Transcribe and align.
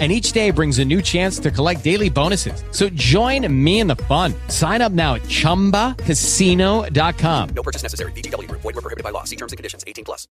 and 0.00 0.10
each 0.10 0.32
day 0.32 0.50
brings 0.50 0.80
a 0.80 0.84
new 0.84 1.00
chance 1.00 1.38
to 1.38 1.52
collect 1.52 1.84
daily 1.84 2.10
bonuses. 2.10 2.64
So 2.72 2.88
join 2.88 3.46
me 3.64 3.78
in 3.78 3.86
the 3.86 3.96
fun. 3.96 4.34
Sign 4.48 4.82
up 4.82 4.90
now 4.90 5.14
at 5.14 5.22
ChumbaCasino.com. 5.22 7.48
No 7.54 7.62
purchase 7.62 7.84
necessary. 7.84 8.10
VGW. 8.12 8.50
Void 8.50 8.64
were 8.64 8.72
prohibited 8.72 9.04
by 9.04 9.10
law. 9.10 9.22
See 9.22 9.36
terms 9.36 9.52
and 9.52 9.56
conditions. 9.56 9.84
18 9.86 10.04
plus. 10.04 10.26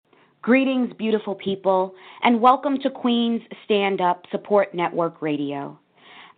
Greetings, 0.42 0.94
beautiful 0.96 1.34
people, 1.34 1.94
and 2.22 2.40
welcome 2.40 2.78
to 2.78 2.88
Queen's 2.88 3.42
Stand 3.66 4.00
Up 4.00 4.24
Support 4.30 4.74
Network 4.74 5.20
Radio. 5.20 5.78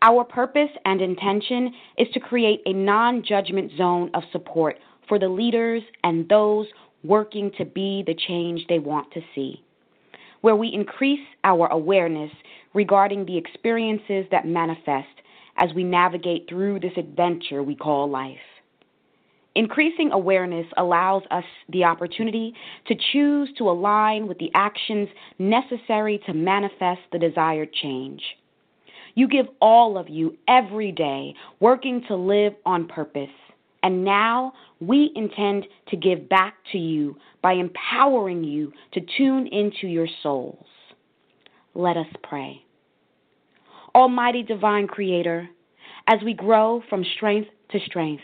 Our 0.03 0.25
purpose 0.25 0.70
and 0.84 1.01
intention 1.01 1.73
is 1.97 2.09
to 2.12 2.19
create 2.19 2.62
a 2.67 2.73
non-judgment 2.73 3.70
zone 3.79 4.11
of 4.15 4.25
support 4.33 4.81
for 5.09 5.20
the 5.20 5.29
leaders 5.29 5.84
and 6.03 6.29
those 6.29 6.67
working 7.05 7.53
to 7.59 7.65
be 7.65 8.03
the 8.05 8.17
change 8.27 8.67
they 8.69 8.81
want 8.81 9.12
to 9.12 9.20
see, 9.37 9.62
where 10.41 10.57
we 10.57 10.73
increase 10.75 11.25
our 11.45 11.69
awareness 11.69 12.33
regarding 12.75 13.27
the 13.27 13.37
experiences 13.37 14.27
that 14.31 14.47
manifest 14.47 15.09
as 15.57 15.71
we 15.75 15.85
navigate 15.85 16.49
through 16.49 16.81
this 16.81 16.97
adventure 16.97 17.62
we 17.62 17.75
call 17.75 18.09
life. 18.09 18.39
Increasing 19.55 20.12
awareness 20.12 20.67
allows 20.79 21.23
us 21.31 21.45
the 21.69 21.85
opportunity 21.85 22.55
to 22.87 22.95
choose 23.12 23.51
to 23.59 23.69
align 23.69 24.27
with 24.27 24.39
the 24.39 24.51
actions 24.55 25.09
necessary 25.39 26.23
to 26.27 26.33
manifest 26.33 27.03
the 27.12 27.19
desired 27.19 27.70
change. 27.75 28.23
You 29.15 29.28
give 29.28 29.47
all 29.61 29.98
of 29.98 30.09
you 30.09 30.39
every 30.48 30.91
day 30.91 31.34
working 31.61 32.03
to 32.09 32.17
live 32.17 32.55
on 32.65 32.89
purpose. 32.89 33.28
And 33.83 34.05
now 34.05 34.55
we 34.81 35.11
intend 35.15 35.67
to 35.89 35.97
give 35.97 36.31
back 36.31 36.55
to 36.73 36.78
you 36.78 37.17
by 37.43 37.53
empowering 37.53 38.45
you 38.45 38.73
to 38.93 39.00
tune 39.19 39.48
into 39.48 39.87
your 39.87 40.09
souls. 40.23 40.65
Let 41.75 41.97
us 41.97 42.06
pray. 42.23 42.65
Almighty 43.95 44.42
Divine 44.42 44.87
Creator, 44.87 45.48
as 46.06 46.19
we 46.25 46.34
grow 46.34 46.83
from 46.89 47.05
strength 47.17 47.48
to 47.70 47.78
strength, 47.87 48.23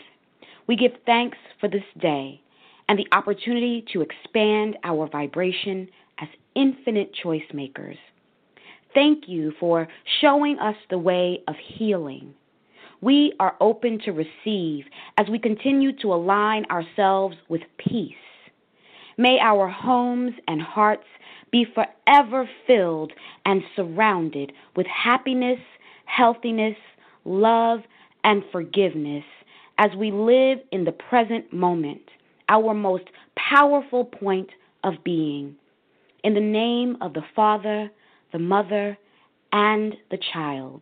we 0.67 0.75
give 0.75 0.91
thanks 1.05 1.37
for 1.59 1.67
this 1.67 1.83
day 1.99 2.41
and 2.87 2.97
the 2.97 3.07
opportunity 3.11 3.85
to 3.93 4.01
expand 4.01 4.77
our 4.83 5.07
vibration 5.07 5.87
as 6.19 6.27
infinite 6.55 7.13
choice 7.13 7.43
makers. 7.53 7.97
Thank 8.93 9.25
you 9.27 9.53
for 9.59 9.87
showing 10.21 10.57
us 10.59 10.75
the 10.89 10.97
way 10.97 11.41
of 11.47 11.55
healing. 11.75 12.33
We 13.01 13.33
are 13.39 13.55
open 13.61 13.99
to 14.05 14.11
receive 14.11 14.85
as 15.17 15.27
we 15.29 15.39
continue 15.39 15.95
to 16.01 16.13
align 16.13 16.65
ourselves 16.65 17.35
with 17.47 17.61
peace. 17.77 18.13
May 19.17 19.37
our 19.39 19.67
homes 19.67 20.33
and 20.47 20.61
hearts 20.61 21.05
be 21.51 21.65
forever 21.73 22.49
filled 22.67 23.13
and 23.45 23.61
surrounded 23.75 24.51
with 24.75 24.87
happiness, 24.87 25.59
healthiness, 26.05 26.75
love, 27.25 27.81
and 28.23 28.43
forgiveness 28.51 29.23
as 29.77 29.91
we 29.97 30.11
live 30.11 30.59
in 30.71 30.83
the 30.83 30.91
present 30.91 31.51
moment, 31.53 32.01
our 32.49 32.73
most 32.73 33.05
powerful 33.35 34.03
point 34.03 34.49
of 34.83 34.93
being. 35.03 35.55
In 36.23 36.33
the 36.33 36.41
name 36.41 36.97
of 37.01 37.13
the 37.13 37.23
Father, 37.35 37.89
the 38.33 38.39
Mother, 38.39 38.97
and 39.53 39.95
the 40.11 40.19
Child. 40.33 40.81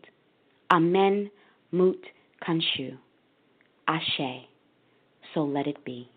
Amen. 0.71 1.29
Mut 1.71 1.97
Kanshu. 2.45 2.97
Ashe. 3.87 4.47
So 5.33 5.43
let 5.43 5.67
it 5.67 5.85
be. 5.85 6.09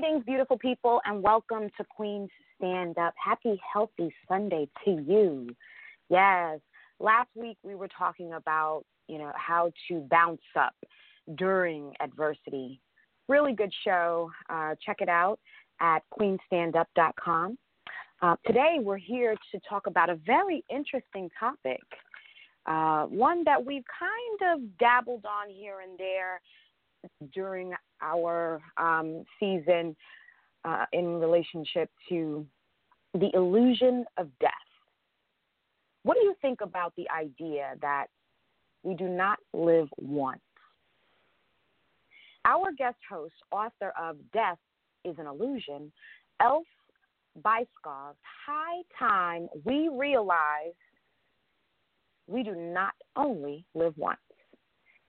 Greetings, 0.00 0.24
beautiful 0.24 0.56
people, 0.56 1.02
and 1.04 1.22
welcome 1.22 1.68
to 1.76 1.84
Queen's 1.84 2.30
Stand 2.56 2.96
Up. 2.96 3.12
Happy, 3.22 3.60
healthy 3.70 4.10
Sunday 4.26 4.66
to 4.82 4.92
you. 4.92 5.54
Yes, 6.08 6.58
last 7.00 7.28
week 7.34 7.58
we 7.62 7.74
were 7.74 7.88
talking 7.88 8.32
about, 8.32 8.84
you 9.08 9.18
know, 9.18 9.30
how 9.36 9.70
to 9.88 10.00
bounce 10.10 10.40
up 10.58 10.74
during 11.34 11.92
adversity. 12.00 12.80
Really 13.28 13.52
good 13.52 13.72
show. 13.84 14.30
Uh, 14.48 14.74
check 14.84 15.02
it 15.02 15.10
out 15.10 15.38
at 15.80 16.02
queenstandup.com. 16.18 17.58
Uh, 18.22 18.36
today 18.46 18.76
we're 18.80 18.96
here 18.96 19.34
to 19.52 19.60
talk 19.68 19.86
about 19.86 20.08
a 20.08 20.14
very 20.14 20.64
interesting 20.70 21.28
topic, 21.38 21.82
uh, 22.64 23.04
one 23.04 23.44
that 23.44 23.62
we've 23.62 23.84
kind 23.98 24.54
of 24.54 24.78
dabbled 24.78 25.26
on 25.26 25.50
here 25.50 25.80
and 25.86 25.98
there 25.98 26.40
during 27.32 27.72
our 28.02 28.60
um, 28.76 29.24
season 29.38 29.96
uh, 30.64 30.84
in 30.92 31.20
relationship 31.20 31.90
to 32.08 32.46
the 33.14 33.30
illusion 33.34 34.04
of 34.18 34.28
death. 34.40 34.50
What 36.02 36.14
do 36.14 36.24
you 36.24 36.34
think 36.40 36.60
about 36.60 36.94
the 36.96 37.06
idea 37.10 37.74
that 37.82 38.06
we 38.82 38.94
do 38.94 39.08
not 39.08 39.38
live 39.52 39.88
once? 39.98 40.40
Our 42.44 42.72
guest 42.72 42.96
host, 43.08 43.34
author 43.50 43.92
of 44.00 44.16
Death 44.32 44.58
is 45.04 45.16
an 45.18 45.26
Illusion, 45.26 45.92
Elf 46.40 46.64
Byskov, 47.42 48.14
high 48.46 48.82
time 48.98 49.48
we 49.64 49.90
realize 49.92 50.72
we 52.26 52.42
do 52.42 52.54
not 52.54 52.94
only 53.16 53.64
live 53.74 53.94
once. 53.96 54.18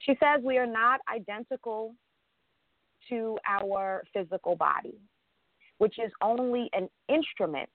She 0.05 0.13
says 0.19 0.41
we 0.43 0.57
are 0.57 0.65
not 0.65 0.99
identical 1.13 1.95
to 3.09 3.37
our 3.47 4.03
physical 4.13 4.55
body, 4.55 4.97
which 5.77 5.99
is 5.99 6.11
only 6.21 6.69
an 6.73 6.89
instrument 7.09 7.69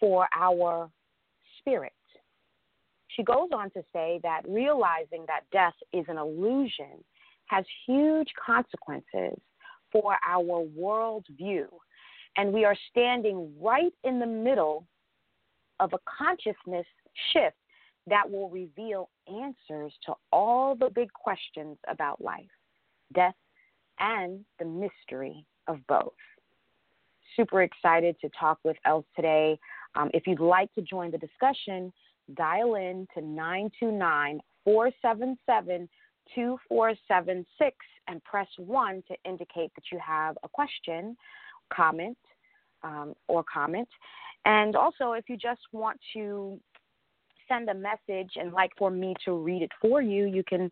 for 0.00 0.26
our 0.36 0.90
spirit. 1.58 1.92
she 3.08 3.22
goes 3.22 3.50
on 3.54 3.70
to 3.70 3.82
say 3.92 4.18
that 4.22 4.40
realizing 4.48 5.24
that 5.26 5.42
death 5.52 5.74
is 5.92 6.04
an 6.08 6.16
illusion 6.18 7.04
has 7.46 7.64
huge 7.86 8.28
consequences 8.44 9.38
for 9.92 10.16
our 10.26 10.64
worldview. 10.78 11.66
And 12.36 12.52
we 12.52 12.64
are 12.64 12.76
standing 12.90 13.52
right 13.60 13.92
in 14.04 14.18
the 14.18 14.26
middle 14.26 14.86
of 15.78 15.92
a 15.92 15.98
consciousness 16.18 16.86
shift 17.32 17.56
that 18.06 18.28
will 18.28 18.50
reveal 18.50 19.08
answers 19.28 19.92
to 20.06 20.14
all 20.32 20.74
the 20.74 20.90
big 20.90 21.12
questions 21.12 21.76
about 21.88 22.20
life, 22.20 22.44
death, 23.14 23.34
and 24.00 24.44
the 24.58 24.64
mystery 24.64 25.44
of 25.68 25.78
both. 25.86 26.12
Super 27.36 27.62
excited 27.62 28.16
to 28.20 28.28
talk 28.38 28.58
with 28.64 28.76
Els 28.84 29.04
today. 29.14 29.58
Um, 29.94 30.10
if 30.12 30.26
you'd 30.26 30.40
like 30.40 30.72
to 30.74 30.82
join 30.82 31.10
the 31.10 31.18
discussion, 31.18 31.92
dial 32.34 32.74
in 32.74 33.06
to 33.14 33.22
929 33.22 34.40
477 34.64 35.88
2476 36.34 37.76
and 38.08 38.22
press 38.24 38.48
1 38.56 39.02
to 39.08 39.14
indicate 39.24 39.72
that 39.74 39.84
you 39.90 39.98
have 40.04 40.36
a 40.42 40.48
question, 40.48 41.16
comment, 41.72 42.16
um, 42.82 43.14
or 43.28 43.44
comment. 43.52 43.88
And 44.44 44.74
also, 44.74 45.12
if 45.12 45.28
you 45.28 45.36
just 45.36 45.60
want 45.72 46.00
to 46.14 46.58
send 47.52 47.68
a 47.68 47.74
message 47.74 48.32
and 48.36 48.52
like 48.52 48.70
for 48.78 48.90
me 48.90 49.14
to 49.24 49.32
read 49.32 49.62
it 49.62 49.70
for 49.80 50.00
you, 50.00 50.26
you 50.26 50.42
can 50.44 50.70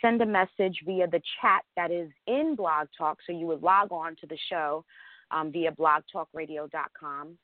send 0.00 0.22
a 0.22 0.26
message 0.26 0.78
via 0.84 1.06
the 1.06 1.20
chat 1.40 1.62
that 1.76 1.90
is 1.90 2.10
in 2.26 2.54
Blog 2.56 2.88
Talk. 2.96 3.18
So 3.26 3.32
you 3.32 3.46
would 3.46 3.62
log 3.62 3.92
on 3.92 4.16
to 4.16 4.26
the 4.26 4.38
show 4.48 4.84
um, 5.30 5.52
via 5.52 5.72
blogtalkradio.com 5.72 7.38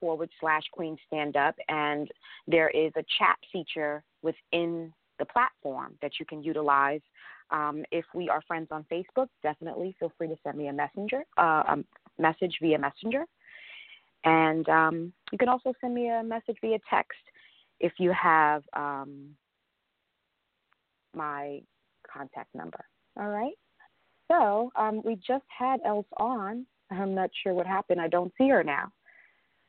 forward 0.00 0.30
slash 0.40 0.62
Queen 0.72 0.96
Stand 1.06 1.36
Up, 1.36 1.56
and 1.68 2.08
there 2.46 2.68
is 2.70 2.92
a 2.96 3.04
chat 3.18 3.36
feature 3.52 4.02
within 4.22 4.92
the 5.18 5.24
platform 5.24 5.94
that 6.00 6.12
you 6.20 6.26
can 6.26 6.42
utilize. 6.42 7.00
Um, 7.50 7.84
if 7.90 8.04
we 8.14 8.28
are 8.28 8.42
friends 8.46 8.68
on 8.70 8.84
Facebook, 8.92 9.26
definitely 9.42 9.96
feel 9.98 10.12
free 10.16 10.28
to 10.28 10.36
send 10.44 10.56
me 10.56 10.68
a 10.68 10.72
messenger, 10.72 11.24
uh, 11.36 11.64
a 11.68 11.78
message 12.18 12.56
via 12.62 12.78
Messenger, 12.78 13.24
and 14.24 14.68
um, 14.68 15.12
you 15.32 15.38
can 15.38 15.48
also 15.48 15.72
send 15.80 15.94
me 15.94 16.08
a 16.08 16.22
message 16.22 16.56
via 16.60 16.78
text 16.88 17.18
if 17.80 17.92
you 17.98 18.12
have 18.12 18.62
um, 18.74 19.30
my 21.14 21.60
contact 22.10 22.54
number. 22.54 22.84
All 23.18 23.28
right. 23.28 23.54
So 24.30 24.70
um, 24.76 25.02
we 25.04 25.16
just 25.16 25.44
had 25.56 25.80
Else 25.86 26.06
on. 26.18 26.66
I'm 26.90 27.14
not 27.14 27.30
sure 27.42 27.54
what 27.54 27.66
happened. 27.66 28.00
I 28.00 28.08
don't 28.08 28.32
see 28.38 28.48
her 28.48 28.64
now. 28.64 28.90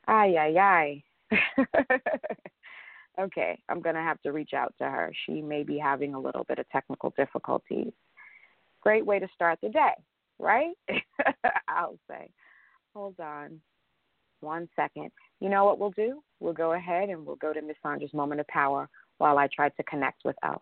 Ay, 0.07 0.35
ay, 0.37 1.03
ay. 1.31 1.37
okay, 3.19 3.59
I'm 3.69 3.81
going 3.81 3.95
to 3.95 4.01
have 4.01 4.21
to 4.21 4.31
reach 4.31 4.53
out 4.53 4.73
to 4.79 4.85
her. 4.85 5.11
She 5.25 5.41
may 5.41 5.63
be 5.63 5.77
having 5.77 6.13
a 6.13 6.19
little 6.19 6.45
bit 6.45 6.59
of 6.59 6.69
technical 6.69 7.13
difficulties. 7.17 7.91
Great 8.81 9.05
way 9.05 9.19
to 9.19 9.27
start 9.35 9.59
the 9.61 9.69
day, 9.69 9.93
right? 10.39 10.73
I'll 11.67 11.99
say. 12.09 12.29
Hold 12.93 13.19
on 13.19 13.59
one 14.41 14.69
second. 14.75 15.11
You 15.39 15.49
know 15.49 15.65
what 15.65 15.79
we'll 15.79 15.91
do? 15.91 16.21
We'll 16.39 16.53
go 16.53 16.73
ahead 16.73 17.09
and 17.09 17.25
we'll 17.25 17.35
go 17.35 17.53
to 17.53 17.61
Miss 17.61 17.77
Sandra's 17.83 18.13
moment 18.13 18.41
of 18.41 18.47
power 18.47 18.89
while 19.17 19.37
I 19.37 19.47
try 19.53 19.69
to 19.69 19.83
connect 19.83 20.23
with 20.25 20.35
Els. 20.43 20.61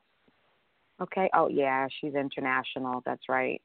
Okay. 1.01 1.29
Oh, 1.35 1.47
yeah, 1.47 1.87
she's 1.99 2.15
international. 2.15 3.03
That's 3.05 3.29
right. 3.29 3.61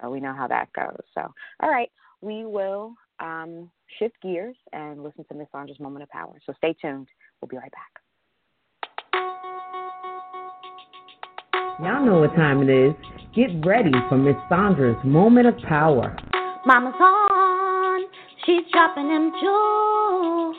So 0.00 0.10
we 0.10 0.20
know 0.20 0.34
how 0.34 0.46
that 0.48 0.72
goes. 0.72 1.00
So, 1.14 1.32
all 1.60 1.70
right, 1.70 1.90
we 2.20 2.44
will 2.44 2.94
um, 3.20 3.70
shift 3.98 4.20
gears 4.22 4.56
and 4.72 5.02
listen 5.02 5.24
to 5.30 5.34
Miss 5.34 5.48
Sandra's 5.52 5.80
moment 5.80 6.02
of 6.02 6.08
power. 6.10 6.34
So 6.46 6.52
stay 6.56 6.74
tuned. 6.80 7.08
We'll 7.40 7.48
be 7.48 7.56
right 7.56 7.72
back. 7.72 8.00
Y'all 11.80 12.04
know 12.04 12.20
what 12.20 12.34
time 12.36 12.62
it 12.62 12.70
is. 12.70 12.94
Get 13.34 13.66
ready 13.66 13.90
for 14.08 14.16
Miss 14.16 14.36
Sandra's 14.48 14.96
moment 15.04 15.48
of 15.48 15.56
power. 15.68 16.16
Mama's 16.64 16.94
on. 17.00 17.33
She's 18.46 18.60
dropping 18.72 19.08
them 19.08 19.32
jewels. 19.40 20.56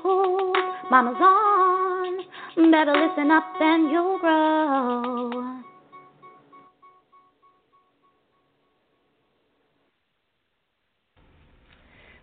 Mama's 0.90 1.18
on. 1.22 2.72
Better 2.72 2.94
listen 2.94 3.30
up 3.30 3.44
and 3.60 3.92
you'll 3.92 4.18
grow. 4.18 5.62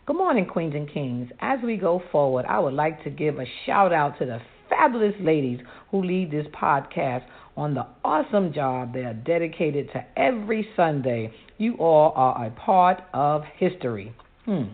Good 0.04 0.16
morning, 0.16 0.46
Queens 0.46 0.74
and 0.74 0.92
Kings. 0.92 1.30
As 1.40 1.60
we 1.62 1.76
go 1.76 2.02
forward, 2.10 2.44
I 2.48 2.58
would 2.58 2.74
like 2.74 3.04
to 3.04 3.10
give 3.10 3.38
a 3.38 3.44
shout 3.64 3.92
out 3.92 4.18
to 4.18 4.26
the 4.26 4.40
fabulous 4.68 5.14
ladies 5.20 5.60
who 5.92 6.02
lead 6.02 6.32
this 6.32 6.46
podcast 6.60 7.22
on 7.56 7.74
the 7.74 7.86
awesome 8.04 8.52
job 8.52 8.94
they 8.94 9.04
are 9.04 9.14
dedicated 9.14 9.90
to 9.92 10.04
every 10.16 10.66
Sunday. 10.74 11.32
You 11.58 11.74
all 11.74 12.12
are 12.16 12.46
a 12.46 12.50
part 12.50 13.02
of 13.14 13.44
history. 13.58 14.12
Hmm. 14.44 14.64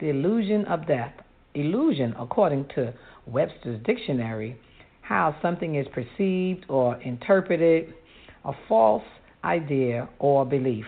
The 0.00 0.08
illusion 0.08 0.64
of 0.64 0.86
death. 0.86 1.12
Illusion, 1.54 2.14
according 2.18 2.68
to 2.74 2.94
Webster's 3.26 3.82
dictionary, 3.84 4.56
how 5.02 5.36
something 5.42 5.74
is 5.74 5.86
perceived 5.92 6.64
or 6.70 6.96
interpreted, 7.02 7.92
a 8.44 8.52
false 8.66 9.04
idea 9.44 10.08
or 10.18 10.46
belief. 10.46 10.86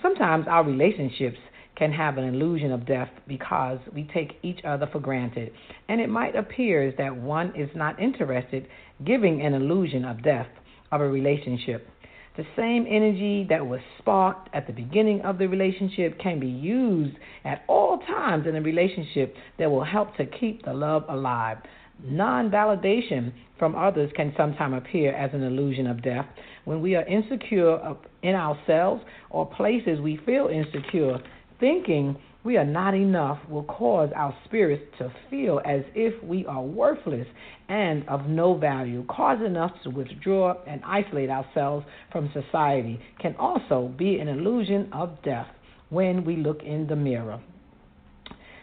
Sometimes 0.00 0.46
our 0.48 0.64
relationships 0.64 1.36
can 1.76 1.92
have 1.92 2.16
an 2.16 2.24
illusion 2.24 2.72
of 2.72 2.86
death 2.86 3.10
because 3.28 3.78
we 3.94 4.08
take 4.14 4.38
each 4.42 4.60
other 4.64 4.88
for 4.90 5.00
granted, 5.00 5.52
and 5.88 6.00
it 6.00 6.08
might 6.08 6.34
appear 6.34 6.94
that 6.96 7.14
one 7.14 7.54
is 7.54 7.68
not 7.74 8.00
interested, 8.00 8.66
giving 9.04 9.42
an 9.42 9.52
illusion 9.52 10.04
of 10.06 10.22
death 10.22 10.48
of 10.92 11.02
a 11.02 11.06
relationship. 11.06 11.86
The 12.36 12.44
same 12.56 12.86
energy 12.88 13.46
that 13.48 13.66
was 13.66 13.80
sparked 13.98 14.50
at 14.54 14.66
the 14.66 14.72
beginning 14.72 15.22
of 15.22 15.38
the 15.38 15.48
relationship 15.48 16.18
can 16.18 16.38
be 16.38 16.48
used 16.48 17.16
at 17.44 17.64
all 17.66 17.98
times 17.98 18.46
in 18.46 18.56
a 18.56 18.60
relationship 18.60 19.34
that 19.58 19.70
will 19.70 19.84
help 19.84 20.16
to 20.16 20.26
keep 20.26 20.64
the 20.64 20.74
love 20.74 21.04
alive. 21.08 21.58
Non 22.04 22.50
validation 22.50 23.32
from 23.58 23.74
others 23.74 24.10
can 24.14 24.34
sometimes 24.36 24.76
appear 24.76 25.14
as 25.14 25.32
an 25.32 25.42
illusion 25.42 25.86
of 25.86 26.02
death. 26.02 26.26
When 26.66 26.82
we 26.82 26.94
are 26.94 27.06
insecure 27.06 27.96
in 28.22 28.34
ourselves 28.34 29.02
or 29.30 29.46
places 29.46 29.98
we 30.00 30.18
feel 30.26 30.48
insecure, 30.48 31.18
Thinking 31.58 32.16
we 32.46 32.56
are 32.56 32.64
not 32.64 32.94
enough 32.94 33.40
will 33.50 33.64
cause 33.64 34.08
our 34.14 34.32
spirits 34.44 34.84
to 34.98 35.12
feel 35.28 35.60
as 35.64 35.80
if 35.96 36.22
we 36.22 36.46
are 36.46 36.62
worthless 36.62 37.26
and 37.68 38.08
of 38.08 38.28
no 38.28 38.56
value, 38.56 39.04
causing 39.08 39.56
us 39.56 39.72
to 39.82 39.90
withdraw 39.90 40.54
and 40.64 40.80
isolate 40.86 41.28
ourselves 41.28 41.84
from 42.12 42.30
society, 42.32 43.00
can 43.18 43.34
also 43.36 43.92
be 43.98 44.20
an 44.20 44.28
illusion 44.28 44.88
of 44.92 45.20
death 45.24 45.48
when 45.90 46.24
we 46.24 46.36
look 46.36 46.62
in 46.62 46.86
the 46.86 46.94
mirror. 46.94 47.40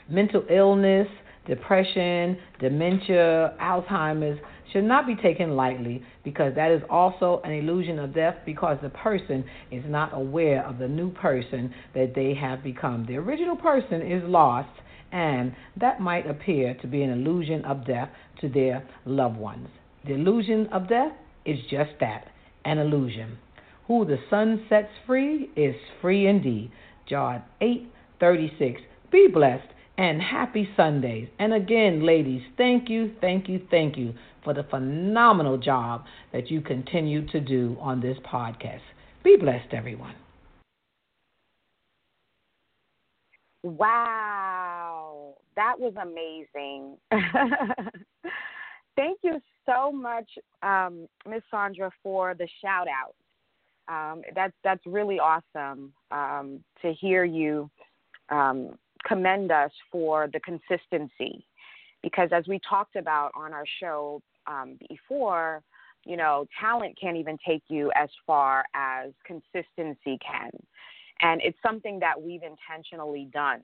Mental 0.10 0.46
illness, 0.50 1.10
depression, 1.46 2.38
dementia, 2.62 3.54
Alzheimer's 3.60 4.40
should 4.74 4.84
not 4.84 5.06
be 5.06 5.16
taken 5.16 5.56
lightly 5.56 6.04
because 6.24 6.56
that 6.56 6.72
is 6.72 6.82
also 6.90 7.42
an 7.46 7.52
illusion 7.52 8.00
of 8.00 8.14
death 8.14 8.36
because 8.46 8.78
the 8.82 8.90
person 8.90 9.46
is 9.72 9.84
not 9.88 10.14
aware 10.14 10.66
of 10.66 10.80
the 10.80 10.88
new 10.88 11.12
person 11.12 11.74
that 11.94 12.14
they 12.16 12.34
have 12.34 12.64
become. 12.64 13.06
The 13.06 13.18
original 13.18 13.56
person 13.56 14.02
is 14.02 14.24
lost, 14.26 14.70
and 15.12 15.56
that 15.80 16.02
might 16.02 16.30
appear 16.30 16.74
to 16.82 16.88
be 16.88 17.04
an 17.04 17.12
illusion 17.12 17.64
of 17.66 17.86
death 17.86 18.10
to 18.42 18.50
their 18.50 18.86
loved 19.06 19.38
ones. 19.38 19.68
The 20.06 20.16
illusion 20.16 20.68
of 20.74 20.90
death 20.90 21.14
is 21.46 21.60
just 21.70 21.92
that 22.00 22.26
an 22.66 22.80
illusion. 22.80 23.38
Who 23.88 24.06
the 24.06 24.18
son 24.30 24.66
sets 24.70 24.90
free 25.06 25.52
is 25.56 25.76
free 26.02 26.28
indeed. 26.28 26.72
John 27.08 27.44
8 27.62 27.90
36. 28.20 28.82
Be 29.12 29.28
blessed 29.32 29.68
and 29.98 30.22
happy 30.22 30.68
Sundays. 30.76 31.28
And 31.38 31.54
again, 31.54 32.06
ladies, 32.06 32.42
thank 32.58 32.90
you, 32.90 33.12
thank 33.22 33.48
you, 33.48 33.62
thank 33.70 33.98
you 33.98 34.14
for 34.44 34.54
the 34.54 34.64
phenomenal 34.64 35.58
job 35.58 36.06
that 36.32 36.50
you 36.52 36.62
continue 36.62 37.26
to 37.28 37.40
do 37.40 37.78
on 37.80 38.02
this 38.02 38.18
podcast. 38.32 38.82
Be 39.24 39.38
blessed, 39.38 39.74
everyone. 39.74 40.16
Wow, 43.64 45.36
that 45.56 45.80
was 45.80 45.94
amazing. 46.02 46.98
Thank 48.96 49.20
you 49.24 49.42
so 49.66 49.92
much, 49.92 50.30
um, 50.62 51.08
Miss 51.28 51.42
Sandra, 51.50 51.90
for 52.04 52.36
the 52.36 52.48
shout 52.62 52.88
out. 52.88 53.16
Um, 53.88 54.22
that's 54.36 54.54
that's 54.64 54.86
really 54.86 55.20
awesome 55.20 55.94
um, 56.12 56.64
to 56.82 56.94
hear 56.94 57.24
you 57.24 57.70
um, 58.30 58.78
commend 59.06 59.52
us 59.52 59.72
for 59.92 60.30
the 60.32 60.40
consistency, 60.42 61.46
because 62.02 62.30
as 62.34 62.48
we 62.48 62.60
talked 62.68 62.98
about 62.98 63.32
on 63.36 63.54
our 63.54 63.66
show 63.80 64.22
um, 64.48 64.78
before, 64.90 65.62
you 66.06 66.18
know, 66.18 66.46
talent 66.60 66.98
can't 67.00 67.18
even 67.18 67.38
take 67.48 67.64
you 67.68 67.92
as 67.96 68.10
far 68.26 68.66
as 68.74 69.12
consistency 69.26 70.18
can. 70.26 70.52
And 71.22 71.42
it's 71.42 71.58
something 71.66 72.00
that 72.00 72.22
we've 72.22 72.42
intentionally 72.44 73.30
done 73.32 73.62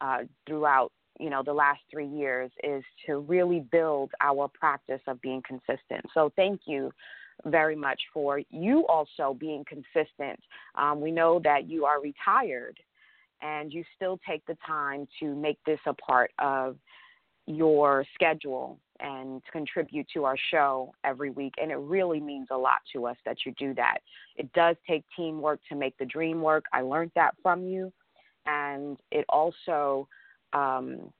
uh, 0.00 0.18
throughout, 0.46 0.92
you 1.18 1.30
know, 1.30 1.42
the 1.42 1.52
last 1.52 1.80
three 1.90 2.06
years 2.06 2.50
is 2.62 2.84
to 3.06 3.20
really 3.20 3.60
build 3.72 4.10
our 4.20 4.48
practice 4.48 5.00
of 5.06 5.20
being 5.22 5.42
consistent. 5.46 6.04
So 6.14 6.32
thank 6.36 6.62
you 6.66 6.90
very 7.46 7.76
much 7.76 8.00
for 8.12 8.40
you 8.50 8.86
also 8.86 9.34
being 9.38 9.64
consistent. 9.66 10.38
Um, 10.74 11.00
we 11.00 11.10
know 11.10 11.40
that 11.44 11.68
you 11.68 11.84
are 11.86 12.00
retired 12.00 12.78
and 13.40 13.72
you 13.72 13.84
still 13.96 14.18
take 14.28 14.44
the 14.46 14.56
time 14.66 15.08
to 15.20 15.34
make 15.34 15.58
this 15.64 15.80
a 15.86 15.94
part 15.94 16.30
of 16.38 16.76
your 17.46 18.04
schedule 18.14 18.78
and 19.02 19.42
contribute 19.52 20.06
to 20.14 20.24
our 20.24 20.36
show 20.50 20.92
every 21.04 21.30
week. 21.30 21.54
And 21.60 21.70
it 21.70 21.78
really 21.78 22.20
means 22.20 22.48
a 22.50 22.56
lot 22.56 22.80
to 22.92 23.06
us 23.06 23.16
that 23.24 23.38
you 23.44 23.52
do 23.58 23.74
that. 23.74 23.98
It 24.36 24.52
does 24.52 24.76
take 24.86 25.04
teamwork 25.16 25.60
to 25.68 25.76
make 25.76 25.96
the 25.98 26.04
dream 26.04 26.42
work. 26.42 26.64
I 26.72 26.82
learned 26.82 27.12
that 27.14 27.34
from 27.42 27.64
you. 27.64 27.92
And 28.46 28.98
it 29.10 29.24
also, 29.28 30.08
um, 30.52 31.12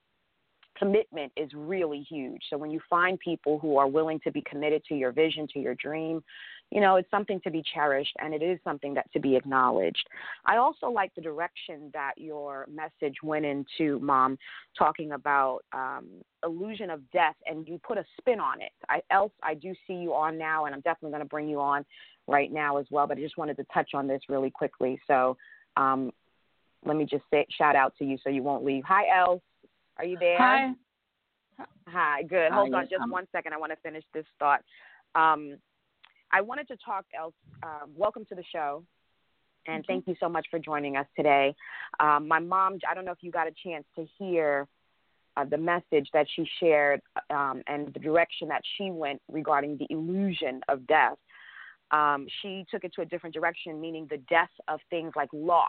commitment 0.77 1.31
is 1.37 1.51
really 1.55 2.07
huge. 2.09 2.43
So 2.49 2.57
when 2.57 2.71
you 2.71 2.81
find 2.89 3.19
people 3.19 3.59
who 3.59 3.77
are 3.77 3.87
willing 3.87 4.19
to 4.21 4.31
be 4.31 4.43
committed 4.43 4.83
to 4.87 4.95
your 4.95 5.13
vision, 5.13 5.47
to 5.53 5.59
your 5.59 5.75
dream, 5.75 6.23
you 6.71 6.81
know, 6.81 6.97
it's 6.97 7.11
something 7.11 7.41
to 7.43 7.51
be 7.51 7.63
cherished 7.75 8.15
and 8.21 8.33
it 8.33 8.43
is 8.43 8.59
something 8.63 8.95
that 8.95 9.11
to 9.13 9.21
be 9.21 9.35
acknowledged. 9.35 10.09
I 10.45 10.57
also 10.59 10.87
like 10.87 11.15
the 11.15 11.21
direction 11.21 11.91
that 11.93 12.15
your 12.17 12.67
message 12.73 13.17
went 13.23 13.45
into, 13.45 13.99
Mom, 14.01 14.39
talking 14.79 15.13
about 15.13 15.61
um, 15.73 16.07
illusion 16.45 16.91
of 16.91 17.09
death, 17.11 17.35
and 17.47 17.67
you 17.67 17.81
put 17.83 17.99
a 17.99 18.05
spin 18.19 18.39
on 18.39 18.61
it. 18.61 18.73
I, 18.89 19.03
Else, 19.11 19.33
I 19.43 19.55
do 19.55 19.75
see 19.87 19.95
you 19.95 20.15
on 20.15 20.39
now, 20.39 20.67
and 20.67 20.75
I'm 20.75 20.81
definitely 20.83 21.11
going 21.11 21.23
to 21.23 21.29
bring 21.29 21.49
you 21.49 21.61
on 21.61 21.85
right 22.29 22.53
now 22.53 22.77
as 22.77 22.87
well. 22.91 23.07
But 23.07 23.19
I 23.19 23.21
just 23.21 23.37
wanted 23.37 23.57
to 23.57 23.65
touch 23.75 23.91
on 23.95 24.07
this 24.07 24.23
really 24.29 24.51
quickly. 24.51 25.01
So 25.09 25.37
um, 25.77 26.13
let 26.85 26.97
me 26.97 27.05
just 27.05 27.25
say 27.33 27.47
shout 27.51 27.75
out 27.75 27.95
to 27.99 28.05
you 28.05 28.17
so 28.23 28.31
you 28.31 28.43
won't 28.43 28.65
leave. 28.65 28.85
Hi, 28.87 29.05
Else. 29.19 29.43
Are 29.99 30.05
you 30.05 30.17
there? 30.19 30.39
Hi. 30.39 30.71
Hi. 31.89 32.23
Good. 32.23 32.53
Hold 32.53 32.73
Hi, 32.73 32.81
on 32.81 32.89
just 32.89 33.03
um, 33.03 33.11
one 33.11 33.27
second. 33.33 33.53
I 33.53 33.59
want 33.59 33.73
to 33.73 33.79
finish 33.83 34.05
this 34.15 34.25
thought. 34.39 34.63
Um, 35.17 35.57
I 36.33 36.41
wanted 36.41 36.69
to 36.69 36.77
talk, 36.77 37.05
Else. 37.19 37.35
Um, 37.63 37.91
welcome 37.97 38.25
to 38.27 38.35
the 38.35 38.45
show. 38.53 38.85
And 39.67 39.85
thank 39.87 40.07
you 40.07 40.15
so 40.19 40.29
much 40.29 40.47
for 40.51 40.59
joining 40.59 40.97
us 40.97 41.07
today. 41.17 41.55
Um, 41.99 42.27
my 42.27 42.39
mom, 42.39 42.79
I 42.91 42.95
don't 42.95 43.05
know 43.05 43.13
if 43.13 43.19
you 43.21 43.31
got 43.31 43.47
a 43.47 43.53
chance 43.63 43.85
to 43.97 44.07
hear 44.19 44.67
uh, 45.37 45.45
the 45.45 45.59
message 45.59 46.09
that 46.13 46.27
she 46.35 46.49
shared 46.59 47.01
um, 47.31 47.63
and 47.67 47.93
the 47.93 48.01
direction 48.01 48.49
that 48.49 48.63
she 48.77 48.91
went 48.91 49.21
regarding 49.31 49.77
the 49.77 49.87
illusion 49.91 50.61
of 50.69 50.87
death. 50.87 51.19
Um, 51.91 52.27
she 52.41 52.65
took 52.71 52.85
it 52.85 52.93
to 52.95 53.03
a 53.03 53.05
different 53.05 53.35
direction, 53.35 53.81
meaning 53.81 54.07
the 54.09 54.19
death 54.29 54.51
of 54.69 54.81
things 54.89 55.13
like 55.15 55.29
loss, 55.33 55.69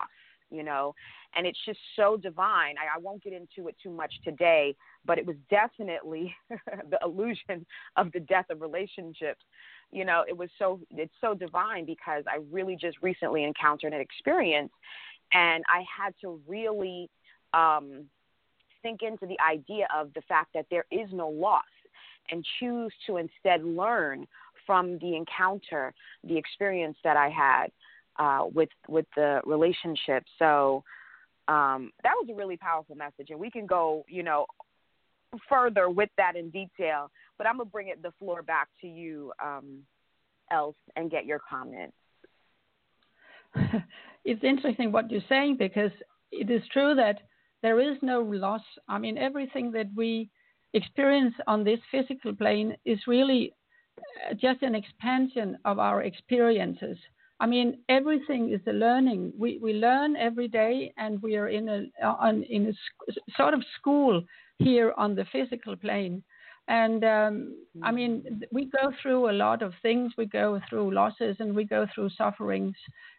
you 0.51 0.63
know, 0.63 0.93
and 1.35 1.45
it's 1.45 1.59
just 1.65 1.79
so 1.95 2.15
divine. 2.15 2.75
I, 2.77 2.97
I 2.97 2.99
won't 2.99 3.23
get 3.23 3.33
into 3.33 3.67
it 3.67 3.75
too 3.81 3.89
much 3.89 4.13
today, 4.23 4.75
but 5.05 5.17
it 5.17 5.25
was 5.25 5.35
definitely 5.49 6.33
the 6.49 6.99
illusion 7.03 7.65
of 7.97 8.11
the 8.13 8.19
death 8.19 8.45
of 8.49 8.61
relationships 8.61 9.43
you 9.91 10.05
know 10.05 10.23
it 10.27 10.35
was 10.35 10.49
so 10.57 10.79
it's 10.91 11.13
so 11.21 11.33
divine 11.33 11.85
because 11.85 12.23
i 12.27 12.39
really 12.51 12.75
just 12.75 12.97
recently 13.01 13.43
encountered 13.43 13.93
an 13.93 14.01
experience 14.01 14.71
and 15.33 15.63
i 15.67 15.83
had 15.97 16.13
to 16.21 16.39
really 16.47 17.09
um 17.53 18.05
sink 18.81 19.01
into 19.03 19.25
the 19.25 19.37
idea 19.41 19.87
of 19.95 20.11
the 20.13 20.21
fact 20.21 20.49
that 20.53 20.65
there 20.71 20.85
is 20.91 21.09
no 21.11 21.29
loss 21.29 21.63
and 22.29 22.45
choose 22.59 22.91
to 23.05 23.17
instead 23.17 23.63
learn 23.63 24.25
from 24.65 24.97
the 24.99 25.15
encounter 25.15 25.93
the 26.23 26.37
experience 26.37 26.97
that 27.03 27.17
i 27.17 27.29
had 27.29 27.67
uh 28.19 28.45
with 28.53 28.69
with 28.87 29.05
the 29.15 29.41
relationship. 29.45 30.23
So 30.37 30.83
um 31.47 31.91
that 32.03 32.13
was 32.15 32.27
a 32.31 32.35
really 32.35 32.57
powerful 32.57 32.95
message 32.95 33.29
and 33.29 33.39
we 33.39 33.49
can 33.49 33.65
go 33.65 34.05
you 34.07 34.23
know 34.23 34.45
further 35.47 35.89
with 35.89 36.09
that 36.17 36.35
in 36.35 36.49
detail, 36.49 37.09
but 37.37 37.47
I'm 37.47 37.57
gonna 37.57 37.69
bring 37.69 37.89
it 37.89 38.01
the 38.01 38.11
floor 38.19 38.41
back 38.41 38.67
to 38.81 38.87
you, 38.87 39.31
um, 39.43 39.79
Else, 40.51 40.75
and 40.95 41.09
get 41.09 41.25
your 41.25 41.39
comments. 41.49 41.95
it's 44.25 44.43
interesting 44.43 44.91
what 44.91 45.09
you're 45.09 45.21
saying 45.29 45.57
because 45.57 45.91
it 46.31 46.49
is 46.49 46.61
true 46.71 46.95
that 46.95 47.21
there 47.61 47.79
is 47.79 47.97
no 48.01 48.21
loss. 48.21 48.61
I 48.87 48.97
mean, 48.97 49.17
everything 49.17 49.71
that 49.71 49.87
we 49.95 50.29
experience 50.73 51.33
on 51.47 51.63
this 51.63 51.79
physical 51.91 52.33
plane 52.35 52.75
is 52.85 52.99
really 53.07 53.53
uh, 53.99 54.33
just 54.33 54.61
an 54.61 54.75
expansion 54.75 55.57
of 55.65 55.79
our 55.79 56.03
experiences. 56.03 56.97
I 57.39 57.47
mean, 57.47 57.79
everything 57.89 58.51
is 58.51 58.61
a 58.67 58.71
learning. 58.71 59.33
We 59.37 59.57
we 59.57 59.73
learn 59.73 60.15
every 60.15 60.47
day, 60.47 60.93
and 60.97 61.21
we 61.21 61.37
are 61.37 61.47
in 61.47 61.69
a 61.69 62.05
on 62.05 62.43
in 62.43 62.67
a 62.67 62.73
sc- 62.73 63.17
sort 63.35 63.53
of 63.53 63.63
school 63.79 64.23
here 64.63 64.93
on 64.97 65.15
the 65.15 65.25
physical 65.31 65.75
plane. 65.75 66.23
And 66.67 67.03
um, 67.03 67.55
I 67.83 67.91
mean, 67.91 68.43
we 68.51 68.65
go 68.65 68.93
through 69.01 69.29
a 69.29 69.33
lot 69.33 69.61
of 69.61 69.73
things. 69.81 70.13
We 70.17 70.25
go 70.25 70.61
through 70.69 70.93
losses 70.93 71.35
and 71.39 71.53
we 71.53 71.65
go 71.65 71.85
through 71.93 72.11
sufferings. 72.11 72.75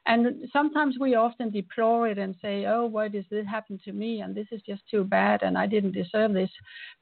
And 0.07 0.49
sometimes 0.53 0.97
we 0.99 1.17
often 1.17 1.51
deplore 1.51 2.09
it 2.09 2.19
and 2.19 2.35
say, 2.41 2.65
oh, 2.67 2.87
why 2.87 3.09
does 3.09 3.25
this 3.31 3.47
happen 3.47 3.79
to 3.85 3.93
me? 3.93 4.21
And 4.21 4.35
this 4.35 4.47
is 4.53 4.63
just 4.63 4.83
too 4.91 5.05
bad 5.05 5.43
and 5.43 5.59
I 5.59 5.67
didn't 5.67 5.93
deserve 5.93 6.33
this. 6.33 6.51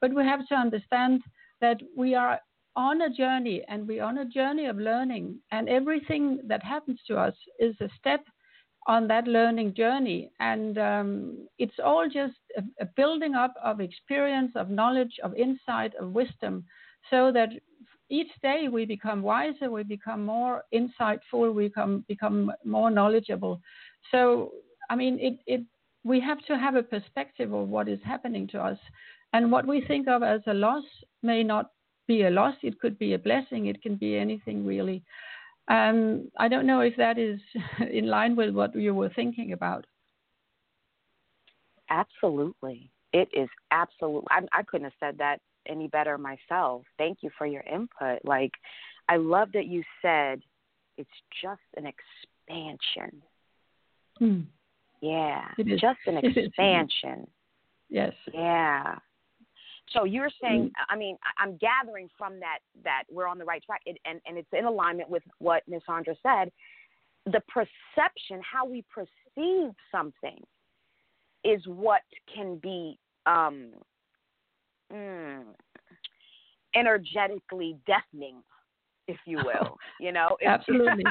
But 0.00 0.14
we 0.14 0.24
have 0.24 0.46
to 0.48 0.54
understand 0.54 1.22
that 1.60 1.80
we 1.96 2.14
are 2.14 2.40
on 2.74 3.02
a 3.02 3.10
journey 3.10 3.62
and 3.68 3.86
we're 3.86 4.02
on 4.02 4.18
a 4.18 4.24
journey 4.24 4.66
of 4.66 4.76
learning. 4.76 5.38
And 5.52 5.68
everything 5.68 6.40
that 6.46 6.64
happens 6.64 6.98
to 7.06 7.16
us 7.16 7.34
is 7.58 7.74
a 7.80 7.88
step 7.98 8.24
on 8.86 9.06
that 9.08 9.26
learning 9.26 9.74
journey. 9.74 10.30
And 10.40 10.78
um, 10.78 11.48
it's 11.58 11.78
all 11.84 12.06
just 12.06 12.38
a, 12.56 12.62
a, 12.80 12.86
building 12.96 13.34
up 13.34 13.54
of 13.62 13.80
experience, 13.80 14.52
of 14.54 14.70
knowledge, 14.70 15.12
of 15.22 15.34
insight, 15.34 15.94
of 16.00 16.12
wisdom, 16.12 16.64
so 17.10 17.30
that 17.32 17.50
each 18.08 18.30
day 18.42 18.68
we 18.70 18.84
become 18.84 19.22
wiser, 19.22 19.70
we 19.70 19.84
become 19.84 20.24
more 20.24 20.64
insightful, 20.74 21.54
we 21.54 21.68
become, 21.68 22.04
become 22.08 22.50
more 22.64 22.90
knowledgeable. 22.90 23.60
So, 24.10 24.52
I 24.88 24.96
mean, 24.96 25.18
it, 25.20 25.38
it, 25.46 25.64
we 26.02 26.18
have 26.20 26.38
to 26.46 26.58
have 26.58 26.74
a 26.74 26.82
perspective 26.82 27.52
of 27.52 27.68
what 27.68 27.88
is 27.88 28.00
happening 28.04 28.48
to 28.48 28.60
us. 28.60 28.78
And 29.32 29.52
what 29.52 29.66
we 29.66 29.82
think 29.86 30.08
of 30.08 30.22
as 30.22 30.40
a 30.46 30.54
loss 30.54 30.84
may 31.22 31.44
not 31.44 31.70
be 32.08 32.22
a 32.22 32.30
loss, 32.30 32.56
it 32.62 32.80
could 32.80 32.98
be 32.98 33.12
a 33.12 33.18
blessing, 33.18 33.66
it 33.66 33.80
can 33.82 33.94
be 33.94 34.16
anything 34.16 34.66
really. 34.66 35.04
Um, 35.70 36.28
I 36.36 36.48
don't 36.48 36.66
know 36.66 36.80
if 36.80 36.96
that 36.96 37.16
is 37.16 37.38
in 37.92 38.08
line 38.08 38.34
with 38.34 38.52
what 38.54 38.74
you 38.74 38.92
were 38.92 39.10
thinking 39.14 39.52
about. 39.52 39.86
Absolutely. 41.88 42.90
It 43.12 43.28
is 43.32 43.48
absolutely. 43.70 44.26
I, 44.30 44.40
I 44.52 44.62
couldn't 44.64 44.84
have 44.84 44.92
said 44.98 45.18
that 45.18 45.38
any 45.68 45.86
better 45.86 46.18
myself. 46.18 46.82
Thank 46.98 47.18
you 47.22 47.30
for 47.38 47.46
your 47.46 47.62
input. 47.62 48.24
Like, 48.24 48.52
I 49.08 49.16
love 49.16 49.50
that 49.54 49.66
you 49.66 49.84
said 50.02 50.40
it's 50.96 51.08
just 51.40 51.60
an 51.76 51.86
expansion. 51.86 53.22
Hmm. 54.18 54.40
Yeah, 55.00 55.44
just 55.56 56.00
an 56.06 56.16
expansion. 56.22 57.28
Yes. 57.88 58.12
Yeah. 58.32 58.96
So 59.92 60.04
you're 60.04 60.30
saying, 60.40 60.66
mm. 60.66 60.70
I 60.88 60.96
mean, 60.96 61.16
I'm 61.38 61.58
gathering 61.58 62.08
from 62.16 62.38
that 62.40 62.58
that 62.84 63.04
we're 63.10 63.26
on 63.26 63.38
the 63.38 63.44
right 63.44 63.62
track, 63.62 63.80
it, 63.86 63.98
and 64.04 64.20
and 64.26 64.38
it's 64.38 64.48
in 64.56 64.64
alignment 64.64 65.08
with 65.08 65.22
what 65.38 65.62
Miss 65.68 65.82
Sandra 65.86 66.14
said. 66.22 66.50
The 67.26 67.42
perception, 67.48 68.40
how 68.40 68.66
we 68.66 68.84
perceive 68.92 69.72
something, 69.92 70.42
is 71.44 71.60
what 71.66 72.02
can 72.32 72.56
be 72.56 72.98
um, 73.26 73.72
mm, 74.92 75.42
energetically 76.74 77.76
deafening, 77.86 78.42
if 79.08 79.18
you 79.26 79.38
will. 79.44 79.76
You 79.98 80.12
know, 80.12 80.36
absolutely. 80.44 81.04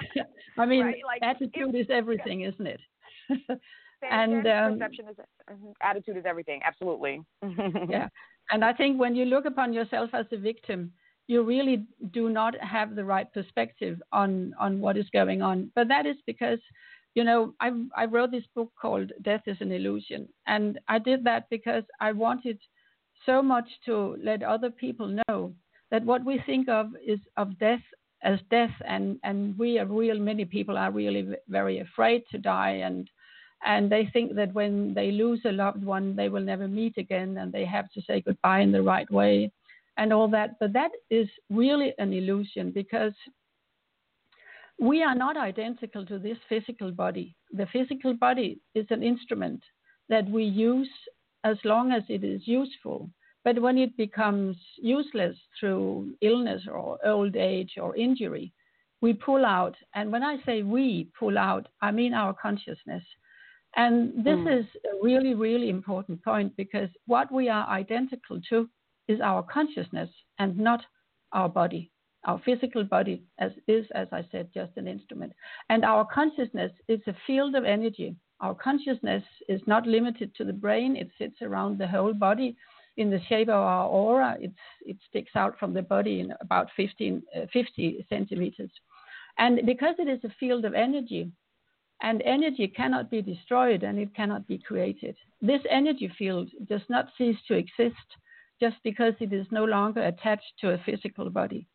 I 0.58 0.66
mean, 0.66 0.84
right? 0.84 0.96
like, 1.06 1.22
attitude 1.22 1.74
is 1.74 1.86
everything, 1.90 2.42
isn't 2.42 2.66
it? 2.66 2.80
and 4.02 4.46
um, 4.46 4.72
perception 4.74 5.06
is 5.08 5.16
mm-hmm, 5.50 5.70
attitude 5.82 6.16
is 6.16 6.24
everything. 6.26 6.60
Absolutely. 6.64 7.22
yeah, 7.88 8.08
and 8.50 8.64
I 8.64 8.72
think 8.72 8.98
when 8.98 9.14
you 9.14 9.24
look 9.24 9.44
upon 9.44 9.72
yourself 9.72 10.10
as 10.12 10.26
a 10.32 10.36
victim, 10.36 10.92
you 11.26 11.42
really 11.42 11.86
do 12.12 12.28
not 12.28 12.54
have 12.60 12.94
the 12.94 13.04
right 13.04 13.32
perspective 13.32 14.00
on 14.12 14.54
on 14.58 14.80
what 14.80 14.96
is 14.96 15.08
going 15.12 15.42
on. 15.42 15.70
But 15.74 15.88
that 15.88 16.06
is 16.06 16.16
because, 16.26 16.58
you 17.14 17.24
know, 17.24 17.54
I 17.60 17.70
I 17.96 18.04
wrote 18.06 18.30
this 18.30 18.46
book 18.54 18.72
called 18.80 19.12
Death 19.22 19.42
is 19.46 19.56
an 19.60 19.72
Illusion, 19.72 20.28
and 20.46 20.78
I 20.88 20.98
did 20.98 21.24
that 21.24 21.48
because 21.50 21.84
I 22.00 22.12
wanted 22.12 22.58
so 23.24 23.42
much 23.42 23.68
to 23.86 24.16
let 24.22 24.42
other 24.42 24.70
people 24.70 25.16
know 25.28 25.52
that 25.90 26.04
what 26.04 26.24
we 26.24 26.42
think 26.46 26.68
of 26.68 26.90
is 27.04 27.20
of 27.36 27.58
death 27.58 27.80
as 28.22 28.38
death 28.50 28.72
and 28.86 29.18
and 29.22 29.56
we 29.58 29.78
are 29.78 29.86
real 29.86 30.18
many 30.18 30.44
people 30.44 30.76
are 30.76 30.90
really 30.90 31.28
very 31.48 31.80
afraid 31.80 32.22
to 32.30 32.38
die 32.38 32.80
and 32.84 33.10
and 33.64 33.90
they 33.90 34.08
think 34.12 34.34
that 34.34 34.52
when 34.52 34.94
they 34.94 35.10
lose 35.10 35.40
a 35.44 35.52
loved 35.52 35.84
one, 35.84 36.14
they 36.14 36.28
will 36.28 36.42
never 36.42 36.68
meet 36.68 36.96
again, 36.98 37.38
and 37.38 37.52
they 37.52 37.64
have 37.64 37.90
to 37.92 38.02
say 38.02 38.20
goodbye 38.20 38.60
in 38.60 38.72
the 38.72 38.82
right 38.82 39.10
way, 39.10 39.50
and 39.96 40.12
all 40.12 40.28
that. 40.28 40.58
But 40.60 40.72
that 40.74 40.90
is 41.10 41.28
really 41.50 41.94
an 41.98 42.12
illusion 42.12 42.70
because 42.70 43.14
we 44.78 45.02
are 45.02 45.14
not 45.14 45.36
identical 45.36 46.04
to 46.06 46.18
this 46.18 46.36
physical 46.48 46.90
body. 46.90 47.34
The 47.52 47.66
physical 47.72 48.12
body 48.14 48.60
is 48.74 48.86
an 48.90 49.02
instrument 49.02 49.62
that 50.08 50.28
we 50.28 50.44
use 50.44 50.90
as 51.44 51.56
long 51.64 51.92
as 51.92 52.02
it 52.08 52.22
is 52.24 52.42
useful. 52.46 53.10
But 53.44 53.60
when 53.60 53.78
it 53.78 53.96
becomes 53.96 54.56
useless 54.76 55.36
through 55.58 56.14
illness 56.20 56.62
or 56.70 56.98
old 57.06 57.36
age 57.36 57.74
or 57.80 57.96
injury, 57.96 58.52
we 59.00 59.12
pull 59.12 59.46
out. 59.46 59.76
And 59.94 60.10
when 60.10 60.22
I 60.22 60.38
say 60.44 60.62
we 60.62 61.08
pull 61.18 61.38
out, 61.38 61.68
I 61.80 61.90
mean 61.90 62.12
our 62.12 62.34
consciousness. 62.34 63.04
And 63.76 64.24
this 64.24 64.38
mm. 64.38 64.60
is 64.60 64.66
a 64.84 65.04
really, 65.04 65.34
really 65.34 65.68
important 65.68 66.24
point 66.24 66.56
because 66.56 66.88
what 67.06 67.30
we 67.30 67.48
are 67.48 67.68
identical 67.68 68.40
to 68.48 68.68
is 69.06 69.20
our 69.20 69.42
consciousness 69.42 70.10
and 70.38 70.58
not 70.58 70.80
our 71.32 71.48
body. 71.48 71.92
Our 72.24 72.40
physical 72.44 72.82
body 72.82 73.22
as 73.38 73.52
is, 73.68 73.86
as 73.94 74.08
I 74.12 74.26
said, 74.32 74.48
just 74.52 74.72
an 74.76 74.88
instrument. 74.88 75.32
And 75.68 75.84
our 75.84 76.04
consciousness 76.04 76.72
is 76.88 77.00
a 77.06 77.14
field 77.26 77.54
of 77.54 77.64
energy. 77.64 78.16
Our 78.40 78.54
consciousness 78.54 79.22
is 79.48 79.60
not 79.66 79.86
limited 79.86 80.34
to 80.36 80.44
the 80.44 80.52
brain, 80.52 80.96
it 80.96 81.10
sits 81.18 81.40
around 81.42 81.78
the 81.78 81.86
whole 81.86 82.12
body 82.12 82.56
in 82.96 83.10
the 83.10 83.20
shape 83.28 83.48
of 83.48 83.54
our 83.54 83.86
aura. 83.86 84.36
It's, 84.40 84.54
it 84.82 84.96
sticks 85.08 85.32
out 85.36 85.58
from 85.58 85.72
the 85.74 85.82
body 85.82 86.20
in 86.20 86.32
about 86.40 86.68
15, 86.76 87.22
uh, 87.34 87.40
50 87.52 88.06
centimeters. 88.08 88.70
And 89.38 89.60
because 89.66 89.94
it 89.98 90.08
is 90.08 90.22
a 90.24 90.34
field 90.40 90.64
of 90.64 90.74
energy, 90.74 91.30
and 92.02 92.22
energy 92.22 92.68
cannot 92.68 93.10
be 93.10 93.22
destroyed 93.22 93.82
and 93.82 93.98
it 93.98 94.14
cannot 94.14 94.46
be 94.46 94.58
created, 94.58 95.16
this 95.40 95.62
energy 95.70 96.12
field 96.18 96.50
does 96.68 96.82
not 96.88 97.08
cease 97.16 97.36
to 97.48 97.54
exist 97.54 97.94
just 98.60 98.76
because 98.84 99.14
it 99.20 99.32
is 99.32 99.46
no 99.50 99.64
longer 99.64 100.02
attached 100.02 100.52
to 100.60 100.70
a 100.70 100.82
physical 100.84 101.30
body. 101.30 101.66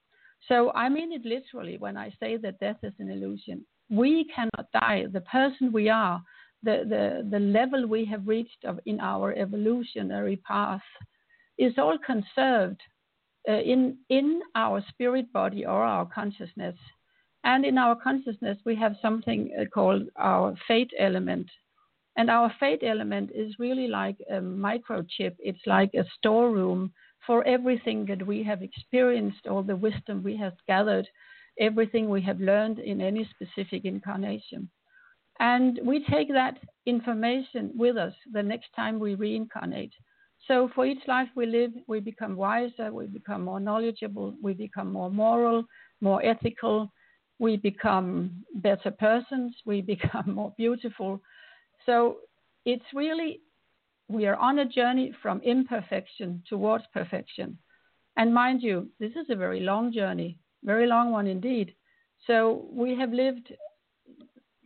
So 0.48 0.72
I 0.74 0.90
mean 0.90 1.12
it 1.12 1.26
literally 1.26 1.78
when 1.78 1.98
I 1.98 2.14
say 2.20 2.38
that 2.38 2.60
death 2.60 2.78
is 2.84 2.94
an 3.00 3.10
illusion. 3.10 3.66
We 3.90 4.26
cannot 4.34 4.72
die. 4.74 5.06
The 5.12 5.22
person 5.22 5.72
we 5.72 5.90
are, 5.90 6.22
the, 6.64 6.86
the, 6.88 7.28
the 7.30 7.40
level 7.40 7.88
we 7.88 8.06
have 8.06 8.28
reached 8.28 8.64
of, 8.64 8.80
in 8.86 9.00
our 9.00 9.34
evolutionary 9.34 10.38
path 10.38 10.82
is 11.58 11.74
all 11.78 11.98
conserved 12.04 12.82
uh, 13.50 13.54
in, 13.54 13.98
in 14.10 14.42
our 14.56 14.84
spirit 14.90 15.32
body 15.34 15.66
or 15.66 15.84
our 15.84 16.06
consciousness. 16.06 16.76
And 17.44 17.66
in 17.66 17.78
our 17.78 17.96
consciousness, 17.96 18.58
we 18.66 18.76
have 18.76 18.96
something 19.02 19.52
uh, 19.60 19.66
called 19.66 20.04
our 20.16 20.56
fate 20.68 20.92
element. 21.00 21.50
And 22.18 22.30
our 22.30 22.54
fate 22.60 22.84
element 22.84 23.32
is 23.34 23.56
really 23.58 23.88
like 23.88 24.18
a 24.30 24.36
microchip, 24.36 25.36
it's 25.40 25.66
like 25.66 25.94
a 25.94 26.06
storeroom 26.18 26.92
for 27.26 27.46
everything 27.48 28.06
that 28.08 28.26
we 28.26 28.44
have 28.44 28.62
experienced, 28.62 29.48
all 29.48 29.64
the 29.64 29.76
wisdom 29.76 30.22
we 30.24 30.36
have 30.38 30.54
gathered, 30.68 31.08
everything 31.60 32.10
we 32.10 32.22
have 32.22 32.40
learned 32.40 32.80
in 32.80 33.02
any 33.02 33.30
specific 33.36 33.86
incarnation. 33.86 34.70
And 35.40 35.80
we 35.84 36.06
take 36.06 36.32
that 36.34 36.58
information 36.86 37.72
with 37.76 37.98
us 37.98 38.14
the 38.32 38.44
next 38.44 38.70
time 38.76 39.00
we 39.00 39.16
reincarnate. 39.16 39.94
So 40.48 40.70
for 40.76 40.86
each 40.86 41.08
life 41.08 41.30
we 41.36 41.46
live, 41.46 41.72
we 41.88 42.00
become 42.00 42.36
wiser, 42.36 42.92
we 42.92 43.06
become 43.08 43.44
more 43.44 43.60
knowledgeable, 43.60 44.36
we 44.42 44.54
become 44.54 44.92
more 44.92 45.10
moral, 45.10 45.64
more 46.02 46.24
ethical, 46.26 46.92
we 47.42 47.58
become 47.58 48.32
better 48.54 48.92
persons, 48.92 49.56
we 49.66 49.82
become 49.96 50.36
more 50.36 50.54
beautiful. 50.58 51.20
So 51.86 52.18
it's 52.66 52.86
really 52.94 53.42
we 54.08 54.28
are 54.28 54.36
on 54.36 54.60
a 54.60 54.66
journey 54.66 55.14
from 55.22 55.42
imperfection 55.42 56.44
towards 56.48 56.84
perfection. 56.94 57.58
And 58.18 58.34
mind 58.34 58.62
you, 58.62 58.90
this 59.00 59.12
is 59.12 59.28
a 59.30 59.36
very 59.36 59.62
long 59.62 59.92
journey, 59.94 60.38
very 60.64 60.86
long 60.86 61.12
one 61.12 61.28
indeed. 61.28 61.74
So 62.28 62.68
we 62.70 62.96
have 63.00 63.14
lived 63.14 63.54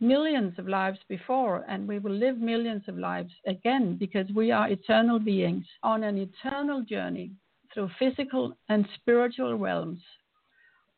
millions 0.00 0.58
of 0.58 0.68
lives 0.68 0.98
before, 1.08 1.64
and 1.68 1.88
we 1.88 2.00
will 2.00 2.12
live 2.12 2.38
millions 2.38 2.82
of 2.88 2.98
lives 2.98 3.32
again 3.46 3.96
because 3.96 4.26
we 4.34 4.50
are 4.50 4.68
eternal 4.68 5.20
beings 5.20 5.64
on 5.82 6.02
an 6.02 6.18
eternal 6.18 6.82
journey 6.82 7.30
through 7.72 7.88
physical 7.98 8.52
and 8.68 8.86
spiritual 8.96 9.56
realms. 9.56 10.00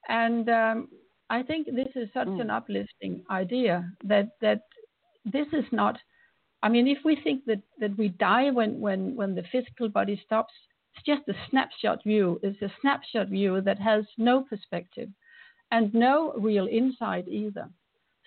And 0.08 0.48
um, 0.48 0.88
I 1.30 1.42
think 1.42 1.66
this 1.66 1.88
is 1.94 2.08
such 2.14 2.28
mm. 2.28 2.40
an 2.40 2.50
uplifting 2.50 3.22
idea 3.30 3.90
that 4.04 4.30
that 4.40 4.62
this 5.24 5.46
is 5.52 5.64
not 5.72 5.98
I 6.62 6.68
mean, 6.68 6.88
if 6.88 6.98
we 7.04 7.16
think 7.22 7.44
that, 7.46 7.62
that 7.78 7.96
we 7.96 8.08
die 8.08 8.50
when, 8.50 8.80
when, 8.80 9.14
when 9.14 9.34
the 9.34 9.44
physical 9.52 9.88
body 9.88 10.20
stops, 10.24 10.52
it's 10.94 11.06
just 11.06 11.28
a 11.28 11.40
snapshot 11.50 12.02
view. 12.04 12.40
It's 12.42 12.60
a 12.62 12.72
snapshot 12.80 13.28
view 13.28 13.60
that 13.60 13.78
has 13.78 14.04
no 14.16 14.42
perspective 14.42 15.08
and 15.70 15.92
no 15.94 16.32
real 16.36 16.66
insight 16.66 17.28
either. 17.28 17.68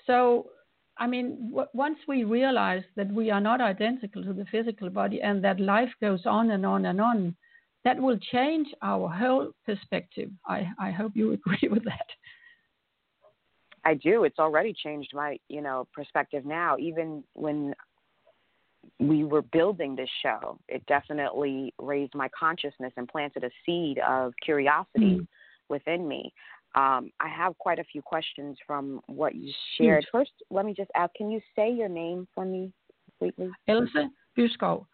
So, 0.07 0.47
I 0.97 1.07
mean, 1.07 1.49
w- 1.49 1.67
once 1.73 1.97
we 2.07 2.23
realize 2.23 2.83
that 2.95 3.11
we 3.11 3.31
are 3.31 3.41
not 3.41 3.59
identical 3.59 4.23
to 4.23 4.33
the 4.33 4.45
physical 4.45 4.89
body 4.89 5.21
and 5.21 5.43
that 5.43 5.59
life 5.59 5.91
goes 5.99 6.21
on 6.25 6.51
and 6.51 6.65
on 6.65 6.85
and 6.85 7.01
on, 7.01 7.35
that 7.83 7.99
will 7.99 8.17
change 8.31 8.67
our 8.81 9.09
whole 9.09 9.51
perspective. 9.65 10.29
I, 10.47 10.67
I 10.79 10.91
hope 10.91 11.13
you 11.15 11.33
agree 11.45 11.67
with 11.69 11.83
that. 11.83 12.07
I 13.83 13.95
do. 13.95 14.23
It's 14.23 14.39
already 14.39 14.73
changed 14.73 15.11
my, 15.13 15.37
you 15.49 15.61
know, 15.61 15.87
perspective 15.93 16.45
now. 16.45 16.77
Even 16.79 17.23
when 17.33 17.73
we 18.99 19.23
were 19.23 19.41
building 19.41 19.95
this 19.95 20.09
show, 20.21 20.59
it 20.67 20.85
definitely 20.85 21.73
raised 21.79 22.13
my 22.15 22.29
consciousness 22.37 22.93
and 22.97 23.07
planted 23.07 23.43
a 23.43 23.49
seed 23.65 23.99
of 24.07 24.33
curiosity 24.43 25.19
mm. 25.19 25.27
within 25.69 26.07
me. 26.07 26.31
Um, 26.75 27.11
I 27.19 27.27
have 27.27 27.57
quite 27.57 27.79
a 27.79 27.83
few 27.83 28.01
questions 28.01 28.57
from 28.65 29.01
what 29.07 29.35
you 29.35 29.51
shared. 29.77 30.05
Mm. 30.05 30.11
First, 30.11 30.31
let 30.49 30.65
me 30.65 30.73
just 30.73 30.91
ask: 30.95 31.13
Can 31.15 31.29
you 31.29 31.41
say 31.55 31.71
your 31.71 31.89
name 31.89 32.27
for 32.33 32.45
me, 32.45 32.71
completely? 33.19 33.51
Else 33.67 33.89
Byskov. 34.37 34.85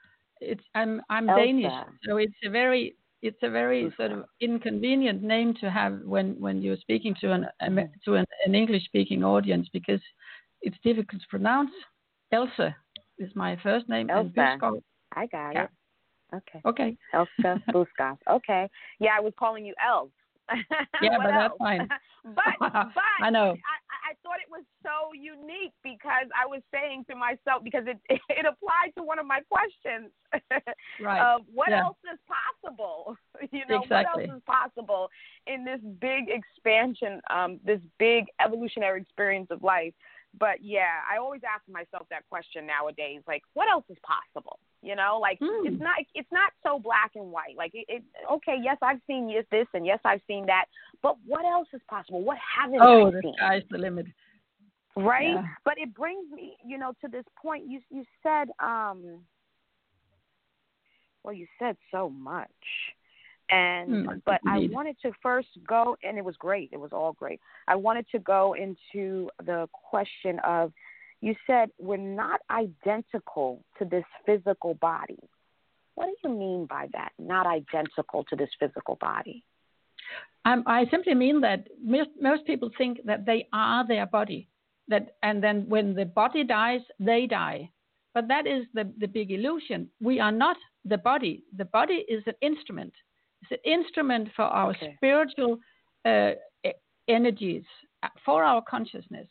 It's 0.42 0.64
I'm 0.74 1.02
I'm 1.10 1.30
Elsa. 1.30 1.46
Danish, 1.46 1.74
so 2.04 2.18
it's 2.18 2.34
a 2.46 2.50
very 2.50 2.96
it's 3.22 3.38
a 3.42 3.50
very 3.50 3.92
sort 3.98 4.12
of 4.12 4.26
inconvenient 4.42 5.24
name 5.24 5.54
to 5.62 5.70
have 5.70 6.00
when 6.04 6.40
when 6.40 6.62
you're 6.62 6.78
speaking 6.78 7.16
to 7.22 7.32
an 7.32 7.48
mm. 7.62 7.90
to 8.06 8.16
an, 8.16 8.26
an 8.46 8.56
English 8.56 8.86
speaking 8.86 9.24
audience 9.24 9.68
because 9.74 10.02
it's 10.62 10.78
difficult 10.84 11.22
to 11.22 11.28
pronounce. 11.30 11.72
Elsa 12.32 12.76
is 13.18 13.32
my 13.36 13.58
first 13.64 13.88
name. 13.90 14.10
Elsa. 14.10 14.58
I 15.16 15.26
got 15.26 15.52
yeah. 15.54 15.64
it. 15.64 15.70
Okay. 16.36 16.62
Okay. 16.66 16.98
Elsa 17.14 17.62
Byskov. 17.74 18.18
Okay. 18.30 18.70
Yeah, 19.00 19.12
I 19.18 19.22
was 19.22 19.34
calling 19.40 19.66
you 19.66 19.74
Els. 19.86 20.12
yeah, 21.02 21.18
but 21.18 21.34
else? 21.34 21.34
that's 21.34 21.54
fine. 21.58 21.88
but 22.24 22.44
but 22.60 22.88
I 23.22 23.30
know. 23.30 23.56
I, 24.10 24.14
thought 24.24 24.40
it 24.40 24.50
was 24.50 24.64
so 24.84 25.14
unique 25.14 25.74
because 25.84 26.28
I 26.36 26.46
was 26.46 26.62
saying 26.74 27.06
to 27.10 27.16
myself 27.16 27.64
because 27.64 27.84
it 27.88 28.00
it 28.10 28.46
applied 28.46 28.92
to 28.98 29.04
one 29.04 29.20
of 29.20 29.26
my 29.26 29.42
questions. 29.50 30.12
right. 31.02 31.20
Uh, 31.20 31.40
what 31.54 31.70
yeah. 31.70 31.84
else 31.84 31.98
is 32.12 32.20
possible? 32.28 33.18
You 33.52 33.62
know, 33.70 33.84
exactly. 33.84 34.24
what 34.24 34.30
else 34.32 34.38
is 34.38 34.44
possible 34.48 35.10
in 35.46 35.64
this 35.64 35.80
big 36.02 36.26
expansion, 36.28 37.22
um, 37.30 37.60
this 37.64 37.80
big 38.00 38.26
evolutionary 38.44 39.00
experience 39.00 39.48
of 39.52 39.62
life? 39.62 39.94
But 40.40 40.62
yeah, 40.62 41.02
I 41.10 41.18
always 41.18 41.42
ask 41.44 41.64
myself 41.70 42.08
that 42.10 42.28
question 42.30 42.68
nowadays. 42.68 43.22
Like, 43.28 43.44
what 43.54 43.70
else 43.70 43.86
is 43.90 43.98
possible? 44.04 44.60
You 44.82 44.96
know, 44.96 45.20
like 45.22 45.40
mm. 45.40 45.66
it's 45.66 45.82
not 45.82 45.96
it's 46.14 46.32
not 46.32 46.52
so 46.64 46.80
black 46.80 47.12
and 47.16 47.32
white. 47.32 47.58
Like, 47.58 47.72
it, 47.74 47.86
it 47.88 48.04
okay, 48.32 48.58
yes, 48.62 48.78
I've 48.82 49.02
seen 49.08 49.28
this, 49.28 49.46
this, 49.52 49.68
and 49.74 49.86
yes, 49.86 50.00
I've 50.06 50.22
seen 50.28 50.46
that. 50.48 50.66
But 51.02 51.16
what 51.26 51.46
else 51.46 51.68
is 51.74 51.82
possible? 51.90 52.22
What 52.24 52.38
haven't 52.38 52.80
oh, 52.82 53.08
I 53.08 53.12
the 53.12 53.22
seen? 53.24 53.34
sky's 53.38 53.64
the 53.70 53.78
limit. 53.78 54.08
Right, 54.96 55.36
yeah. 55.36 55.44
but 55.64 55.76
it 55.78 55.94
brings 55.94 56.32
me, 56.32 56.58
you 56.66 56.78
know, 56.78 56.94
to 57.02 57.08
this 57.08 57.26
point. 57.42 57.66
You 57.68 57.82
you 57.90 58.04
said, 58.24 58.50
um, 58.60 59.20
well, 61.24 61.34
you 61.34 61.48
said 61.60 61.78
so 61.92 62.10
much 62.10 62.48
and 63.50 63.90
mm, 63.90 64.22
but 64.26 64.42
indeed. 64.46 64.72
I 64.72 64.74
wanted 64.74 64.98
to 65.04 65.12
first 65.22 65.48
go, 65.68 65.98
and 66.04 66.18
it 66.18 66.26
was 66.26 66.36
great. 66.38 66.70
It 66.72 66.80
was 66.80 66.92
all 66.92 67.14
great. 67.14 67.40
I 67.68 67.76
wanted 67.76 68.06
to 68.12 68.20
go 68.20 68.56
into 68.56 69.30
the 69.46 69.68
question 69.72 70.40
of, 70.46 70.74
you 71.22 71.36
said 71.48 71.70
we're 71.80 71.98
not 71.98 72.42
identical 72.52 73.64
to 73.80 73.86
this 73.86 74.04
physical 74.26 74.76
body. 74.76 75.20
What 75.96 76.08
do 76.08 76.30
you 76.30 76.36
mean 76.36 76.68
by 76.68 76.88
that? 76.94 77.12
Not 77.18 77.48
identical 77.48 78.24
to 78.26 78.36
this 78.36 78.50
physical 78.60 78.98
body. 79.02 79.44
Um, 80.46 80.64
I 80.68 80.86
simply 80.92 81.16
mean 81.16 81.42
that 81.42 81.68
most, 81.84 82.10
most 82.22 82.46
people 82.46 82.70
think 82.78 83.00
that 83.06 83.26
they 83.26 83.48
are 83.52 83.86
their 83.88 84.06
body, 84.06 84.48
that 84.88 85.16
and 85.24 85.44
then 85.44 85.66
when 85.68 85.96
the 85.96 86.06
body 86.06 86.44
dies, 86.44 86.82
they 87.00 87.26
die. 87.26 87.72
But 88.14 88.28
that 88.30 88.48
is 88.48 88.66
the, 88.74 88.92
the 89.00 89.08
big 89.08 89.32
illusion. 89.32 89.90
We 90.02 90.20
are 90.20 90.32
not 90.32 90.58
the 90.86 90.98
body. 90.98 91.44
The 91.58 91.66
body 91.66 92.06
is 92.08 92.24
an 92.26 92.36
instrument 92.42 92.94
it's 93.42 93.52
an 93.52 93.72
instrument 93.72 94.30
for 94.36 94.44
our 94.44 94.72
okay. 94.72 94.94
spiritual 94.98 95.60
uh, 96.06 96.32
energies, 97.08 97.64
uh, 98.04 98.10
for 98.26 98.44
our 98.44 98.62
consciousness. 98.62 99.28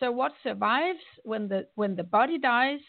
So 0.00 0.10
what 0.10 0.32
survives 0.42 0.98
when 1.22 1.48
the 1.48 1.66
when 1.76 1.94
the 1.96 2.02
body 2.02 2.38
dies 2.38 2.80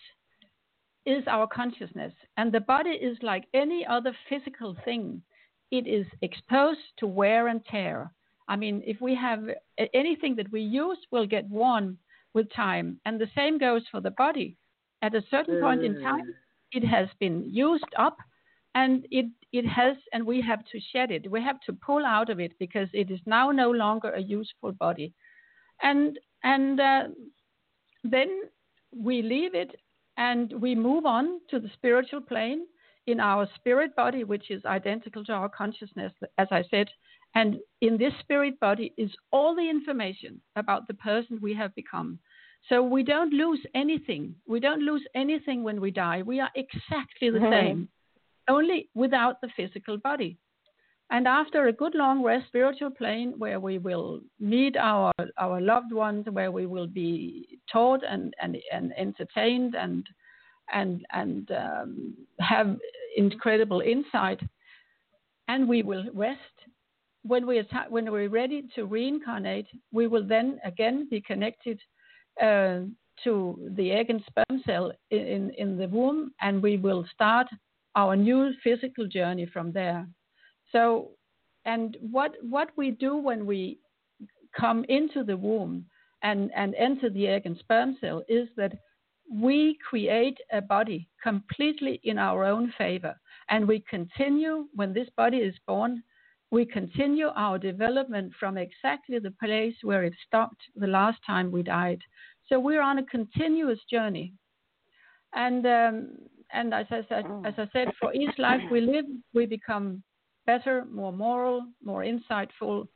is 1.06 1.24
our 1.28 1.48
consciousness, 1.48 2.14
and 2.38 2.52
the 2.52 2.62
body 2.62 2.90
is 2.90 3.18
like 3.22 3.46
any 3.54 3.86
other 3.86 4.16
physical 4.28 4.76
thing. 4.84 5.22
It 5.72 5.88
is 5.88 6.08
exposed 6.22 6.80
to 6.98 7.08
wear 7.08 7.48
and 7.48 7.64
tear. 7.66 8.12
I 8.48 8.56
mean, 8.56 8.82
if 8.86 9.02
we 9.02 9.16
have 9.16 9.42
anything 9.94 10.36
that 10.36 10.52
we 10.52 10.62
use 10.62 10.98
will 11.12 11.28
get 11.28 11.50
worn 11.50 11.98
with 12.34 12.52
time, 12.54 13.00
and 13.06 13.20
the 13.20 13.30
same 13.36 13.58
goes 13.58 13.84
for 13.92 14.02
the 14.02 14.12
body. 14.12 14.58
At 15.02 15.16
a 15.16 15.24
certain 15.30 15.62
point 15.62 15.84
in 15.84 16.02
time, 16.02 16.34
it 16.72 16.84
has 16.84 17.08
been 17.20 17.44
used 17.46 17.86
up 17.98 18.18
and 18.76 19.08
it 19.10 19.26
it 19.52 19.66
has 19.66 19.96
and 20.14 20.24
we 20.24 20.42
have 20.42 20.64
to 20.72 20.80
shed 20.92 21.10
it 21.10 21.30
we 21.32 21.42
have 21.42 21.60
to 21.62 21.74
pull 21.74 22.06
out 22.06 22.30
of 22.30 22.40
it 22.40 22.52
because 22.60 22.88
it 22.94 23.10
is 23.10 23.20
now 23.26 23.50
no 23.50 23.72
longer 23.72 24.12
a 24.12 24.22
useful 24.22 24.72
body 24.74 25.12
and 25.82 26.20
and 26.44 26.80
uh, 26.80 27.04
then 28.04 28.42
we 28.96 29.22
leave 29.22 29.56
it 29.56 29.76
and 30.18 30.54
we 30.62 30.76
move 30.76 31.06
on 31.06 31.40
to 31.50 31.60
the 31.60 31.70
spiritual 31.74 32.22
plane 32.22 32.66
in 33.08 33.20
our 33.20 33.48
spirit 33.56 33.96
body 33.96 34.24
which 34.24 34.52
is 34.52 34.64
identical 34.66 35.24
to 35.24 35.32
our 35.32 35.50
consciousness 35.50 36.14
as 36.38 36.48
i 36.52 36.64
said 36.70 36.88
and 37.34 37.58
in 37.82 37.98
this 37.98 38.14
spirit 38.20 38.60
body 38.60 38.94
is 38.98 39.12
all 39.32 39.56
the 39.56 39.70
information 39.70 40.40
about 40.56 40.88
the 40.88 40.94
person 40.94 41.40
we 41.42 41.54
have 41.54 41.74
become 41.76 42.20
so 42.68 42.82
we 42.82 43.04
don't 43.04 43.32
lose 43.32 43.60
anything. 43.76 44.34
We 44.48 44.60
don't 44.60 44.82
lose 44.82 45.04
anything 45.14 45.64
when 45.64 45.80
we 45.80 45.92
die. 45.92 46.24
We 46.24 46.40
are 46.40 46.50
exactly 46.56 47.30
the 47.30 47.38
mm-hmm. 47.38 47.68
same 47.68 47.90
only 48.48 48.90
without 48.94 49.42
the 49.42 49.50
physical 49.56 49.98
body. 49.98 50.38
And 51.12 51.28
after 51.28 51.68
a 51.68 51.74
good 51.74 51.94
long 51.94 52.24
rest, 52.24 52.48
spiritual 52.48 52.90
plane, 52.90 53.36
where 53.38 53.60
we 53.60 53.78
will 53.78 54.22
meet 54.40 54.76
our 54.76 55.14
our 55.38 55.62
loved 55.62 55.92
ones, 55.92 56.26
where 56.32 56.52
we 56.52 56.66
will 56.66 56.88
be 56.88 57.60
taught 57.72 58.02
and 58.04 58.34
and, 58.42 58.58
and 58.72 58.92
entertained 58.98 59.76
and 59.76 60.08
and 60.74 61.06
and 61.12 61.52
um, 61.52 62.16
have 62.40 62.76
incredible 63.16 63.82
insight, 63.82 64.40
and 65.48 65.70
we 65.70 65.84
will 65.84 66.06
rest. 66.14 66.40
When 67.22 67.46
we 67.46 67.60
are 67.60 67.66
when 67.90 68.12
we're 68.12 68.30
ready 68.30 68.64
to 68.74 68.86
reincarnate, 68.86 69.68
we 69.92 70.08
will 70.08 70.26
then 70.26 70.60
again 70.66 71.08
be 71.12 71.22
connected 71.22 71.80
uh, 72.42 72.80
to 73.24 73.70
the 73.78 73.92
egg 73.92 74.10
and 74.10 74.24
sperm 74.26 74.64
cell 74.66 74.92
in 75.12 75.52
in 75.56 75.78
the 75.78 75.88
womb, 75.88 76.34
and 76.42 76.64
we 76.64 76.78
will 76.78 77.06
start 77.14 77.48
our 77.96 78.16
new 78.16 78.52
physical 78.64 79.08
journey 79.08 79.46
from 79.46 79.72
there. 79.72 80.08
So, 80.72 81.12
and 81.66 81.98
what 82.12 82.36
what 82.42 82.70
we 82.76 82.92
do 82.92 83.18
when 83.18 83.46
we 83.46 83.80
come 84.58 84.86
into 84.90 85.24
the 85.24 85.38
womb 85.38 85.86
and, 86.24 86.52
and 86.56 86.76
enter 86.76 87.10
the 87.10 87.28
egg 87.28 87.44
and 87.46 87.58
sperm 87.58 87.98
cell 88.00 88.24
is 88.28 88.48
that 88.58 88.74
we 89.32 89.78
create 89.88 90.38
a 90.52 90.62
body 90.62 91.08
completely 91.22 92.00
in 92.04 92.18
our 92.18 92.46
own 92.46 92.74
favor. 92.78 93.16
And 93.50 93.68
we 93.68 93.84
continue, 93.90 94.68
when 94.74 94.94
this 94.94 95.10
body 95.18 95.38
is 95.38 95.56
born, 95.68 96.04
we 96.52 96.66
continue 96.66 97.28
our 97.36 97.58
development 97.58 98.34
from 98.40 98.58
exactly 98.58 99.20
the 99.20 99.34
place 99.44 99.76
where 99.82 100.04
it 100.04 100.14
stopped 100.28 100.62
the 100.76 100.88
last 100.88 101.20
time 101.26 101.52
we 101.52 101.64
died. 101.64 102.02
So 102.48 102.60
we're 102.60 102.82
on 102.82 103.00
a 103.00 103.06
continuous 103.06 103.80
journey. 103.90 104.34
And 105.34 105.66
um, 105.66 106.18
and 106.52 106.74
as 106.74 106.86
I 106.90 107.02
said, 107.10 107.26
as 107.46 107.54
I 107.58 107.68
said, 107.74 107.90
for 108.00 108.14
each 108.14 108.38
life 108.38 108.62
we 108.72 108.82
live, 108.82 109.06
we 109.34 109.46
become 109.46 110.04
better, 110.46 110.86
more 110.92 111.12
moral, 111.12 111.66
more 111.84 112.04
insightful, 112.04 112.88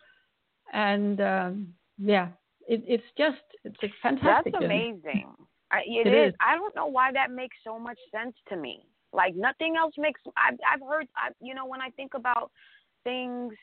and 0.73 1.19
um, 1.21 1.67
yeah, 1.97 2.29
it, 2.67 2.83
it's 2.88 3.03
just 3.17 3.41
it's 3.63 3.77
a 3.83 3.88
fantastic. 4.01 4.53
That's 4.53 4.63
amazing. 4.63 5.27
I, 5.71 5.79
it, 5.85 6.07
it 6.07 6.13
is. 6.13 6.29
is. 6.29 6.35
I 6.39 6.55
don't 6.55 6.75
know 6.75 6.88
why 6.88 7.12
that 7.12 7.31
makes 7.31 7.57
so 7.63 7.79
much 7.79 7.99
sense 8.12 8.35
to 8.49 8.55
me. 8.55 8.85
Like 9.13 9.35
nothing 9.35 9.75
else 9.75 9.93
makes. 9.97 10.21
I've 10.38 10.57
I've 10.71 10.88
heard. 10.88 11.07
I, 11.15 11.29
you 11.41 11.55
know, 11.55 11.65
when 11.65 11.81
I 11.81 11.89
think 11.91 12.13
about 12.13 12.51
things 13.03 13.53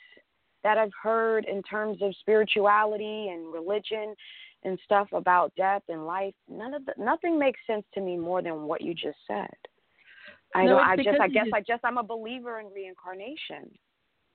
that 0.64 0.79
I've 0.79 0.90
heard 1.01 1.44
in 1.44 1.62
terms 1.62 1.99
of 2.03 2.14
spirituality 2.20 3.29
and 3.29 3.53
religion 3.53 4.14
and 4.64 4.79
stuff 4.85 5.09
about 5.12 5.53
death 5.57 5.83
and 5.88 6.07
life, 6.07 6.35
none 6.49 6.75
of 6.75 6.85
the, 6.87 6.92
nothing 6.99 7.38
makes 7.38 7.61
sense 7.68 7.85
to 7.94 8.01
me 8.01 8.16
more 8.16 8.42
than 8.42 8.62
what 8.62 8.81
you 8.81 8.92
just 8.92 9.18
said. 9.29 9.55
I 10.54 10.64
no, 10.64 10.72
know. 10.72 10.78
I 10.78 10.96
just. 10.96 11.20
I 11.20 11.28
guess. 11.28 11.46
I 11.52 11.61
just. 11.61 11.85
I'm 11.85 11.98
a 11.98 12.02
believer 12.02 12.61
in 12.61 12.66
reincarnation. 12.74 13.70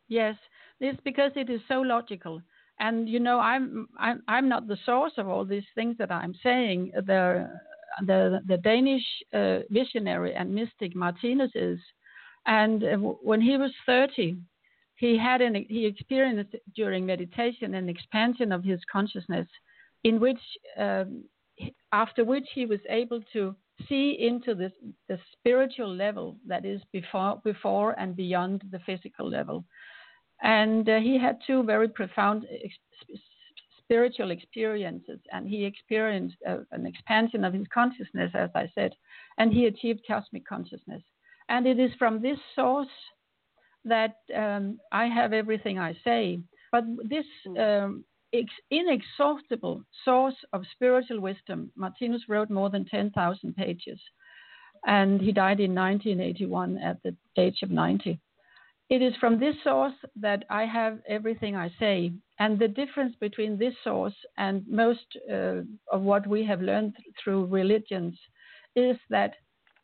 Yes, 0.08 0.36
it's 0.80 1.00
because 1.04 1.32
it 1.36 1.50
is 1.50 1.62
so 1.68 1.82
logical. 1.82 2.42
And 2.80 3.08
you 3.08 3.20
know, 3.20 3.40
I'm 3.40 3.88
I'm 3.98 4.24
I'm 4.28 4.50
not 4.50 4.68
the 4.68 4.78
source 4.86 5.14
of 5.18 5.28
all 5.28 5.46
these 5.46 5.70
things 5.76 5.96
that 6.00 6.12
I'm 6.12 6.34
saying. 6.44 6.92
The 6.96 7.50
the 8.06 8.42
the 8.48 8.58
Danish 8.58 9.04
uh, 9.34 9.60
visionary 9.70 10.34
and 10.34 10.54
mystic 10.54 10.96
Martinus 10.96 11.52
is, 11.56 11.80
and 12.46 12.84
uh, 12.84 12.98
when 12.98 13.42
he 13.42 13.58
was 13.58 13.72
30, 13.86 14.38
he 14.96 15.18
had 15.18 15.42
an 15.42 15.66
he 15.70 15.86
experienced 15.86 16.56
during 16.76 17.06
meditation 17.06 17.76
an 17.76 17.90
expansion 17.90 18.52
of 18.52 18.64
his 18.64 18.80
consciousness, 18.92 19.48
in 20.04 20.20
which 20.20 20.42
um, 20.78 21.24
after 21.92 22.24
which 22.24 22.48
he 22.54 22.66
was 22.66 22.80
able 22.90 23.22
to 23.34 23.56
see 23.88 24.18
into 24.20 24.56
this, 24.56 24.72
the 25.08 25.20
spiritual 25.34 25.94
level 25.94 26.38
that 26.48 26.66
is 26.66 26.82
before, 26.92 27.42
before 27.44 28.00
and 28.00 28.16
beyond 28.16 28.64
the 28.72 28.80
physical 28.80 29.30
level. 29.30 29.66
And 30.42 30.88
uh, 30.90 31.00
he 31.00 31.20
had 31.20 31.38
two 31.46 31.64
very 31.64 31.88
profound 31.88 32.46
ex- 32.64 33.22
spiritual 33.80 34.32
experiences, 34.32 35.20
and 35.32 35.48
he 35.48 35.66
experienced 35.66 36.38
uh, 36.48 36.60
an 36.72 36.86
expansion 36.86 37.44
of 37.44 37.54
his 37.54 37.68
consciousness, 37.74 38.32
as 38.34 38.50
I 38.56 38.72
said, 38.74 38.94
and 39.38 39.52
he 39.52 39.66
achieved 39.66 40.02
cosmic 40.08 40.48
consciousness. 40.48 41.04
And 41.50 41.68
it 41.68 41.78
is 41.80 41.92
from 42.00 42.22
this 42.22 42.38
source 42.56 42.88
that 43.84 44.16
um, 44.36 44.80
I 44.92 45.08
have 45.08 45.34
everything 45.34 45.78
I 45.78 45.98
say. 46.04 46.40
But 46.72 46.86
this 47.10 47.26
um, 47.60 48.06
inexhaustible 48.70 49.84
source 50.06 50.36
of 50.54 50.64
spiritual 50.74 51.20
wisdom. 51.20 51.72
Martinus 51.76 52.24
wrote 52.28 52.50
more 52.50 52.70
than 52.70 52.86
10,000 52.86 53.56
pages, 53.56 54.00
and 54.86 55.20
he 55.22 55.32
died 55.32 55.60
in 55.60 55.76
1981 55.76 56.78
at 56.78 57.02
the 57.04 57.16
age 57.38 57.62
of 57.62 57.72
90. 57.72 58.20
It 58.90 59.02
is 59.02 59.16
from 59.22 59.40
this 59.40 59.56
source 59.64 59.94
that 60.18 60.44
I 60.50 60.66
have 60.66 61.00
everything 61.08 61.56
I 61.56 61.72
say. 61.80 62.12
And 62.40 62.60
the 62.60 62.68
difference 62.68 63.16
between 63.22 63.58
this 63.58 63.74
source 63.86 64.16
and 64.38 64.68
most 64.68 65.06
uh, 65.32 65.62
of 65.92 66.02
what 66.02 66.28
we 66.28 66.44
have 66.46 66.62
learned 66.62 66.98
through 67.24 67.46
religions 67.46 68.20
is 68.76 68.98
that 69.10 69.36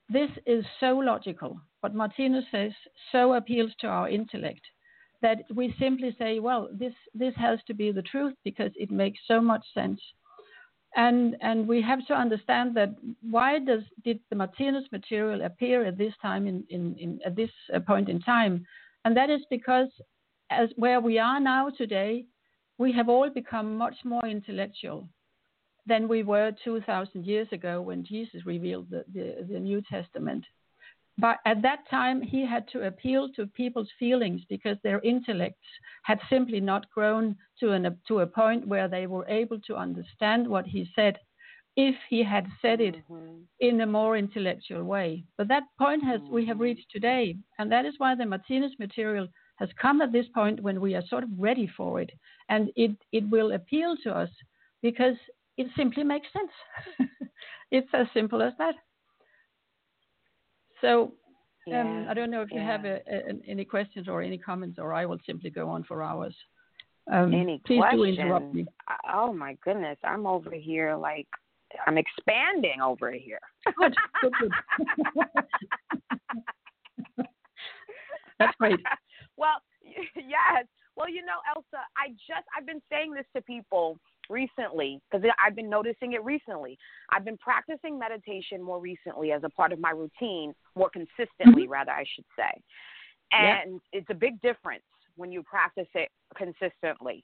this 0.10 0.30
is 0.46 0.66
so 0.82 0.98
logical. 0.98 1.58
What 1.80 1.96
Martinus 1.96 2.46
says 2.52 2.74
so 3.12 3.36
appeals 3.36 3.72
to 3.80 3.88
our 3.88 4.10
intellect 4.10 4.62
that 5.22 5.44
we 5.54 5.74
simply 5.80 6.16
say, 6.20 6.40
well, 6.40 6.70
this 6.72 6.94
this 7.14 7.34
has 7.36 7.60
to 7.68 7.74
be 7.74 7.92
the 7.92 8.02
truth 8.02 8.36
because 8.44 8.72
it 8.76 8.92
makes 8.92 9.20
so 9.28 9.42
much 9.42 9.66
sense. 9.74 10.00
And 10.96 11.36
and 11.42 11.68
we 11.68 11.82
have 11.82 12.06
to 12.08 12.14
understand 12.14 12.76
that 12.78 12.96
why 13.22 13.60
does 13.60 13.84
did 14.04 14.20
the 14.30 14.36
Martinus 14.36 14.86
material 14.92 15.44
appear 15.44 15.86
at 15.86 15.98
this 15.98 16.14
time 16.22 16.48
in, 16.48 16.64
in, 16.70 16.96
in 16.98 17.20
at 17.26 17.36
this 17.36 17.52
uh, 17.74 17.80
point 17.80 18.10
in 18.10 18.20
time? 18.22 18.66
And 19.06 19.16
that 19.16 19.30
is 19.30 19.42
because 19.50 19.90
as 20.50 20.70
where 20.76 21.02
we 21.02 21.20
are 21.20 21.40
now 21.40 21.70
today, 21.70 22.26
we 22.78 22.92
have 22.94 23.10
all 23.10 23.30
become 23.30 23.78
much 23.78 23.96
more 24.04 24.26
intellectual 24.26 25.08
than 25.86 26.08
we 26.08 26.24
were 26.24 26.52
2,000 26.64 27.26
years 27.26 27.48
ago 27.52 27.82
when 27.82 28.04
Jesus 28.04 28.46
revealed 28.46 28.90
the, 28.90 29.06
the, 29.14 29.48
the 29.50 29.60
New 29.60 29.82
Testament 29.90 30.46
but 31.18 31.38
at 31.46 31.62
that 31.62 31.80
time 31.90 32.22
he 32.22 32.46
had 32.46 32.68
to 32.70 32.88
appeal 32.88 33.30
to 33.36 33.48
people's 33.48 33.90
feelings 33.98 34.42
because 34.50 34.78
their 34.84 35.00
intellects 35.02 35.68
had 36.04 36.20
simply 36.30 36.60
not 36.60 36.90
grown 36.92 37.36
to 37.60 37.72
an 37.72 37.98
to 38.08 38.20
a 38.20 38.28
point 38.28 38.68
where 38.68 38.88
they 38.88 39.08
were 39.08 39.28
able 39.28 39.60
to 39.62 39.76
understand 39.76 40.48
what 40.48 40.66
he 40.66 40.90
said 40.96 41.18
if 41.76 41.96
he 42.10 42.24
had 42.24 42.48
said 42.62 42.82
it 42.82 42.96
mm-hmm. 43.10 43.38
in 43.60 43.82
a 43.82 43.86
more 43.86 44.18
intellectual 44.18 44.84
way 44.84 45.24
but 45.38 45.48
that 45.48 45.64
point 45.78 46.04
has 46.04 46.20
mm-hmm. 46.22 46.34
we 46.34 46.46
have 46.46 46.56
mm-hmm. 46.56 46.64
reached 46.64 46.90
today 46.92 47.36
and 47.60 47.72
that 47.72 47.86
is 47.86 47.94
why 47.98 48.16
the 48.16 48.26
Martinus 48.26 48.74
material 48.80 49.28
has 49.58 49.70
come 49.82 50.02
at 50.02 50.12
this 50.12 50.28
point 50.34 50.62
when 50.62 50.80
we 50.80 50.96
are 50.96 51.04
sort 51.08 51.24
of 51.24 51.30
ready 51.38 51.70
for 51.78 52.00
it 52.02 52.12
and 52.50 52.72
it 52.76 52.92
it 53.12 53.28
will 53.30 53.54
appeal 53.54 53.96
to 54.04 54.12
us 54.12 54.30
because 54.82 55.16
it 55.58 55.68
simply 55.76 56.04
makes 56.04 56.28
sense 56.32 57.10
it's 57.72 57.90
as 57.94 58.08
simple 58.14 58.42
as 58.42 58.54
that 58.60 58.76
so 60.82 61.04
um, 61.04 61.12
yeah, 61.68 61.82
um, 61.82 62.06
I 62.10 62.14
don't 62.14 62.32
know 62.32 62.42
if 62.42 62.52
you 62.52 62.60
have 62.60 62.86
a, 62.86 63.02
a, 63.08 63.34
any 63.48 63.66
questions 63.66 64.08
or 64.08 64.22
any 64.22 64.38
comments, 64.38 64.80
or 64.80 64.94
I 64.94 65.06
will 65.06 65.20
simply 65.26 65.50
go 65.50 65.70
on 65.70 65.84
for 65.84 66.02
hours. 66.02 66.36
Um, 67.12 67.34
any 67.34 67.62
please 67.66 67.80
questions? 67.80 68.16
do 68.16 68.22
interrupt 68.22 68.54
me. 68.54 68.66
Oh 69.14 69.34
my 69.34 69.58
goodness, 69.64 69.98
I'm 70.04 70.26
over 70.26 70.52
here 70.52 70.96
like 70.96 71.28
I'm 71.86 71.98
expanding 71.98 72.82
over 72.82 73.12
here. 73.12 73.40
Good, 73.78 73.96
good, 74.22 74.34
good. 74.40 74.52
That's 78.40 78.56
great. 78.58 78.80
Well, 79.38 79.62
yes. 80.16 80.66
Well, 80.96 81.10
you 81.10 81.24
know, 81.26 81.38
Elsa, 81.56 81.84
I 81.98 82.10
just 82.10 82.46
I've 82.58 82.66
been 82.66 82.82
saying 82.92 83.14
this 83.14 83.26
to 83.36 83.42
people 83.42 84.00
recently 84.30 85.02
because 85.10 85.28
I've 85.44 85.56
been 85.56 85.70
noticing 85.70 86.14
it 86.14 86.24
recently. 86.24 86.78
I've 87.12 87.26
been 87.26 87.38
practicing 87.38 87.98
meditation 87.98 88.62
more 88.62 88.80
recently 88.80 89.32
as 89.32 89.44
a 89.44 89.50
part 89.50 89.72
of 89.72 89.80
my 89.80 89.92
routine, 89.92 90.54
more 90.76 90.90
consistently, 90.90 91.64
mm-hmm. 91.64 91.72
rather, 91.72 91.92
I 91.92 92.06
should 92.16 92.26
say. 92.38 92.62
And 93.32 93.82
yeah. 93.94 94.00
it's 94.00 94.10
a 94.10 94.16
big 94.16 94.40
difference 94.42 94.84
when 95.16 95.32
you 95.32 95.44
practice 95.44 95.88
it 95.96 96.10
consistently. 96.36 97.24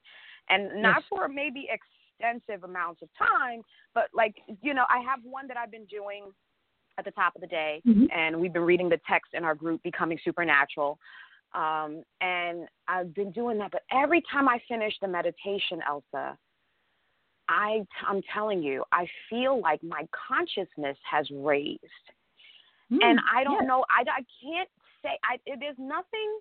And 0.49 0.81
not 0.81 0.97
yes. 0.97 1.03
for 1.09 1.27
maybe 1.27 1.69
extensive 1.69 2.63
amounts 2.63 3.01
of 3.01 3.09
time, 3.17 3.61
but 3.93 4.05
like, 4.13 4.35
you 4.61 4.73
know, 4.73 4.85
I 4.89 4.99
have 4.99 5.19
one 5.23 5.47
that 5.47 5.57
I've 5.57 5.71
been 5.71 5.85
doing 5.85 6.25
at 6.97 7.05
the 7.05 7.11
top 7.11 7.35
of 7.35 7.41
the 7.41 7.47
day, 7.47 7.81
Mhm. 7.85 8.07
and 8.11 8.39
we've 8.39 8.53
been 8.53 8.63
reading 8.63 8.89
the 8.89 8.99
text 9.07 9.33
in 9.33 9.43
our 9.43 9.55
group, 9.55 9.81
Becoming 9.83 10.19
Supernatural. 10.19 10.99
Um, 11.53 12.03
and 12.21 12.67
I've 12.87 13.13
been 13.13 13.31
doing 13.31 13.57
that, 13.59 13.71
but 13.71 13.83
every 13.91 14.21
time 14.21 14.47
I 14.49 14.59
finish 14.67 14.97
the 14.99 15.07
meditation, 15.07 15.81
Elsa, 15.87 16.37
I 17.53 17.85
I'm 18.07 18.21
telling 18.33 18.63
you, 18.63 18.83
I 18.91 19.07
feel 19.29 19.61
like 19.61 19.83
my 19.83 20.07
consciousness 20.29 20.97
has 21.09 21.29
raised, 21.31 22.05
and 23.01 23.19
Mm, 23.19 23.23
I 23.33 23.43
don't 23.43 23.61
yes. 23.61 23.67
know, 23.67 23.85
I 23.89 24.01
I 24.09 24.23
can't 24.41 24.69
say 25.03 25.17
I 25.23 25.37
there's 25.59 25.77
nothing 25.79 26.39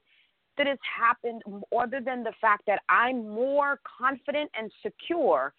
that 0.58 0.66
has 0.66 0.78
happened 1.06 1.42
other 1.76 2.00
than 2.00 2.22
the 2.22 2.32
fact 2.40 2.64
that 2.66 2.80
I'm 2.88 3.28
more 3.28 3.80
confident 4.00 4.50
and 4.58 4.70
secure 4.82 5.54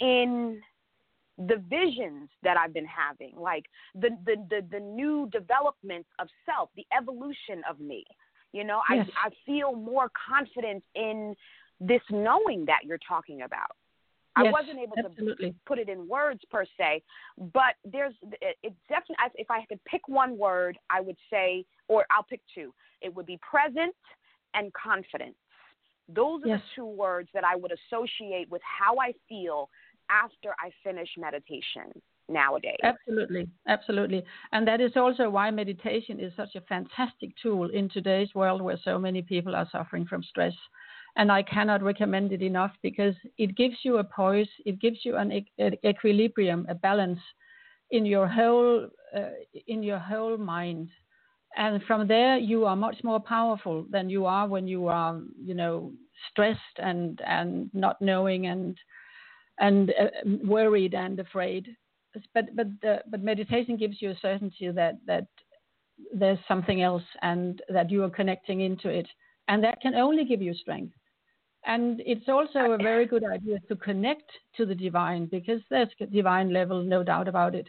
in 0.00 0.60
the 1.38 1.56
visions 1.68 2.28
that 2.42 2.56
I've 2.56 2.74
been 2.74 2.86
having, 2.86 3.34
like 3.36 3.66
the 3.94 4.10
the 4.26 4.36
the, 4.50 4.66
the 4.70 4.80
new 4.80 5.28
developments 5.32 6.08
of 6.18 6.28
self, 6.46 6.70
the 6.76 6.86
evolution 6.96 7.62
of 7.68 7.80
me. 7.80 8.04
You 8.52 8.64
know, 8.64 8.80
Yes. 8.88 9.08
I 9.22 9.28
I 9.28 9.30
feel 9.46 9.74
more 9.74 10.10
confident 10.28 10.82
in 10.94 11.34
this 11.80 12.02
knowing 12.10 12.64
that 12.66 12.80
you're 12.84 13.04
talking 13.06 13.42
about. 13.42 13.76
I 14.38 14.50
wasn't 14.50 14.78
able 14.78 14.96
to 14.96 15.54
put 15.66 15.78
it 15.78 15.88
in 15.88 16.08
words 16.08 16.40
per 16.50 16.64
se, 16.78 17.02
but 17.52 17.74
there's 17.84 18.14
it, 18.40 18.56
it 18.62 18.74
definitely. 18.88 19.16
If 19.34 19.50
I 19.50 19.64
could 19.66 19.82
pick 19.84 20.06
one 20.08 20.38
word, 20.38 20.78
I 20.90 21.00
would 21.00 21.16
say, 21.30 21.64
or 21.88 22.06
I'll 22.10 22.22
pick 22.22 22.40
two. 22.54 22.72
It 23.00 23.14
would 23.14 23.26
be 23.26 23.38
present 23.48 23.94
and 24.54 24.72
confidence. 24.72 25.36
Those 26.08 26.42
are 26.44 26.48
Yes. 26.48 26.60
the 26.60 26.82
two 26.82 26.86
words 26.86 27.28
that 27.34 27.44
I 27.44 27.54
would 27.54 27.72
associate 27.72 28.48
with 28.50 28.62
how 28.62 28.96
I 28.98 29.12
feel 29.28 29.68
after 30.10 30.54
I 30.58 30.70
finish 30.82 31.08
meditation 31.18 31.92
nowadays. 32.30 32.76
Absolutely, 32.82 33.48
absolutely. 33.66 34.24
And 34.52 34.66
that 34.68 34.80
is 34.80 34.92
also 34.96 35.28
why 35.30 35.50
meditation 35.50 36.20
is 36.20 36.32
such 36.36 36.54
a 36.54 36.60
fantastic 36.62 37.30
tool 37.42 37.68
in 37.70 37.88
today's 37.88 38.34
world 38.34 38.62
where 38.62 38.78
so 38.82 38.98
many 38.98 39.22
people 39.22 39.54
are 39.54 39.68
suffering 39.70 40.06
from 40.06 40.22
stress. 40.22 40.54
And 41.18 41.32
I 41.32 41.42
cannot 41.42 41.82
recommend 41.82 42.32
it 42.32 42.42
enough 42.42 42.70
because 42.80 43.14
it 43.38 43.56
gives 43.56 43.74
you 43.82 43.98
a 43.98 44.04
poise, 44.04 44.48
it 44.64 44.80
gives 44.80 45.04
you 45.04 45.16
an 45.16 45.32
e- 45.32 45.52
equilibrium, 45.84 46.64
a 46.68 46.76
balance 46.76 47.18
in 47.90 48.06
your 48.06 48.28
whole 48.28 48.88
uh, 49.16 49.30
in 49.66 49.82
your 49.82 49.98
whole 49.98 50.36
mind. 50.36 50.88
And 51.56 51.82
from 51.84 52.06
there, 52.06 52.36
you 52.38 52.66
are 52.66 52.76
much 52.76 52.98
more 53.02 53.18
powerful 53.18 53.84
than 53.90 54.08
you 54.08 54.26
are 54.26 54.46
when 54.46 54.68
you 54.68 54.86
are, 54.86 55.20
you 55.42 55.54
know, 55.54 55.92
stressed 56.30 56.78
and 56.78 57.20
and 57.26 57.68
not 57.74 58.00
knowing 58.00 58.46
and 58.46 58.78
and 59.58 59.90
uh, 59.90 60.10
worried 60.44 60.94
and 60.94 61.18
afraid. 61.18 61.66
But 62.32 62.54
but 62.54 62.68
uh, 62.88 62.98
but 63.10 63.24
meditation 63.24 63.76
gives 63.76 64.00
you 64.00 64.10
a 64.10 64.18
certainty 64.22 64.70
that 64.70 64.98
that 65.06 65.26
there's 66.14 66.38
something 66.46 66.80
else 66.80 67.02
and 67.22 67.60
that 67.68 67.90
you 67.90 68.04
are 68.04 68.10
connecting 68.10 68.60
into 68.60 68.88
it. 68.88 69.08
And 69.48 69.64
that 69.64 69.80
can 69.80 69.96
only 69.96 70.24
give 70.24 70.42
you 70.42 70.54
strength 70.54 70.94
and 71.66 72.00
it's 72.06 72.28
also 72.28 72.72
a 72.72 72.78
very 72.78 73.06
good 73.06 73.24
idea 73.24 73.58
to 73.68 73.76
connect 73.76 74.30
to 74.56 74.64
the 74.64 74.74
divine 74.74 75.26
because 75.26 75.60
there's 75.70 75.88
a 76.00 76.06
divine 76.06 76.52
level 76.52 76.82
no 76.82 77.02
doubt 77.02 77.28
about 77.28 77.54
it 77.54 77.68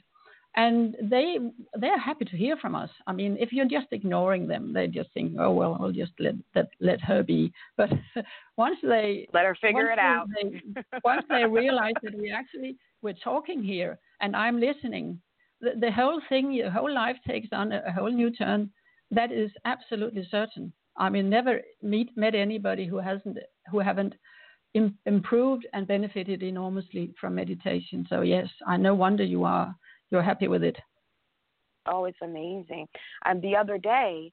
and 0.55 0.95
they 1.03 1.37
they're 1.75 1.99
happy 1.99 2.25
to 2.25 2.35
hear 2.35 2.57
from 2.57 2.73
us 2.75 2.89
i 3.07 3.13
mean 3.13 3.37
if 3.39 3.51
you're 3.51 3.67
just 3.67 3.87
ignoring 3.91 4.47
them 4.47 4.73
they 4.73 4.87
just 4.87 5.11
think 5.13 5.33
oh 5.39 5.51
well 5.51 5.77
i'll 5.79 5.91
just 5.91 6.11
let 6.19 6.33
let, 6.55 6.69
let 6.79 7.01
her 7.01 7.21
be 7.23 7.51
but 7.77 7.89
once 8.57 8.77
they 8.81 9.27
Let 9.33 9.45
her 9.45 9.55
figure 9.61 9.91
it 9.91 9.99
out. 9.99 10.27
They, 10.35 10.61
once 11.03 11.23
they 11.29 11.45
realize 11.45 11.93
that 12.03 12.15
we 12.15 12.31
actually 12.31 12.77
we're 13.01 13.13
talking 13.23 13.63
here 13.63 13.99
and 14.21 14.35
I'm 14.35 14.59
listening, 14.59 15.19
the, 15.61 15.71
the 15.79 15.91
whole 15.91 16.21
thing, 16.29 16.59
the 16.61 16.69
whole 16.69 16.93
life 16.93 17.15
takes 17.27 17.49
on 17.51 17.71
a, 17.71 17.81
a 17.87 17.91
whole 17.91 18.11
new 18.11 18.31
turn. 18.31 18.69
That 19.11 19.31
is 19.31 19.51
absolutely 19.65 20.27
certain. 20.29 20.71
I 20.97 21.09
mean, 21.09 21.29
never 21.29 21.61
meet 21.81 22.15
met 22.17 22.35
anybody 22.35 22.85
who 22.85 22.97
hasn't 22.97 23.37
who 23.71 23.79
haven't 23.79 24.15
Im- 24.75 24.97
improved 25.05 25.65
and 25.73 25.87
benefited 25.87 26.43
enormously 26.43 27.13
from 27.19 27.35
meditation. 27.35 28.05
So 28.09 28.21
yes, 28.21 28.47
I 28.67 28.77
no 28.77 28.93
wonder 28.93 29.23
you 29.23 29.43
are 29.43 29.75
you're 30.11 30.21
happy 30.21 30.47
with 30.47 30.63
it. 30.63 30.77
Oh, 31.85 32.05
it's 32.05 32.17
amazing. 32.21 32.87
And 33.25 33.41
the 33.41 33.55
other 33.55 33.77
day, 33.77 34.31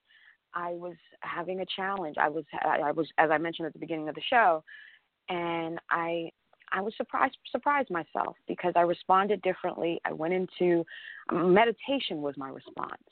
I 0.55 0.70
was 0.70 0.96
having 1.20 1.61
a 1.61 1.66
challenge. 1.75 2.16
I 2.18 2.29
was, 2.29 2.44
I 2.64 2.92
was, 2.92 3.07
as 3.18 3.31
I 3.31 3.38
mentioned 3.38 3.66
at 3.66 3.72
the 3.72 3.79
beginning 3.79 4.09
of 4.09 4.14
the 4.14 4.22
show, 4.29 4.64
and 5.29 5.79
I, 5.90 6.31
I 6.72 6.81
was 6.81 6.94
surprised, 6.96 7.37
surprised 7.51 7.90
myself 7.90 8.37
because 8.49 8.72
I 8.75 8.81
responded 8.81 9.42
differently. 9.42 10.01
I 10.05 10.12
went 10.12 10.35
into 10.35 10.85
um, 11.29 11.53
meditation 11.53 12.22
was 12.22 12.35
my 12.37 12.49
response. 12.49 13.03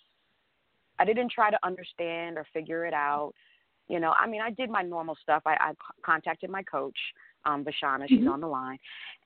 I 0.99 1.05
didn't 1.05 1.33
try 1.33 1.51
to 1.51 1.59
understand 1.65 2.39
or 2.39 2.47
figure 2.53 2.87
it 2.87 2.95
out. 2.95 3.35
You 3.89 4.01
know, 4.01 4.13
I 4.13 4.27
mean, 4.27 4.41
I 4.41 4.51
did 4.51 4.71
my 4.71 4.83
normal 4.83 5.17
stuff. 5.23 5.43
I 5.47 5.73
contacted 6.03 6.51
my 6.51 6.63
coach, 6.63 6.97
um, 7.45 7.65
Vashana. 7.65 8.09
She's 8.09 8.21
Mhm. 8.21 8.33
on 8.33 8.41
the 8.41 8.49
line, 8.49 8.79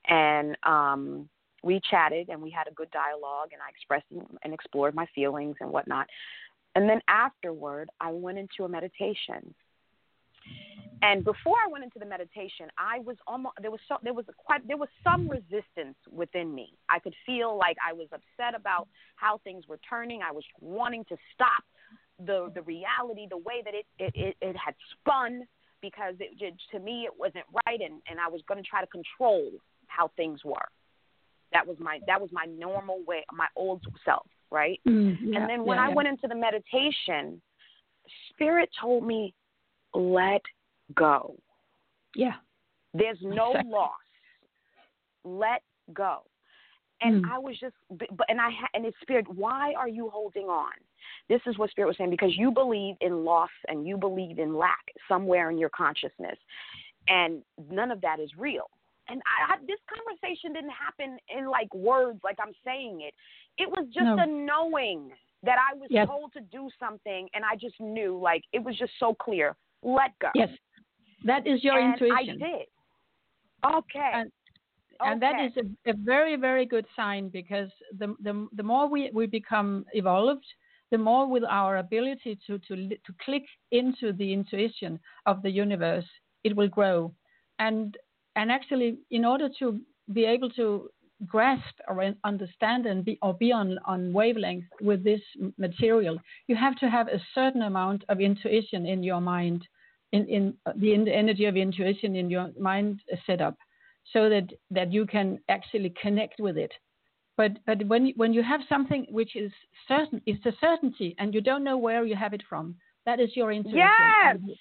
and 0.07 0.57
um, 0.65 1.29
we 1.63 1.81
chatted 1.81 2.29
and 2.29 2.41
we 2.41 2.51
had 2.51 2.67
a 2.69 2.73
good 2.73 2.91
dialogue. 2.91 3.51
And 3.53 3.63
I 3.63 3.69
expressed 3.69 4.07
and 4.43 4.55
explored 4.55 4.95
my 4.95 5.07
feelings 5.07 5.57
and 5.61 5.71
whatnot. 5.71 6.09
And 6.75 6.89
then 6.89 7.01
afterward, 7.09 7.91
I 8.01 8.11
went 8.13 8.39
into 8.39 8.65
a 8.65 8.69
meditation. 8.69 9.55
And 11.03 11.25
before 11.25 11.57
I 11.65 11.71
went 11.71 11.85
into 11.85 12.01
the 12.01 12.07
meditation, 12.07 12.67
I 12.77 12.99
was 13.01 13.17
almost 13.27 13.55
there 13.61 13.71
was 13.71 13.81
so 13.87 13.99
there 14.03 14.15
was 14.15 14.25
a 14.29 14.33
quite 14.33 14.67
there 14.67 14.77
was 14.77 14.89
some 15.05 15.29
resistance 15.29 15.97
within 16.11 16.53
me. 16.53 16.75
I 16.89 16.99
could 16.99 17.15
feel 17.25 17.57
like 17.57 17.77
I 17.87 17.93
was 17.93 18.09
upset 18.13 18.55
about 18.57 18.89
how 19.15 19.39
things 19.39 19.69
were 19.69 19.79
turning. 19.89 20.23
I 20.23 20.33
was 20.33 20.45
wanting 20.61 21.05
to 21.05 21.17
stop 21.35 21.63
the 22.25 22.51
the 22.55 22.63
reality, 22.63 23.27
the 23.29 23.39
way 23.39 23.63
that 23.65 23.75
it 23.75 23.87
it, 23.99 24.13
it, 24.15 24.37
it 24.41 24.57
had 24.57 24.75
spun, 24.93 25.47
because 25.81 26.15
it, 26.21 26.31
it 26.41 26.55
to 26.73 26.81
me 26.81 27.05
it 27.05 27.13
wasn't 27.19 27.45
right, 27.67 27.81
and 27.81 28.01
and 28.11 28.19
I 28.21 28.29
was 28.29 28.43
going 28.49 28.63
to 28.63 28.69
try 28.69 28.81
to 28.81 28.87
control 28.89 29.51
how 29.87 30.11
things 30.17 30.41
were. 30.45 30.69
That 31.53 31.67
was 31.67 31.77
my 31.79 32.01
that 32.07 32.21
was 32.21 32.31
my 32.33 32.45
normal 32.47 33.01
way, 33.07 33.25
my 33.33 33.47
old 33.57 33.83
self, 34.05 34.27
right? 34.51 34.81
Mm, 34.87 35.17
yeah, 35.23 35.39
and 35.41 35.49
then 35.49 35.65
when 35.65 35.79
yeah, 35.79 35.85
I 35.85 35.89
yeah. 35.89 35.95
went 35.95 36.09
into 36.09 36.29
the 36.29 36.35
meditation, 36.35 37.41
Spirit 38.31 38.71
told 38.81 39.07
me, 39.07 39.35
let 39.95 40.43
go. 40.95 41.37
yeah, 42.15 42.35
There's 42.95 43.19
no 43.23 43.53
Exactly. 43.53 43.71
loss. 43.71 43.93
Let 45.25 45.63
go. 45.93 46.23
And 47.01 47.25
Mm. 47.25 47.31
I 47.31 47.39
was 47.39 47.59
just, 47.59 47.75
but 47.91 48.27
and 48.29 48.41
I 48.41 48.51
ha- 48.51 48.69
and 48.75 48.85
it's 48.85 48.97
Spirit. 49.01 49.27
Why 49.29 49.73
are 49.75 49.89
you 49.89 50.11
holding 50.11 50.47
on? 50.47 50.73
This 51.29 51.41
is 51.47 51.59
what 51.59 51.71
Spirit 51.71 51.89
was 51.89 51.97
saying 51.97 52.11
because 52.11 52.37
you 52.37 52.51
believe 52.51 52.97
in 53.01 53.25
loss 53.25 53.51
and 53.69 53.87
you 53.87 53.97
believe 53.97 54.39
in 54.39 54.57
lack 54.57 54.85
somewhere 55.09 55.51
in 55.51 55.59
your 55.59 55.71
consciousness, 55.71 56.37
and 57.09 57.43
none 57.71 57.91
of 57.91 58.01
that 58.01 58.21
is 58.21 58.31
real. 58.37 58.71
And 59.11 59.23
I, 59.25 59.55
I, 59.55 59.57
this 59.67 59.79
conversation 59.89 60.53
didn't 60.53 60.71
happen 60.71 61.19
in 61.35 61.49
like 61.51 61.73
words, 61.75 62.21
like 62.23 62.37
I'm 62.43 62.53
saying 62.65 63.01
it. 63.03 63.15
It 63.57 63.69
was 63.69 63.87
just 63.87 64.05
No. 64.05 64.19
a 64.19 64.27
knowing 64.27 65.11
that 65.43 65.57
I 65.59 65.75
was 65.75 65.89
Yes. 65.91 66.07
told 66.07 66.33
to 66.35 66.41
do 66.41 66.69
something, 66.79 67.29
and 67.33 67.45
I 67.45 67.57
just 67.57 67.81
knew, 67.81 68.19
like 68.19 68.43
it 68.53 68.63
was 68.63 68.77
just 68.77 68.93
so 68.99 69.15
clear. 69.15 69.57
Let 69.83 70.19
go. 70.19 70.29
yes, 70.35 70.51
that 71.25 71.47
is 71.47 71.63
your 71.65 71.79
and 71.79 71.95
intuition. 71.95 72.43
I 72.43 72.57
did. 72.57 72.67
Okay. 73.77 74.11
And- 74.15 74.33
and 75.01 75.23
that 75.23 75.35
Okay. 75.37 75.47
is 75.47 75.57
a, 75.87 75.91
a 75.91 75.95
very 75.95 76.35
very 76.35 76.67
good 76.67 76.85
sign 76.97 77.29
because 77.29 77.71
the 77.99 78.17
the, 78.21 78.49
the 78.53 78.65
more 78.65 78.89
we, 78.89 79.11
we 79.15 79.27
become 79.27 79.87
evolved 79.93 80.45
the 80.91 80.99
more 80.99 81.29
with 81.29 81.45
our 81.45 81.79
ability 81.79 82.39
to, 82.47 82.59
to 82.59 82.89
to 82.89 83.13
click 83.25 83.45
into 83.73 84.13
the 84.13 84.33
intuition 84.33 84.99
of 85.27 85.43
the 85.43 85.51
universe 85.51 86.07
it 86.45 86.55
will 86.55 86.69
grow 86.69 87.13
and 87.59 87.97
and 88.37 88.51
actually 88.51 88.99
in 89.11 89.25
order 89.25 89.49
to 89.59 89.81
be 90.13 90.25
able 90.25 90.51
to 90.51 90.89
grasp 91.27 91.75
or 91.89 92.15
understand 92.25 92.87
and 92.87 93.05
be 93.05 93.19
or 93.23 93.35
be 93.35 93.51
on 93.53 93.79
on 93.85 94.13
wavelength 94.13 94.65
with 94.81 95.03
this 95.03 95.21
material 95.59 96.19
you 96.47 96.55
have 96.55 96.77
to 96.77 96.89
have 96.89 97.09
a 97.09 97.21
certain 97.35 97.63
amount 97.63 98.05
of 98.09 98.21
intuition 98.21 98.87
in 98.87 99.03
your 99.03 99.21
mind 99.21 99.67
in 100.13 100.27
in 100.29 100.55
uh, 100.67 100.73
the, 100.77 100.95
in 100.95 101.05
the 101.05 101.15
energy 101.15 101.45
of 101.47 101.57
intuition 101.57 102.15
in 102.15 102.31
your 102.31 102.51
mind 102.59 103.01
set 103.27 103.41
up 103.41 103.57
so 104.13 104.29
that 104.29 104.49
that 104.71 104.93
you 104.93 105.07
can 105.07 105.39
actually 105.49 105.93
connect 106.01 106.41
with 106.41 106.57
it. 106.57 106.73
But 107.41 107.53
but 107.69 107.79
when 107.93 108.03
you- 108.07 108.17
when 108.23 108.33
you 108.37 108.43
have 108.53 108.63
something 108.73 109.03
which 109.19 109.35
is 109.45 109.53
certain, 109.93 110.19
it's 110.31 110.45
a 110.53 110.55
certainty, 110.67 111.11
and 111.19 111.29
you 111.35 111.41
don't 111.49 111.67
know 111.69 111.79
where 111.87 112.05
you 112.11 112.17
have 112.25 112.35
it 112.39 112.43
from. 112.51 112.65
That 113.07 113.21
is 113.25 113.31
your 113.39 113.51
intuition. 113.53 113.79
Yes. 113.79 114.35
And- 114.35 114.57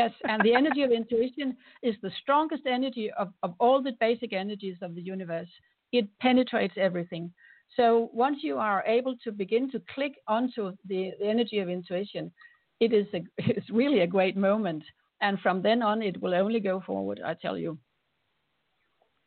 yes, 0.00 0.12
and 0.30 0.38
the 0.46 0.54
energy 0.60 0.82
of 0.86 0.90
intuition 1.00 1.48
is 1.88 1.96
the 2.02 2.10
strongest 2.22 2.64
energy 2.66 3.06
of, 3.22 3.28
of 3.44 3.50
all 3.62 3.78
the 3.82 3.96
basic 4.06 4.32
energies 4.44 4.78
of 4.82 4.90
the 4.94 5.04
universe. 5.14 5.52
It 5.98 6.06
penetrates 6.26 6.76
everything. 6.88 7.24
So 7.76 7.84
once 8.24 8.38
you 8.48 8.54
are 8.58 8.80
able 8.98 9.14
to 9.24 9.30
begin 9.32 9.64
to 9.70 9.80
click 9.94 10.14
onto 10.36 10.62
the, 10.90 11.00
the 11.20 11.26
energy 11.34 11.58
of 11.60 11.68
intuition, 11.78 12.24
it 12.84 12.92
is 13.00 13.06
a, 13.18 13.20
it's 13.58 13.70
really 13.80 14.00
a 14.00 14.06
great 14.16 14.36
moment. 14.36 14.82
And 15.20 15.34
from 15.40 15.62
then 15.62 15.80
on, 15.90 16.02
it 16.02 16.20
will 16.20 16.34
only 16.34 16.60
go 16.60 16.80
forward. 16.80 17.18
I 17.24 17.34
tell 17.44 17.56
you. 17.64 17.78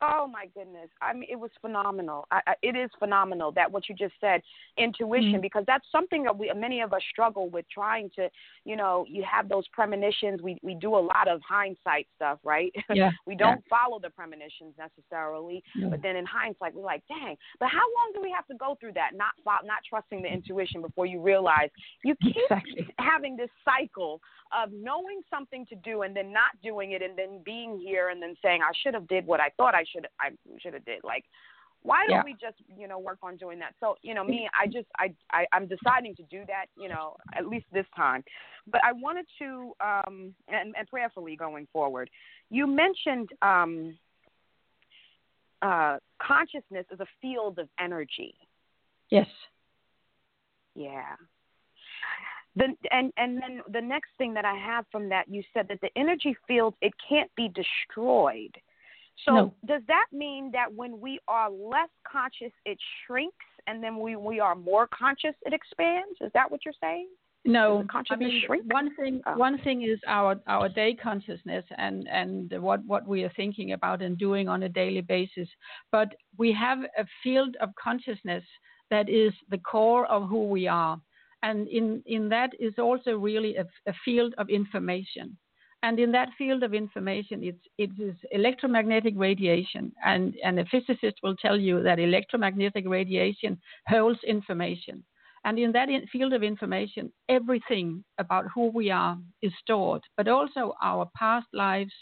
Oh 0.00 0.28
my 0.32 0.46
goodness! 0.54 0.88
I 1.02 1.12
mean, 1.12 1.26
it 1.30 1.34
was 1.36 1.50
phenomenal. 1.60 2.26
I, 2.30 2.40
I, 2.46 2.54
it 2.62 2.76
is 2.76 2.88
phenomenal 2.98 3.50
that 3.52 3.70
what 3.70 3.88
you 3.88 3.94
just 3.94 4.14
said, 4.20 4.40
intuition, 4.76 5.32
Mm-hmm. 5.32 5.40
because 5.40 5.64
that's 5.66 5.84
something 5.90 6.22
that 6.24 6.38
we 6.38 6.52
many 6.56 6.80
of 6.82 6.92
us 6.92 7.02
struggle 7.10 7.48
with 7.50 7.64
trying 7.68 8.08
to, 8.14 8.28
you 8.64 8.76
know, 8.76 9.04
you 9.08 9.24
have 9.28 9.48
those 9.48 9.66
premonitions. 9.72 10.40
We 10.40 10.58
we 10.62 10.74
do 10.74 10.94
a 10.94 10.98
lot 11.00 11.26
of 11.26 11.40
hindsight 11.48 12.06
stuff, 12.14 12.38
right? 12.44 12.72
Yeah, 12.94 13.10
we 13.26 13.34
don't 13.34 13.62
follow 13.68 13.98
the 14.00 14.10
premonitions 14.10 14.74
necessarily, 14.78 15.62
No. 15.76 15.90
but 15.90 16.00
then 16.02 16.14
in 16.16 16.24
hindsight, 16.26 16.74
we're 16.74 16.82
like, 16.84 17.02
dang. 17.08 17.36
But 17.58 17.68
how 17.70 17.78
long 17.78 18.12
do 18.14 18.20
we 18.22 18.30
have 18.34 18.46
to 18.46 18.54
go 18.54 18.76
through 18.80 18.92
that? 18.94 19.10
Not 19.14 19.32
not 19.44 19.78
trusting 19.88 20.22
the 20.22 20.28
intuition 20.28 20.80
before 20.80 21.06
you 21.06 21.20
realize 21.20 21.70
you 22.04 22.14
keep 22.22 22.36
Exactly. 22.50 22.86
having 23.00 23.36
this 23.36 23.50
cycle 23.64 24.20
of 24.62 24.70
knowing 24.72 25.20
something 25.28 25.66
to 25.66 25.74
do 25.76 26.02
and 26.02 26.16
then 26.16 26.32
not 26.32 26.50
doing 26.62 26.92
it 26.92 27.02
and 27.02 27.18
then 27.18 27.40
being 27.44 27.78
here 27.78 28.08
and 28.08 28.22
then 28.22 28.34
saying 28.42 28.62
I 28.62 28.70
should 28.82 28.94
have 28.94 29.06
did 29.08 29.26
what 29.26 29.40
I 29.40 29.50
thought 29.58 29.74
I 29.74 29.84
should 29.92 30.06
I 30.20 30.30
should 30.60 30.74
have 30.74 30.84
did 30.84 31.04
like 31.04 31.24
why 31.82 32.04
don't 32.06 32.16
Yeah. 32.16 32.24
we 32.24 32.32
just 32.32 32.56
you 32.76 32.88
know 32.88 32.98
work 32.98 33.18
on 33.22 33.36
doing 33.36 33.58
that 33.60 33.74
so 33.80 33.96
you 34.02 34.14
know 34.14 34.24
me 34.24 34.48
I 34.58 34.66
just 34.66 34.88
I, 34.96 35.14
I 35.32 35.46
I'm 35.52 35.66
deciding 35.66 36.16
to 36.16 36.22
do 36.24 36.44
that 36.46 36.66
you 36.76 36.88
know 36.88 37.16
at 37.36 37.46
least 37.46 37.66
this 37.72 37.86
time 37.94 38.24
but 38.70 38.80
I 38.84 38.92
wanted 38.92 39.26
to 39.38 39.72
um 39.80 40.34
and, 40.48 40.74
and 40.76 40.88
prayerfully 40.88 41.36
going 41.36 41.68
forward 41.72 42.10
you 42.50 42.66
mentioned 42.66 43.28
um 43.42 43.96
uh 45.62 45.98
consciousness 46.20 46.86
is 46.90 47.00
a 47.00 47.06
field 47.20 47.58
of 47.58 47.68
energy 47.80 48.34
Yes. 49.10 49.26
yeah. 50.74 51.14
The, 52.56 52.74
and 52.90 53.12
and 53.16 53.40
then 53.40 53.62
the 53.72 53.80
next 53.80 54.10
thing 54.18 54.34
that 54.34 54.44
I 54.44 54.54
have 54.54 54.84
from 54.90 55.08
that, 55.10 55.28
you 55.28 55.42
said 55.54 55.66
that 55.68 55.80
the 55.80 55.90
energy 55.96 56.36
field 56.46 56.74
it 56.80 56.92
can't 57.08 57.30
be 57.36 57.48
destroyed. 57.48 58.56
So 59.24 59.32
No. 59.34 59.54
does 59.66 59.82
that 59.86 60.06
mean 60.12 60.50
that 60.52 60.72
when 60.72 61.00
we 61.00 61.18
are 61.28 61.50
less 61.50 61.90
conscious, 62.10 62.52
it 62.64 62.78
shrinks, 63.04 63.46
and 63.66 63.82
then 63.82 63.96
when 63.96 64.22
we 64.22 64.40
are 64.40 64.54
more 64.54 64.86
conscious, 64.88 65.34
it 65.44 65.52
expands? 65.52 66.16
Is 66.20 66.32
that 66.32 66.50
what 66.50 66.64
you're 66.64 66.74
saying? 66.80 67.08
No, 67.44 67.84
I 68.10 68.16
mean 68.16 68.42
shrink? 68.44 68.72
one 68.72 68.94
thing. 68.96 69.22
Oh. 69.26 69.36
One 69.36 69.58
thing 69.58 69.82
is 69.82 69.98
our 70.06 70.38
our 70.46 70.68
day 70.68 70.94
consciousness 70.94 71.64
and 71.78 72.06
and 72.08 72.52
what 72.60 72.84
what 72.84 73.06
we 73.06 73.24
are 73.24 73.32
thinking 73.36 73.72
about 73.72 74.02
and 74.02 74.18
doing 74.18 74.48
on 74.48 74.64
a 74.64 74.68
daily 74.68 75.00
basis. 75.00 75.48
But 75.90 76.14
we 76.36 76.52
have 76.52 76.80
a 76.98 77.06
field 77.22 77.56
of 77.60 77.70
consciousness 77.82 78.44
that 78.90 79.08
is 79.08 79.32
the 79.50 79.58
core 79.58 80.06
of 80.06 80.28
who 80.28 80.48
we 80.48 80.66
are, 80.66 81.00
and 81.42 81.68
in 81.68 82.02
in 82.06 82.28
that 82.28 82.50
is 82.58 82.74
also 82.78 83.16
really 83.16 83.56
a, 83.56 83.64
a 83.86 83.94
field 84.04 84.34
of 84.36 84.50
information. 84.50 85.36
And 85.82 86.00
in 86.00 86.10
that 86.12 86.30
field 86.36 86.62
of 86.64 86.74
information, 86.74 87.42
it's 87.44 87.64
it 87.78 87.90
is 88.00 88.14
electromagnetic 88.32 89.14
radiation, 89.16 89.92
and 90.04 90.34
and 90.44 90.58
a 90.58 90.64
physicist 90.66 91.16
will 91.22 91.36
tell 91.36 91.56
you 91.58 91.82
that 91.82 92.00
electromagnetic 92.00 92.84
radiation 92.88 93.60
holds 93.86 94.18
information. 94.24 95.04
And 95.44 95.58
in 95.58 95.70
that 95.72 95.88
in- 95.88 96.06
field 96.08 96.32
of 96.32 96.42
information, 96.42 97.12
everything 97.28 98.04
about 98.18 98.46
who 98.52 98.70
we 98.70 98.90
are 98.90 99.16
is 99.40 99.52
stored, 99.60 100.02
but 100.16 100.26
also 100.26 100.74
our 100.82 101.08
past 101.16 101.46
lives 101.52 101.94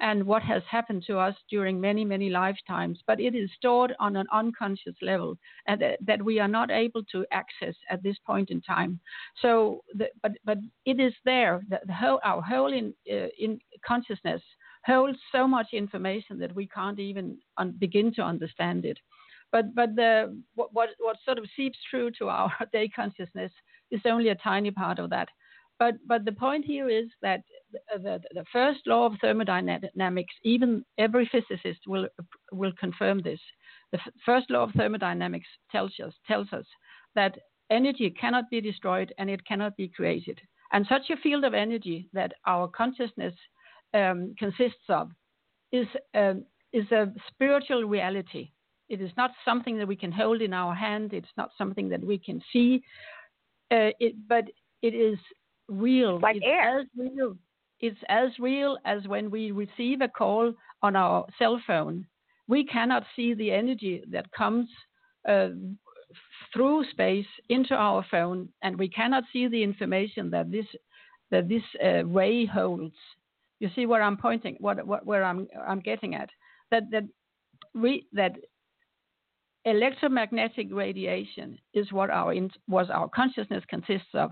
and 0.00 0.24
what 0.24 0.42
has 0.42 0.62
happened 0.68 1.04
to 1.06 1.18
us 1.18 1.34
during 1.48 1.80
many, 1.80 2.04
many 2.04 2.30
lifetimes. 2.30 3.00
But 3.06 3.20
it 3.20 3.34
is 3.34 3.50
stored 3.56 3.94
on 4.00 4.16
an 4.16 4.26
unconscious 4.32 4.96
level 5.00 5.38
and 5.66 5.80
that, 5.80 5.98
that 6.06 6.22
we 6.22 6.40
are 6.40 6.48
not 6.48 6.70
able 6.70 7.04
to 7.12 7.24
access 7.32 7.74
at 7.90 8.02
this 8.02 8.16
point 8.26 8.50
in 8.50 8.60
time. 8.60 9.00
So, 9.40 9.82
the, 9.94 10.08
but, 10.22 10.32
but 10.44 10.58
it 10.84 11.00
is 11.00 11.14
there. 11.24 11.62
The, 11.68 11.80
the 11.86 11.92
whole, 11.94 12.20
our 12.24 12.42
whole 12.42 12.72
in, 12.72 12.92
uh, 13.10 13.28
in 13.38 13.58
consciousness 13.86 14.42
holds 14.84 15.18
so 15.32 15.46
much 15.46 15.68
information 15.72 16.38
that 16.38 16.54
we 16.54 16.66
can't 16.66 16.98
even 16.98 17.38
un- 17.58 17.74
begin 17.78 18.12
to 18.14 18.22
understand 18.22 18.84
it 18.84 18.98
but 19.52 19.72
but 19.74 19.94
the 19.94 20.36
what, 20.56 20.70
what 20.72 20.88
what 20.98 21.16
sort 21.24 21.38
of 21.38 21.46
seeps 21.56 21.78
through 21.88 22.10
to 22.10 22.28
our 22.28 22.50
day 22.72 22.88
consciousness 22.88 23.52
is 23.90 24.00
only 24.04 24.30
a 24.30 24.34
tiny 24.34 24.70
part 24.70 24.98
of 24.98 25.10
that. 25.10 25.28
But 25.78 25.94
but 26.06 26.24
the 26.24 26.32
point 26.32 26.64
here 26.64 26.88
is 26.88 27.06
that 27.22 27.40
the, 27.92 28.20
the, 28.32 28.44
first 28.52 28.80
law 28.86 29.06
of 29.06 29.14
thermodynamics, 29.20 30.34
even 30.44 30.84
every 30.98 31.28
physicist 31.32 31.80
will 31.86 32.06
will 32.52 32.72
confirm 32.78 33.22
this. 33.22 33.40
The 33.92 33.98
f- 33.98 34.12
first 34.24 34.50
law 34.50 34.62
of 34.64 34.72
thermodynamics 34.72 35.48
tells 35.72 35.92
us 36.04 36.14
tells 36.26 36.52
us 36.52 36.66
that 37.14 37.36
energy 37.70 38.10
cannot 38.10 38.48
be 38.50 38.60
destroyed 38.60 39.12
and 39.18 39.28
it 39.28 39.44
cannot 39.46 39.76
be 39.76 39.88
created. 39.88 40.40
And 40.72 40.86
such 40.88 41.10
a 41.10 41.16
field 41.16 41.44
of 41.44 41.54
energy 41.54 42.08
that 42.12 42.32
our 42.46 42.68
consciousness 42.68 43.34
um, 43.94 44.34
consists 44.38 44.88
of 44.88 45.10
is 45.72 45.86
um, 46.14 46.44
is 46.72 46.90
a 46.92 47.12
spiritual 47.28 47.84
reality. 47.84 48.50
It 48.88 49.00
is 49.00 49.10
not 49.16 49.30
something 49.44 49.78
that 49.78 49.88
we 49.88 49.96
can 49.96 50.12
hold 50.12 50.42
in 50.42 50.52
our 50.52 50.74
hand. 50.74 51.12
It's 51.12 51.36
not 51.36 51.50
something 51.56 51.88
that 51.88 52.04
we 52.04 52.18
can 52.18 52.40
see. 52.52 52.82
Uh, 53.70 53.90
it, 53.98 54.14
but 54.28 54.44
it 54.82 54.94
is 54.94 55.18
real. 55.68 56.18
Like 56.20 56.36
it's 56.36 56.44
air. 56.46 56.80
As 56.80 56.86
real. 56.96 57.36
It's 57.80 58.00
as 58.08 58.30
real 58.38 58.78
as 58.84 59.06
when 59.06 59.30
we 59.30 59.50
receive 59.50 60.00
a 60.00 60.08
call 60.08 60.52
on 60.82 60.96
our 60.96 61.26
cell 61.38 61.60
phone. 61.66 62.06
We 62.46 62.64
cannot 62.64 63.04
see 63.16 63.34
the 63.34 63.50
energy 63.50 64.02
that 64.10 64.30
comes 64.32 64.68
uh, 65.28 65.48
through 66.52 66.84
space 66.90 67.26
into 67.48 67.74
our 67.74 68.04
phone, 68.10 68.48
and 68.62 68.78
we 68.78 68.88
cannot 68.88 69.24
see 69.32 69.48
the 69.48 69.62
information 69.62 70.30
that 70.30 70.50
this 70.50 70.66
that 71.30 71.48
this 71.48 71.62
uh, 71.82 72.04
ray 72.04 72.46
holds. 72.46 72.94
You 73.60 73.70
see 73.74 73.86
where 73.86 74.02
I'm 74.02 74.16
pointing, 74.16 74.56
what, 74.60 74.86
what 74.86 75.04
where 75.06 75.24
I'm 75.24 75.48
I'm 75.66 75.80
getting 75.80 76.14
at. 76.14 76.30
That 76.70 76.84
that 76.90 77.04
re, 77.74 78.06
that 78.12 78.36
electromagnetic 79.64 80.68
radiation 80.70 81.58
is 81.72 81.90
what 81.92 82.10
our 82.10 82.32
in, 82.32 82.50
was 82.68 82.88
our 82.90 83.08
consciousness 83.08 83.64
consists 83.68 84.14
of, 84.14 84.30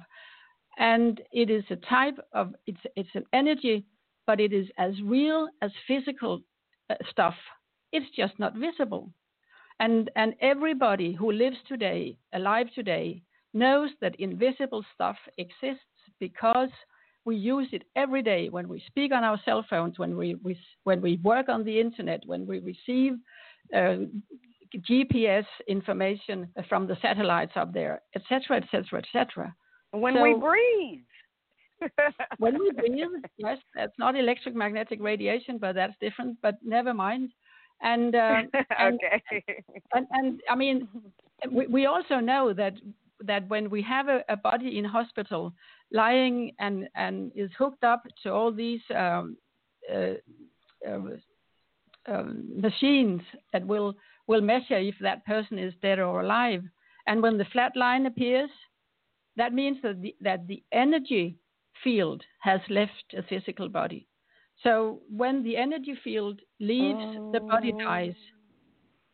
and 0.79 1.21
it 1.33 1.51
is 1.51 1.65
a 1.71 1.77
type 1.77 2.19
of 2.33 2.55
it's 2.67 2.81
it's 2.97 3.15
an 3.15 3.25
energy, 3.33 3.85
but 4.27 4.41
it 4.41 4.53
is 4.53 4.67
as 4.79 4.93
real 5.05 5.49
as 5.61 5.71
physical 5.87 6.41
uh, 6.91 6.95
stuff. 7.11 7.35
It's 7.93 8.07
just 8.17 8.39
not 8.39 8.55
visible, 8.55 9.11
and 9.81 10.11
and 10.17 10.35
everybody 10.41 11.13
who 11.13 11.33
lives 11.33 11.57
today, 11.69 12.17
alive 12.33 12.69
today, 12.75 13.23
knows 13.55 13.91
that 14.01 14.19
invisible 14.19 14.85
stuff 14.95 15.17
exists 15.39 15.85
because 16.19 16.71
we 17.25 17.37
use 17.37 17.69
it 17.73 17.85
every 17.95 18.23
day 18.23 18.49
when 18.49 18.69
we 18.69 18.83
speak 18.87 19.13
on 19.13 19.23
our 19.23 19.41
cell 19.45 19.65
phones, 19.69 19.99
when 19.99 20.17
we, 20.17 20.35
we 20.43 20.59
when 20.85 21.01
we 21.01 21.21
work 21.23 21.49
on 21.49 21.65
the 21.65 21.81
internet, 21.81 22.21
when 22.27 22.47
we 22.47 22.59
receive 22.59 23.15
uh, 23.75 24.07
GPS 24.91 25.45
information 25.69 26.49
from 26.69 26.87
the 26.87 26.97
satellites 27.03 27.53
up 27.57 27.73
there, 27.73 28.01
etc., 28.15 28.57
etc., 28.57 29.03
etc. 29.03 29.55
When 29.93 30.15
So- 30.15 30.23
we 30.23 30.35
breathe. 30.35 31.05
When 32.39 32.59
we 32.61 32.71
breathe, 32.71 33.25
yes, 33.39 33.59
that's 33.75 33.99
not 33.99 34.15
electromagnetic 34.17 35.03
radiation, 35.03 35.59
but 35.59 35.75
that's 35.75 35.95
different. 36.01 36.39
But 36.41 36.55
never 36.63 36.95
mind. 36.95 37.31
And 37.83 38.15
uh, 38.15 38.43
and, 38.79 39.01
okay. 39.33 39.65
and 39.93 40.07
and 40.11 40.41
I 40.49 40.55
mean, 40.55 40.89
we, 41.51 41.67
we 41.67 41.87
also 41.87 42.21
know 42.21 42.53
that 42.53 42.75
that 43.21 43.49
when 43.49 43.69
we 43.69 43.83
have 43.83 44.09
a, 44.09 44.23
a 44.29 44.37
body 44.37 44.79
in 44.79 44.85
hospital 44.85 45.53
lying 45.93 46.53
and 46.61 46.89
and 46.95 47.33
is 47.35 47.51
hooked 47.59 47.85
up 47.85 48.03
to 48.23 48.33
all 48.33 48.53
these 48.53 48.81
um, 48.95 49.37
uh, 49.93 50.15
uh, 50.89 51.01
um, 52.07 52.49
machines 52.61 53.23
that 53.53 53.67
will 53.67 53.95
will 54.29 54.41
measure 54.41 54.79
if 54.79 54.95
that 55.01 55.25
person 55.27 55.59
is 55.59 55.75
dead 55.83 55.99
or 55.99 56.21
alive, 56.21 56.63
and 57.09 57.21
when 57.23 57.39
the 57.39 57.45
flat 57.47 57.73
line 57.77 58.07
appears, 58.07 58.51
that 59.37 59.53
means 59.53 59.79
that 59.83 60.01
the, 60.01 60.15
that 60.21 60.47
the 60.47 60.63
energy 60.73 61.37
field 61.83 62.23
has 62.41 62.61
left 62.69 63.15
a 63.17 63.23
physical 63.23 63.69
body. 63.69 64.07
So 64.63 65.01
when 65.11 65.43
the 65.43 65.57
energy 65.57 65.97
field 66.05 66.41
leaves, 66.61 67.17
the 67.33 67.41
body 67.41 67.73
oh. 67.75 67.79
dies. 67.79 68.15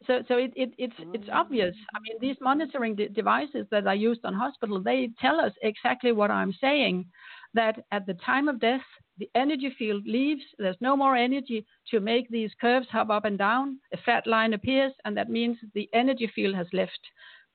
So, 0.06 0.22
so 0.28 0.36
it, 0.36 0.52
it, 0.54 0.70
it's, 0.78 0.94
it's 1.12 1.28
oh. 1.32 1.38
obvious. 1.38 1.74
I 1.94 1.98
mean, 2.00 2.18
these 2.20 2.36
monitoring 2.40 2.94
de- 2.94 3.08
devices 3.08 3.66
that 3.70 3.86
are 3.86 3.94
used 3.94 4.24
on 4.24 4.34
hospital, 4.34 4.82
they 4.82 5.10
tell 5.20 5.40
us 5.40 5.52
exactly 5.62 6.12
what 6.12 6.30
I'm 6.30 6.54
saying, 6.60 7.06
that 7.54 7.84
at 7.92 8.06
the 8.06 8.14
time 8.14 8.48
of 8.48 8.60
death, 8.60 8.82
the 9.18 9.28
energy 9.34 9.74
field 9.76 10.04
leaves. 10.06 10.42
There's 10.58 10.76
no 10.80 10.96
more 10.96 11.16
energy 11.16 11.66
to 11.90 12.00
make 12.00 12.28
these 12.28 12.52
curves 12.60 12.86
hop 12.90 13.10
up 13.10 13.24
and 13.24 13.36
down. 13.36 13.78
A 13.92 13.96
flat 14.04 14.26
line 14.26 14.52
appears, 14.54 14.92
and 15.04 15.16
that 15.16 15.28
means 15.28 15.56
the 15.74 15.88
energy 15.92 16.30
field 16.34 16.54
has 16.54 16.68
left. 16.72 17.00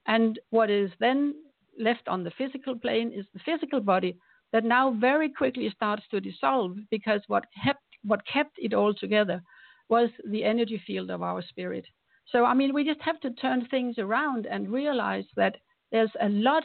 And 0.06 0.40
what 0.50 0.70
is 0.70 0.92
then 1.00 1.36
left 1.80 2.08
on 2.08 2.24
the 2.24 2.32
physical 2.32 2.78
plane 2.78 3.12
is 3.14 3.26
the 3.34 3.40
physical 3.46 3.80
body 3.80 4.18
that 4.52 4.64
now 4.64 4.92
very 5.00 5.30
quickly 5.30 5.70
starts 5.76 6.04
to 6.12 6.22
dissolve 6.22 6.78
because 6.92 7.22
what 7.28 7.46
kept, 7.64 7.84
what 8.04 8.22
kept 8.32 8.54
it 8.58 8.74
all 8.74 8.94
together 8.94 9.42
was 9.90 10.10
the 10.30 10.44
energy 10.44 10.82
field 10.86 11.10
of 11.10 11.22
our 11.22 11.42
spirit. 11.42 11.86
So, 12.32 12.46
I 12.46 12.54
mean, 12.54 12.74
we 12.74 12.84
just 12.84 13.02
have 13.02 13.20
to 13.22 13.32
turn 13.32 13.68
things 13.70 13.98
around 13.98 14.46
and 14.46 14.72
realize 14.72 15.26
that 15.36 15.56
there's 15.92 16.12
a 16.22 16.30
lot. 16.30 16.64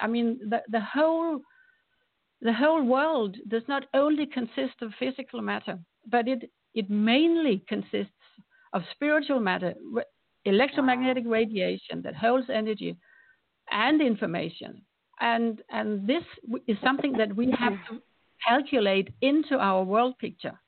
I 0.00 0.06
mean, 0.06 0.38
the, 0.48 0.62
the 0.68 0.80
whole 0.80 1.40
the 2.40 2.52
whole 2.52 2.84
world 2.84 3.36
does 3.48 3.64
not 3.68 3.86
only 3.94 4.26
consist 4.26 4.80
of 4.82 4.92
physical 4.98 5.40
matter, 5.40 5.78
but 6.06 6.28
it 6.28 6.50
it 6.74 6.90
mainly 6.90 7.64
consists 7.68 8.12
of 8.72 8.82
spiritual 8.92 9.40
matter, 9.40 9.74
electromagnetic 10.44 11.24
wow. 11.24 11.32
radiation 11.32 12.02
that 12.02 12.14
holds 12.14 12.48
energy 12.50 12.96
and 13.70 14.00
information. 14.00 14.82
And, 15.20 15.62
and 15.70 16.06
this 16.06 16.22
is 16.66 16.76
something 16.82 17.12
that 17.14 17.34
we 17.34 17.52
have 17.58 17.74
to 17.90 18.00
calculate 18.46 19.08
into 19.20 19.56
our 19.56 19.82
world 19.82 20.18
picture. 20.18 20.58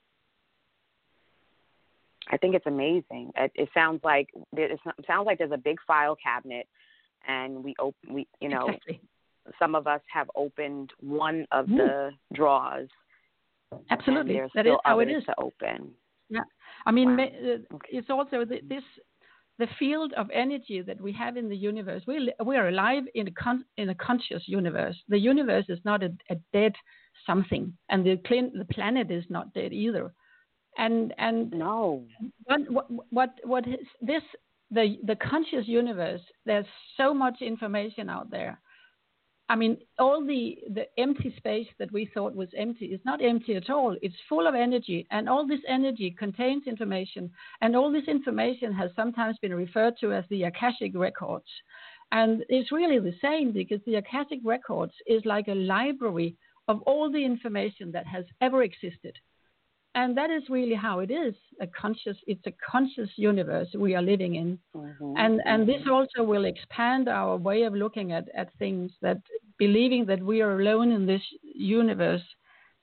I 2.31 2.37
think 2.37 2.55
it's 2.55 2.65
amazing. 2.65 3.31
It, 3.35 3.51
it 3.55 3.69
sounds 3.73 4.01
like 4.03 4.29
it 4.55 4.79
sounds 5.05 5.25
like 5.25 5.37
there's 5.37 5.51
a 5.51 5.57
big 5.57 5.77
file 5.85 6.15
cabinet, 6.15 6.67
and 7.27 7.63
we 7.63 7.75
open 7.79 8.13
we 8.13 8.27
you 8.39 8.49
know 8.49 8.67
exactly. 8.67 9.01
some 9.59 9.75
of 9.75 9.85
us 9.85 10.01
have 10.11 10.29
opened 10.35 10.91
one 11.01 11.45
of 11.51 11.65
mm. 11.65 11.77
the 11.77 12.11
drawers. 12.33 12.89
Absolutely, 13.89 14.41
that 14.55 14.65
is 14.65 14.73
how 14.83 14.99
it 14.99 15.09
is 15.09 15.23
to 15.25 15.33
open. 15.37 15.91
Yeah, 16.29 16.41
I 16.85 16.91
mean 16.91 17.17
wow. 17.17 17.23
Uh, 17.25 17.77
it's 17.89 18.09
also 18.09 18.45
this 18.45 18.83
the 19.61 19.67
field 19.77 20.11
of 20.17 20.27
energy 20.33 20.81
that 20.81 20.99
we 20.99 21.13
have 21.13 21.37
in 21.37 21.47
the 21.47 21.55
universe. 21.71 22.01
We 22.07 22.33
we 22.43 22.57
are 22.57 22.69
alive 22.69 23.03
in 23.13 23.27
a 23.27 23.31
con, 23.43 23.63
in 23.77 23.89
a 23.89 23.95
conscious 23.95 24.43
universe. 24.47 24.97
The 25.07 25.19
universe 25.19 25.65
is 25.69 25.77
not 25.85 26.01
a, 26.01 26.11
a 26.31 26.35
dead 26.51 26.73
something, 27.27 27.71
and 27.89 28.03
the 28.03 28.15
the 28.61 28.67
planet 28.75 29.11
is 29.11 29.25
not 29.29 29.53
dead 29.53 29.71
either. 29.71 30.11
And 30.79 31.13
and 31.19 31.51
no, 31.51 32.07
what 32.45 32.61
what 32.71 32.87
what, 33.17 33.29
what 33.43 33.67
is 33.67 33.85
this 34.01 34.23
the 34.71 34.97
the 35.05 35.17
conscious 35.31 35.67
universe? 35.67 36.23
There's 36.47 36.71
so 36.97 37.13
much 37.13 37.37
information 37.41 38.09
out 38.09 38.31
there. 38.31 38.59
I 39.51 39.55
mean, 39.57 39.79
all 39.99 40.25
the, 40.25 40.59
the 40.73 40.85
empty 40.97 41.33
space 41.35 41.67
that 41.77 41.91
we 41.91 42.09
thought 42.13 42.33
was 42.33 42.47
empty 42.55 42.85
is 42.85 43.01
not 43.03 43.21
empty 43.21 43.55
at 43.57 43.69
all. 43.69 43.97
It's 44.01 44.15
full 44.29 44.47
of 44.47 44.55
energy, 44.55 45.05
and 45.11 45.27
all 45.27 45.45
this 45.45 45.59
energy 45.67 46.15
contains 46.17 46.67
information, 46.67 47.29
and 47.59 47.75
all 47.75 47.91
this 47.91 48.07
information 48.07 48.71
has 48.71 48.91
sometimes 48.95 49.37
been 49.39 49.53
referred 49.53 49.95
to 49.99 50.13
as 50.13 50.23
the 50.29 50.43
Akashic 50.43 50.93
records. 50.95 51.49
And 52.13 52.45
it's 52.47 52.71
really 52.71 52.99
the 52.99 53.17
same 53.21 53.51
because 53.51 53.81
the 53.85 53.95
Akashic 53.95 54.39
records 54.45 54.93
is 55.05 55.21
like 55.25 55.49
a 55.49 55.53
library 55.53 56.37
of 56.69 56.81
all 56.83 57.11
the 57.11 57.25
information 57.25 57.91
that 57.91 58.07
has 58.07 58.23
ever 58.39 58.63
existed 58.63 59.17
and 59.95 60.17
that 60.17 60.29
is 60.29 60.43
really 60.49 60.75
how 60.75 60.99
it 60.99 61.11
is 61.11 61.33
a 61.59 61.67
conscious 61.67 62.17
it's 62.27 62.45
a 62.47 62.53
conscious 62.69 63.09
universe 63.15 63.67
we 63.77 63.95
are 63.95 64.01
living 64.01 64.35
in 64.35 64.57
mm-hmm. 64.75 65.13
and 65.17 65.41
and 65.45 65.67
this 65.67 65.81
mm-hmm. 65.81 65.91
also 65.91 66.23
will 66.23 66.45
expand 66.45 67.09
our 67.09 67.37
way 67.37 67.63
of 67.63 67.73
looking 67.73 68.11
at 68.11 68.27
at 68.35 68.49
things 68.57 68.91
that 69.01 69.17
believing 69.57 70.05
that 70.05 70.21
we 70.21 70.41
are 70.41 70.59
alone 70.59 70.91
in 70.91 71.05
this 71.05 71.21
universe 71.43 72.23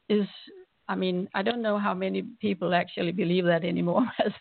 is 0.08 0.26
i 0.88 0.94
mean 0.94 1.28
i 1.34 1.42
don't 1.42 1.62
know 1.62 1.78
how 1.78 1.94
many 1.94 2.22
people 2.40 2.74
actually 2.74 3.12
believe 3.12 3.44
that 3.44 3.64
anymore 3.64 4.06
as 4.24 4.32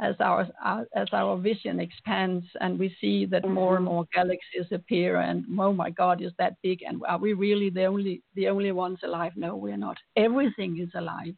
as 0.00 0.14
our, 0.20 0.48
our 0.62 0.86
as 0.94 1.08
our 1.12 1.36
vision 1.36 1.80
expands 1.80 2.44
and 2.60 2.78
we 2.78 2.94
see 3.00 3.26
that 3.26 3.42
mm-hmm. 3.42 3.54
more 3.54 3.76
and 3.76 3.84
more 3.84 4.06
galaxies 4.14 4.72
appear 4.72 5.20
and 5.20 5.44
oh 5.60 5.72
my 5.72 5.90
god 5.90 6.22
is 6.22 6.32
that 6.38 6.54
big 6.62 6.82
and 6.82 7.00
are 7.06 7.18
we 7.18 7.34
really 7.34 7.68
the 7.68 7.84
only 7.84 8.22
the 8.34 8.48
only 8.48 8.72
ones 8.72 8.98
alive 9.04 9.32
no 9.36 9.54
we're 9.54 9.76
not 9.76 9.98
everything 10.16 10.78
is 10.80 10.90
alive 10.94 11.34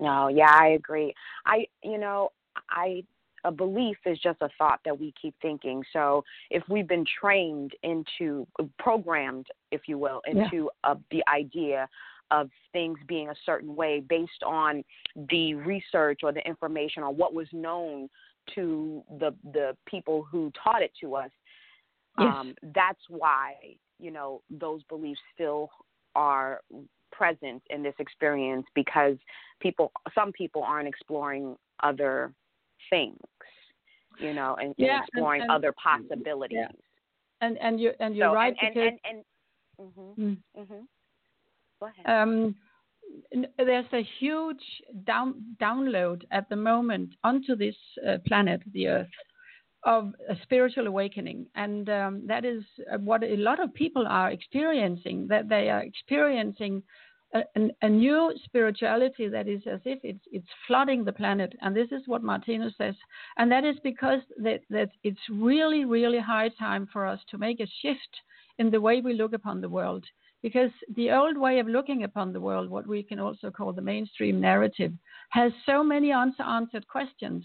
no, 0.00 0.28
yeah, 0.28 0.50
I 0.50 0.68
agree. 0.68 1.14
I, 1.46 1.66
you 1.82 1.98
know, 1.98 2.30
I 2.70 3.04
a 3.44 3.50
belief 3.50 3.96
is 4.04 4.18
just 4.18 4.38
a 4.42 4.48
thought 4.58 4.80
that 4.84 4.98
we 4.98 5.14
keep 5.20 5.34
thinking. 5.40 5.82
So 5.92 6.24
if 6.50 6.62
we've 6.68 6.86
been 6.86 7.06
trained 7.20 7.72
into 7.82 8.46
programmed, 8.78 9.46
if 9.70 9.82
you 9.86 9.98
will, 9.98 10.20
into 10.26 10.70
yeah. 10.84 10.92
a, 10.92 10.96
the 11.10 11.22
idea 11.32 11.88
of 12.30 12.50
things 12.72 12.98
being 13.08 13.28
a 13.28 13.34
certain 13.44 13.74
way 13.74 14.00
based 14.00 14.42
on 14.46 14.84
the 15.30 15.54
research 15.54 16.20
or 16.22 16.32
the 16.32 16.46
information 16.46 17.02
or 17.02 17.12
what 17.12 17.34
was 17.34 17.48
known 17.52 18.08
to 18.54 19.02
the 19.18 19.34
the 19.52 19.76
people 19.86 20.26
who 20.30 20.52
taught 20.62 20.82
it 20.82 20.92
to 21.00 21.14
us, 21.14 21.30
yes. 22.18 22.28
um, 22.32 22.54
that's 22.74 23.00
why 23.08 23.54
you 23.98 24.10
know 24.10 24.42
those 24.50 24.82
beliefs 24.84 25.20
still 25.34 25.70
are 26.14 26.60
present 27.12 27.62
in 27.70 27.82
this 27.82 27.94
experience 27.98 28.66
because 28.74 29.16
people 29.60 29.92
some 30.14 30.32
people 30.32 30.62
aren't 30.62 30.88
exploring 30.88 31.56
other 31.82 32.32
things 32.88 33.18
you 34.18 34.34
know 34.34 34.56
and, 34.60 34.74
yeah, 34.76 34.96
and 34.96 35.04
exploring 35.04 35.42
and, 35.42 35.50
and, 35.50 35.56
other 35.56 35.74
possibilities 35.82 36.58
yeah. 36.60 36.68
and 37.40 37.58
and 37.58 37.80
you 37.80 37.92
and 38.00 38.16
you're 38.16 38.28
so, 38.28 38.34
right 38.34 38.54
and, 38.60 38.74
because 38.74 38.90
and, 39.04 39.24
and, 39.78 39.90
mm-hmm, 39.96 40.22
mm. 40.22 40.36
mm-hmm. 40.58 40.84
Go 41.80 41.86
ahead. 41.86 42.22
Um, 42.22 42.54
there's 43.56 43.86
a 43.92 44.06
huge 44.18 44.62
down, 45.04 45.56
download 45.60 46.22
at 46.30 46.48
the 46.48 46.56
moment 46.56 47.14
onto 47.24 47.56
this 47.56 47.74
uh, 48.06 48.18
planet, 48.26 48.60
the 48.72 48.88
Earth, 48.88 49.08
of 49.84 50.12
a 50.28 50.36
spiritual 50.42 50.86
awakening, 50.86 51.46
and 51.54 51.88
um, 51.88 52.22
that 52.26 52.44
is 52.44 52.62
uh, 52.92 52.98
what 52.98 53.22
a 53.22 53.36
lot 53.36 53.60
of 53.60 53.72
people 53.72 54.06
are 54.06 54.30
experiencing. 54.30 55.26
That 55.28 55.48
they 55.48 55.70
are 55.70 55.82
experiencing 55.82 56.82
a, 57.34 57.42
a, 57.82 57.88
new 57.88 58.32
spirituality 58.44 59.28
that 59.28 59.46
is 59.48 59.62
as 59.66 59.80
if 59.84 60.00
it's 60.02 60.24
it's 60.32 60.48
flooding 60.66 61.04
the 61.04 61.12
planet, 61.12 61.54
and 61.60 61.74
this 61.74 61.90
is 61.92 62.02
what 62.06 62.22
Martinus 62.22 62.74
says, 62.76 62.94
and 63.38 63.50
that 63.52 63.64
is 63.64 63.76
because 63.82 64.20
that 64.38 64.60
that 64.70 64.90
it's 65.02 65.20
really 65.30 65.84
really 65.84 66.20
high 66.20 66.50
time 66.58 66.88
for 66.92 67.06
us 67.06 67.20
to 67.30 67.38
make 67.38 67.60
a 67.60 67.72
shift 67.82 68.16
in 68.58 68.70
the 68.70 68.80
way 68.80 69.00
we 69.00 69.14
look 69.14 69.32
upon 69.32 69.60
the 69.60 69.68
world. 69.68 70.04
Because 70.42 70.70
the 70.96 71.10
old 71.10 71.36
way 71.36 71.58
of 71.58 71.68
looking 71.68 72.04
upon 72.04 72.32
the 72.32 72.40
world, 72.40 72.70
what 72.70 72.86
we 72.86 73.02
can 73.02 73.20
also 73.20 73.50
call 73.50 73.74
the 73.74 73.82
mainstream 73.82 74.40
narrative, 74.40 74.92
has 75.30 75.52
so 75.66 75.84
many 75.84 76.12
unanswered 76.12 76.88
questions 76.88 77.44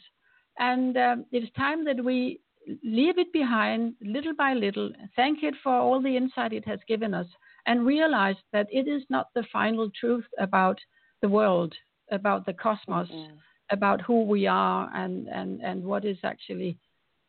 and 0.59 0.97
um, 0.97 1.25
it's 1.31 1.51
time 1.55 1.85
that 1.85 2.03
we 2.03 2.39
leave 2.83 3.17
it 3.17 3.31
behind 3.31 3.93
little 4.01 4.33
by 4.33 4.53
little, 4.53 4.91
thank 5.15 5.43
it 5.43 5.53
for 5.63 5.73
all 5.73 6.01
the 6.01 6.15
insight 6.15 6.53
it 6.53 6.67
has 6.67 6.79
given 6.87 7.13
us, 7.13 7.27
and 7.65 7.85
realize 7.85 8.35
that 8.53 8.67
it 8.71 8.87
is 8.87 9.03
not 9.09 9.27
the 9.35 9.43
final 9.51 9.89
truth 9.99 10.25
about 10.39 10.77
the 11.21 11.29
world, 11.29 11.73
about 12.11 12.45
the 12.45 12.53
cosmos, 12.53 13.09
mm-hmm. 13.09 13.35
about 13.71 14.01
who 14.01 14.23
we 14.23 14.47
are, 14.47 14.89
and, 14.95 15.27
and, 15.27 15.61
and 15.61 15.83
what 15.83 16.05
is 16.05 16.17
actually 16.23 16.77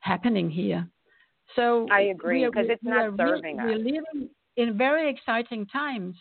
happening 0.01 0.51
here. 0.51 0.87
So 1.55 1.87
I 1.91 2.03
agree 2.03 2.45
because 2.45 2.66
it's 2.68 2.83
not 2.83 3.16
serving 3.16 3.61
us. 3.61 3.66
We're 3.66 3.79
living 3.79 4.29
in 4.57 4.77
very 4.77 5.09
exciting 5.11 5.66
times 5.66 6.16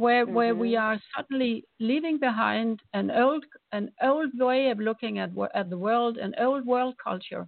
where 0.00 0.24
mm-hmm. 0.24 0.34
where 0.34 0.54
we 0.54 0.76
are 0.76 0.98
suddenly 1.14 1.64
leaving 1.78 2.18
behind 2.18 2.80
an 2.94 3.10
old 3.10 3.44
an 3.72 3.90
old 4.02 4.30
way 4.38 4.70
of 4.70 4.78
looking 4.78 5.18
at 5.18 5.30
at 5.54 5.68
the 5.68 5.78
world, 5.86 6.16
an 6.16 6.34
old 6.38 6.64
world 6.66 6.94
culture, 7.02 7.46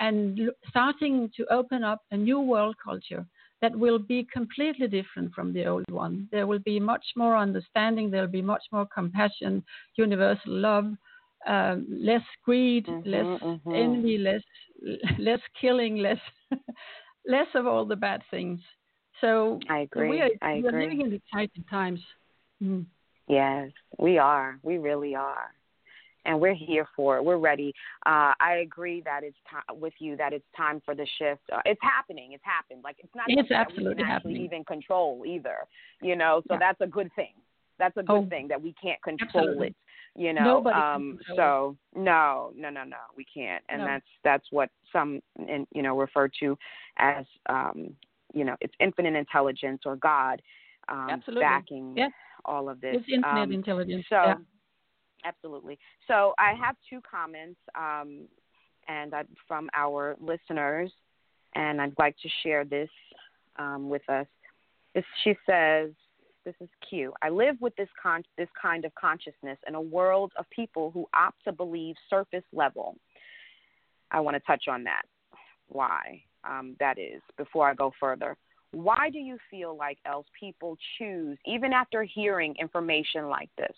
and 0.00 0.50
starting 0.68 1.30
to 1.36 1.42
open 1.50 1.82
up 1.82 2.00
a 2.10 2.16
new 2.16 2.40
world 2.40 2.76
culture 2.88 3.24
that 3.62 3.74
will 3.74 3.98
be 3.98 4.26
completely 4.30 4.86
different 4.86 5.32
from 5.32 5.52
the 5.54 5.64
old 5.64 5.90
one. 5.90 6.28
There 6.30 6.46
will 6.46 6.58
be 6.58 6.78
much 6.78 7.06
more 7.16 7.36
understanding. 7.36 8.10
There 8.10 8.20
will 8.20 8.38
be 8.42 8.50
much 8.54 8.64
more 8.70 8.86
compassion, 8.94 9.64
universal 9.96 10.52
love, 10.68 10.86
um, 11.46 11.86
less 12.10 12.26
greed, 12.44 12.86
mm-hmm, 12.86 13.08
less 13.08 13.40
mm-hmm. 13.42 13.74
envy, 13.74 14.18
less 14.18 14.44
less 15.18 15.40
killing, 15.58 15.96
less 15.96 16.22
less 17.34 17.50
of 17.54 17.66
all 17.66 17.86
the 17.86 17.96
bad 17.96 18.20
things. 18.30 18.60
So 19.24 19.58
I 19.70 19.80
agree. 19.80 20.10
We 20.10 20.20
are, 20.20 20.28
I 20.42 20.56
we 20.56 20.68
are 20.68 20.82
living 20.82 21.00
in 21.00 21.12
exciting 21.14 21.64
times. 21.70 22.00
Mm. 22.62 22.84
Yes, 23.26 23.70
we 23.98 24.18
are. 24.18 24.58
We 24.62 24.76
really 24.76 25.14
are. 25.14 25.50
And 26.26 26.40
we're 26.40 26.54
here 26.54 26.86
for 26.94 27.16
it. 27.16 27.24
We're 27.24 27.38
ready. 27.38 27.72
Uh, 28.04 28.32
I 28.38 28.60
agree 28.62 29.02
that 29.06 29.22
it's 29.24 29.36
time 29.50 29.80
with 29.80 29.94
you 29.98 30.16
that 30.16 30.34
it's 30.34 30.44
time 30.54 30.82
for 30.84 30.94
the 30.94 31.06
shift. 31.18 31.40
Uh, 31.50 31.60
it's 31.64 31.80
happening. 31.82 32.32
It's 32.32 32.44
happened. 32.44 32.82
Like 32.84 32.96
it's 32.98 33.14
not 33.14 33.24
it's 33.28 33.48
that 33.48 33.68
we 33.68 33.82
can 33.82 34.04
happening. 34.04 34.06
actually 34.06 34.44
even 34.44 34.64
control 34.64 35.22
either. 35.26 35.56
You 36.02 36.16
know, 36.16 36.42
so 36.46 36.54
yeah. 36.54 36.58
that's 36.60 36.80
a 36.82 36.86
good 36.86 37.10
thing. 37.16 37.32
That's 37.78 37.96
a 37.96 38.02
good 38.02 38.24
oh, 38.26 38.26
thing 38.28 38.48
that 38.48 38.60
we 38.60 38.74
can't 38.74 39.02
control 39.02 39.48
absolutely. 39.48 39.68
it. 39.68 39.76
You 40.16 40.32
know, 40.32 40.44
Nobody 40.44 40.78
um, 40.78 41.18
so 41.34 41.76
no, 41.96 42.52
no, 42.56 42.68
no, 42.70 42.84
no, 42.84 42.96
we 43.16 43.24
can't. 43.24 43.64
And 43.68 43.80
no. 43.80 43.86
that's 43.86 44.06
that's 44.22 44.46
what 44.50 44.68
some, 44.92 45.20
and 45.48 45.66
you 45.74 45.82
know, 45.82 45.98
refer 45.98 46.28
to 46.40 46.56
as 46.98 47.24
um, 47.48 47.94
you 48.34 48.44
know, 48.44 48.56
it's 48.60 48.74
infinite 48.80 49.14
intelligence 49.14 49.82
or 49.86 49.96
God 49.96 50.42
um, 50.88 51.08
absolutely. 51.10 51.42
backing 51.42 51.94
yes. 51.96 52.10
all 52.44 52.68
of 52.68 52.80
this. 52.80 52.96
It's 52.96 53.06
infinite 53.08 53.42
um, 53.42 53.52
intelligence. 53.52 54.04
So, 54.08 54.16
yeah. 54.16 54.34
absolutely. 55.24 55.78
So, 56.06 56.34
I 56.38 56.52
have 56.54 56.76
two 56.90 57.00
comments, 57.08 57.58
um, 57.74 58.26
and 58.88 59.14
I, 59.14 59.22
from 59.48 59.70
our 59.74 60.16
listeners, 60.20 60.90
and 61.54 61.80
I'd 61.80 61.94
like 61.98 62.16
to 62.22 62.28
share 62.42 62.64
this 62.64 62.90
um, 63.56 63.88
with 63.88 64.06
us. 64.10 64.26
This, 64.94 65.04
she 65.22 65.34
says, 65.48 65.90
"This 66.44 66.54
is 66.60 66.68
Q. 66.88 67.14
I 67.22 67.30
live 67.30 67.56
with 67.60 67.74
this 67.76 67.88
con- 68.02 68.24
this 68.36 68.48
kind 68.60 68.84
of 68.84 68.94
consciousness 68.96 69.58
in 69.66 69.74
a 69.74 69.80
world 69.80 70.32
of 70.38 70.44
people 70.50 70.90
who 70.90 71.06
opt 71.14 71.44
to 71.44 71.52
believe 71.52 71.94
surface 72.10 72.44
level. 72.52 72.96
I 74.10 74.20
want 74.20 74.34
to 74.34 74.40
touch 74.40 74.64
on 74.68 74.84
that. 74.84 75.02
Why?" 75.68 76.24
Um, 76.48 76.76
that 76.80 76.98
is, 76.98 77.22
before 77.36 77.68
I 77.68 77.74
go 77.74 77.92
further. 77.98 78.36
Why 78.72 79.08
do 79.12 79.18
you 79.18 79.38
feel 79.50 79.76
like 79.76 79.98
else 80.04 80.26
people 80.38 80.76
choose, 80.98 81.38
even 81.46 81.72
after 81.72 82.02
hearing 82.02 82.56
information 82.60 83.28
like 83.28 83.50
this, 83.56 83.76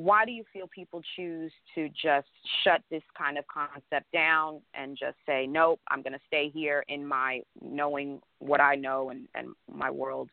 why 0.00 0.24
do 0.24 0.32
you 0.32 0.44
feel 0.50 0.66
people 0.74 1.02
choose 1.14 1.52
to 1.74 1.90
just 1.90 2.28
shut 2.64 2.80
this 2.90 3.02
kind 3.18 3.36
of 3.36 3.44
concept 3.48 4.10
down 4.12 4.60
and 4.72 4.96
just 4.98 5.16
say 5.26 5.46
nope 5.46 5.78
i'm 5.90 6.00
going 6.00 6.14
to 6.14 6.20
stay 6.26 6.48
here 6.48 6.82
in 6.88 7.06
my 7.06 7.40
knowing 7.60 8.18
what 8.38 8.62
i 8.62 8.74
know 8.74 9.10
and, 9.10 9.28
and 9.34 9.48
my 9.70 9.90
world 9.90 10.30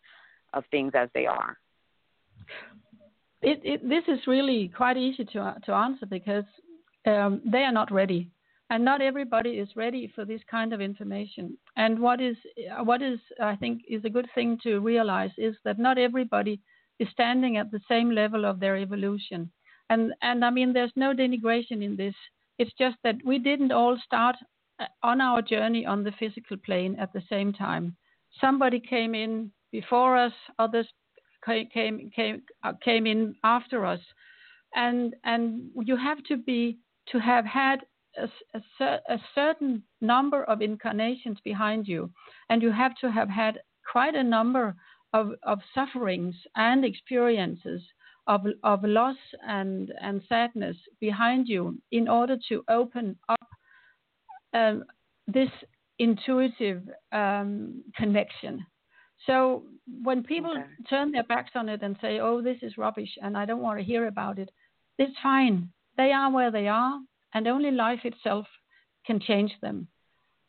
of 0.53 0.63
things 0.71 0.93
as 0.95 1.09
they 1.13 1.25
are 1.25 1.57
it, 3.41 3.59
it, 3.63 3.89
this 3.89 4.03
is 4.07 4.25
really 4.25 4.71
quite 4.75 4.95
easy 4.95 5.25
to 5.25 5.55
to 5.65 5.73
answer 5.73 6.05
because 6.05 6.45
um, 7.05 7.41
they 7.45 7.59
are 7.59 7.73
not 7.73 7.91
ready 7.91 8.29
and 8.69 8.83
not 8.83 9.01
everybody 9.01 9.51
is 9.51 9.69
ready 9.75 10.11
for 10.13 10.25
this 10.25 10.41
kind 10.49 10.73
of 10.73 10.81
information 10.81 11.57
and 11.75 11.99
what 11.99 12.19
is 12.21 12.35
what 12.83 13.01
is 13.01 13.19
i 13.41 13.55
think 13.55 13.81
is 13.87 14.03
a 14.05 14.09
good 14.09 14.27
thing 14.35 14.57
to 14.61 14.79
realize 14.79 15.31
is 15.37 15.55
that 15.63 15.79
not 15.79 15.97
everybody 15.97 16.59
is 16.99 17.07
standing 17.11 17.57
at 17.57 17.71
the 17.71 17.81
same 17.87 18.11
level 18.11 18.45
of 18.45 18.59
their 18.59 18.77
evolution 18.77 19.49
and 19.89 20.13
and 20.21 20.43
I 20.43 20.49
mean 20.49 20.73
there's 20.73 20.91
no 20.95 21.13
denigration 21.13 21.83
in 21.83 21.95
this. 21.95 22.15
It's 22.57 22.73
just 22.77 22.97
that 23.03 23.15
we 23.23 23.39
didn't 23.39 23.71
all 23.71 23.97
start 24.03 24.35
uh, 24.79 24.85
on 25.03 25.21
our 25.21 25.41
journey 25.41 25.85
on 25.85 26.03
the 26.03 26.11
physical 26.19 26.57
plane 26.57 26.95
at 26.99 27.13
the 27.13 27.21
same 27.29 27.53
time. 27.53 27.95
Somebody 28.41 28.79
came 28.79 29.15
in 29.15 29.51
before 29.71 30.17
us, 30.17 30.33
others 30.59 30.87
came 31.45 32.09
came 32.15 32.41
uh, 32.63 32.73
came 32.83 33.07
in 33.07 33.35
after 33.43 33.85
us, 33.85 34.01
and 34.75 35.15
and 35.23 35.69
you 35.83 35.95
have 35.95 36.23
to 36.25 36.37
be 36.37 36.77
to 37.11 37.19
have 37.19 37.45
had 37.45 37.79
a, 38.17 38.59
a, 38.83 38.99
a, 39.09 39.17
certain 39.35 39.83
number 40.01 40.43
of 40.43 40.61
incarnations 40.61 41.37
behind 41.43 41.87
you, 41.87 42.11
and 42.49 42.61
you 42.61 42.71
have 42.71 42.95
to 43.01 43.11
have 43.11 43.29
had 43.29 43.59
quite 43.91 44.15
a 44.15 44.23
number 44.23 44.75
of, 45.13 45.31
of 45.43 45.59
sufferings 45.73 46.35
and 46.55 46.83
experiences 46.83 47.81
of, 48.27 48.41
of 48.63 48.83
loss 48.83 49.15
and, 49.47 49.93
and 50.01 50.21
sadness 50.27 50.75
behind 50.99 51.47
you 51.47 51.77
in 51.91 52.07
order 52.07 52.37
to 52.49 52.63
open 52.69 53.15
up 53.29 53.47
um, 54.53 54.83
this 55.27 55.49
intuitive 55.99 56.83
um, 57.11 57.83
connection. 57.95 58.65
So 59.25 59.63
when 60.03 60.23
people 60.23 60.51
okay. 60.51 60.67
turn 60.89 61.11
their 61.11 61.23
backs 61.23 61.51
on 61.55 61.69
it 61.69 61.81
and 61.81 61.97
say, 62.01 62.19
"Oh, 62.19 62.41
this 62.41 62.57
is 62.61 62.77
rubbish," 62.77 63.09
and 63.21 63.35
I 63.35 63.45
don't 63.45 63.61
want 63.61 63.79
to 63.79 63.85
hear 63.85 64.07
about 64.07 64.37
it, 64.37 64.49
it's 64.99 65.17
fine. 65.23 65.69
They 65.97 66.11
are 66.11 66.31
where 66.31 66.51
they 66.51 66.67
are, 66.67 66.99
and 67.33 67.47
only 67.47 67.71
life 67.71 68.01
itself 68.03 68.45
can 69.05 69.19
change 69.19 69.51
them. 69.61 69.87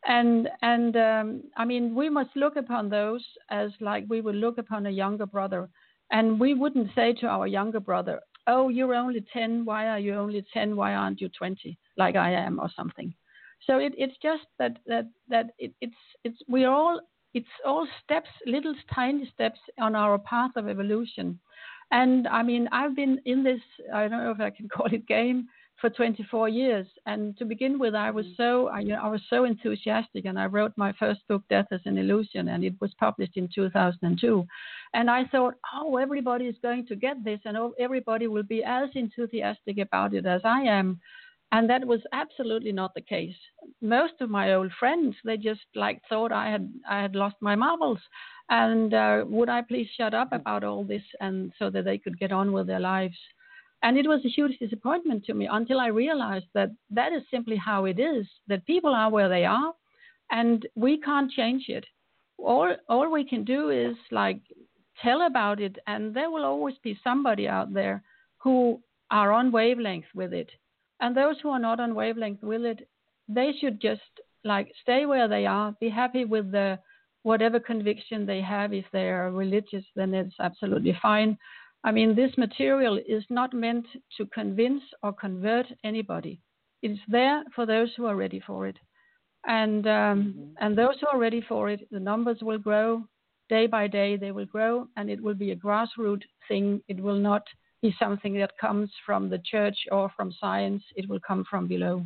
And 0.06 0.48
and 0.62 0.96
um, 0.96 1.42
I 1.56 1.64
mean, 1.64 1.94
we 1.94 2.08
must 2.08 2.30
look 2.36 2.56
upon 2.56 2.88
those 2.88 3.24
as 3.50 3.70
like 3.80 4.04
we 4.08 4.20
would 4.20 4.36
look 4.36 4.58
upon 4.58 4.86
a 4.86 4.90
younger 4.90 5.26
brother 5.26 5.68
and 6.10 6.40
we 6.40 6.54
wouldn't 6.54 6.94
say 6.94 7.12
to 7.14 7.26
our 7.26 7.46
younger 7.46 7.80
brother, 7.80 8.20
Oh, 8.46 8.70
you're 8.70 8.94
only 8.94 9.24
10. 9.30 9.66
Why 9.66 9.88
are 9.88 9.98
you 9.98 10.14
only 10.14 10.44
10? 10.54 10.74
Why 10.74 10.94
aren't 10.94 11.20
you 11.20 11.28
20 11.28 11.78
like 11.98 12.16
I 12.16 12.32
am 12.32 12.58
or 12.58 12.70
something? 12.74 13.14
So 13.66 13.78
it, 13.78 13.92
it's 13.98 14.16
just 14.22 14.44
that, 14.58 14.78
that, 14.86 15.06
that 15.28 15.50
it, 15.58 15.74
it's, 15.82 15.94
it's, 16.24 16.38
we're 16.48 16.70
all, 16.70 17.00
it's 17.34 17.46
all 17.66 17.86
steps, 18.02 18.30
little 18.46 18.74
tiny 18.94 19.30
steps 19.34 19.58
on 19.78 19.94
our 19.94 20.18
path 20.18 20.52
of 20.56 20.66
evolution. 20.66 21.38
And 21.90 22.26
I 22.26 22.42
mean, 22.42 22.68
I've 22.72 22.96
been 22.96 23.20
in 23.26 23.44
this, 23.44 23.60
I 23.92 24.08
don't 24.08 24.24
know 24.24 24.30
if 24.30 24.40
I 24.40 24.50
can 24.50 24.68
call 24.74 24.86
it 24.86 25.06
game, 25.06 25.48
for 25.80 25.90
24 25.90 26.48
years. 26.48 26.86
And 27.06 27.36
to 27.38 27.44
begin 27.44 27.78
with, 27.78 27.94
I 27.94 28.10
was 28.10 28.26
mm. 28.26 28.36
so 28.36 28.68
I, 28.68 28.80
you 28.80 28.88
know, 28.88 29.00
I 29.02 29.08
was 29.08 29.22
so 29.30 29.44
enthusiastic, 29.44 30.24
and 30.24 30.38
I 30.38 30.46
wrote 30.46 30.72
my 30.76 30.92
first 30.98 31.20
book, 31.28 31.42
Death 31.48 31.66
is 31.70 31.80
an 31.84 31.98
Illusion, 31.98 32.48
and 32.48 32.64
it 32.64 32.74
was 32.80 32.92
published 32.98 33.36
in 33.36 33.48
2002. 33.54 34.46
And 34.94 35.10
I 35.10 35.24
thought, 35.26 35.54
oh, 35.74 35.96
everybody 35.96 36.46
is 36.46 36.56
going 36.62 36.86
to 36.86 36.96
get 36.96 37.24
this, 37.24 37.40
and 37.44 37.56
oh, 37.56 37.74
everybody 37.78 38.26
will 38.26 38.42
be 38.42 38.64
as 38.64 38.88
enthusiastic 38.94 39.78
about 39.78 40.14
it 40.14 40.26
as 40.26 40.40
I 40.44 40.62
am. 40.62 41.00
And 41.50 41.70
that 41.70 41.86
was 41.86 42.00
absolutely 42.12 42.72
not 42.72 42.92
the 42.94 43.00
case. 43.00 43.34
Most 43.80 44.14
of 44.20 44.28
my 44.28 44.52
old 44.52 44.70
friends, 44.78 45.16
they 45.24 45.38
just 45.38 45.62
like 45.74 46.02
thought 46.06 46.30
I 46.30 46.50
had 46.50 46.70
I 46.88 47.00
had 47.00 47.14
lost 47.14 47.36
my 47.40 47.54
marbles, 47.54 48.00
and 48.50 48.92
uh, 48.92 49.24
would 49.26 49.48
I 49.48 49.62
please 49.62 49.88
shut 49.96 50.12
up 50.12 50.30
mm. 50.32 50.40
about 50.40 50.64
all 50.64 50.84
this, 50.84 51.02
and 51.20 51.52
so 51.58 51.70
that 51.70 51.84
they 51.84 51.98
could 51.98 52.18
get 52.18 52.32
on 52.32 52.52
with 52.52 52.66
their 52.66 52.80
lives. 52.80 53.16
And 53.82 53.96
it 53.96 54.08
was 54.08 54.24
a 54.24 54.28
huge 54.28 54.58
disappointment 54.58 55.24
to 55.26 55.34
me 55.34 55.48
until 55.50 55.78
I 55.78 55.88
realized 55.88 56.46
that 56.54 56.70
that 56.90 57.12
is 57.12 57.22
simply 57.30 57.56
how 57.56 57.84
it 57.84 58.00
is, 58.00 58.26
that 58.48 58.66
people 58.66 58.94
are 58.94 59.10
where 59.10 59.28
they 59.28 59.44
are 59.44 59.72
and 60.30 60.66
we 60.74 61.00
can't 61.00 61.30
change 61.30 61.66
it. 61.68 61.86
All, 62.38 62.74
all 62.88 63.10
we 63.10 63.24
can 63.24 63.44
do 63.44 63.70
is 63.70 63.96
like 64.10 64.40
tell 65.02 65.26
about 65.26 65.60
it, 65.60 65.76
and 65.86 66.14
there 66.14 66.30
will 66.30 66.44
always 66.44 66.74
be 66.82 66.98
somebody 67.02 67.48
out 67.48 67.72
there 67.72 68.02
who 68.38 68.80
are 69.10 69.32
on 69.32 69.52
wavelength 69.52 70.06
with 70.14 70.32
it. 70.32 70.50
And 71.00 71.16
those 71.16 71.36
who 71.40 71.50
are 71.50 71.58
not 71.58 71.80
on 71.80 71.94
wavelength 71.94 72.42
with 72.42 72.62
it, 72.62 72.88
they 73.28 73.52
should 73.60 73.80
just 73.80 74.00
like 74.44 74.72
stay 74.82 75.06
where 75.06 75.28
they 75.28 75.46
are, 75.46 75.74
be 75.80 75.88
happy 75.88 76.24
with 76.24 76.50
the 76.50 76.78
whatever 77.22 77.60
conviction 77.60 78.26
they 78.26 78.40
have. 78.40 78.72
If 78.72 78.84
they 78.92 79.08
are 79.08 79.30
religious, 79.30 79.84
then 79.94 80.14
it's 80.14 80.34
absolutely 80.40 80.96
fine. 81.00 81.38
I 81.84 81.92
mean, 81.92 82.14
this 82.14 82.36
material 82.36 82.98
is 83.06 83.24
not 83.30 83.54
meant 83.54 83.86
to 84.16 84.26
convince 84.26 84.82
or 85.02 85.12
convert 85.12 85.66
anybody. 85.84 86.40
It's 86.82 87.00
there 87.08 87.44
for 87.54 87.66
those 87.66 87.90
who 87.96 88.06
are 88.06 88.16
ready 88.16 88.40
for 88.40 88.66
it. 88.66 88.76
And, 89.46 89.86
um, 89.86 89.92
mm-hmm. 89.92 90.64
and 90.64 90.76
those 90.76 90.96
who 91.00 91.06
are 91.08 91.18
ready 91.18 91.40
for 91.40 91.70
it, 91.70 91.88
the 91.90 92.00
numbers 92.00 92.38
will 92.42 92.58
grow 92.58 93.04
day 93.48 93.66
by 93.66 93.86
day, 93.86 94.16
they 94.16 94.30
will 94.30 94.46
grow, 94.46 94.86
and 94.96 95.08
it 95.08 95.22
will 95.22 95.34
be 95.34 95.52
a 95.52 95.56
grassroots 95.56 96.24
thing. 96.48 96.82
It 96.88 97.00
will 97.00 97.18
not 97.18 97.44
be 97.80 97.94
something 97.98 98.34
that 98.34 98.58
comes 98.58 98.90
from 99.06 99.30
the 99.30 99.38
church 99.38 99.76
or 99.90 100.10
from 100.16 100.34
science, 100.40 100.82
it 100.96 101.08
will 101.08 101.20
come 101.20 101.44
from 101.48 101.66
below. 101.66 102.04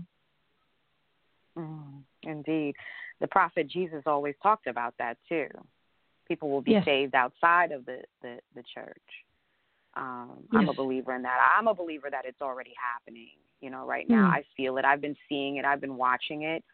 Mm, 1.58 2.02
indeed. 2.22 2.74
The 3.20 3.26
prophet 3.28 3.68
Jesus 3.68 4.02
always 4.06 4.34
talked 4.42 4.66
about 4.66 4.94
that 4.98 5.16
too. 5.28 5.48
People 6.28 6.50
will 6.50 6.60
be 6.60 6.72
yes. 6.72 6.84
saved 6.84 7.14
outside 7.14 7.72
of 7.72 7.84
the, 7.86 7.98
the, 8.22 8.38
the 8.54 8.62
church. 8.74 9.02
Um, 9.96 10.38
yes. 10.52 10.60
I'm 10.60 10.68
a 10.68 10.74
believer 10.74 11.14
in 11.14 11.22
that. 11.22 11.38
I'm 11.58 11.68
a 11.68 11.74
believer 11.74 12.08
that 12.10 12.24
it's 12.24 12.40
already 12.40 12.72
happening. 12.80 13.30
You 13.60 13.70
know, 13.70 13.86
right 13.86 14.08
now 14.08 14.28
mm. 14.28 14.32
I 14.32 14.42
feel 14.56 14.76
it. 14.78 14.84
I've 14.84 15.00
been 15.00 15.16
seeing 15.28 15.56
it. 15.56 15.64
I've 15.64 15.80
been 15.80 15.96
watching 15.96 16.42
it 16.42 16.64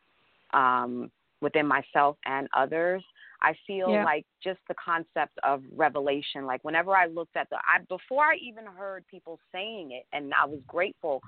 um, 0.54 1.10
within 1.40 1.66
myself 1.66 2.16
and 2.24 2.48
others. 2.56 3.02
I 3.42 3.54
feel 3.66 3.90
yeah. 3.90 4.04
like 4.04 4.24
just 4.42 4.58
the 4.68 4.74
concept 4.82 5.38
of 5.44 5.62
revelation. 5.76 6.46
Like 6.46 6.64
whenever 6.64 6.96
I 6.96 7.06
looked 7.06 7.36
at 7.36 7.48
the, 7.50 7.56
I 7.56 7.80
before 7.88 8.24
I 8.24 8.36
even 8.36 8.64
heard 8.64 9.04
people 9.08 9.38
saying 9.52 9.92
it, 9.92 10.06
and 10.12 10.32
I 10.34 10.46
was 10.46 10.60
grateful 10.66 11.20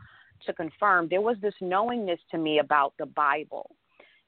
to 0.46 0.52
confirm. 0.52 1.08
There 1.08 1.20
was 1.20 1.36
this 1.42 1.54
knowingness 1.60 2.20
to 2.30 2.38
me 2.38 2.58
about 2.58 2.94
the 2.98 3.06
Bible 3.06 3.70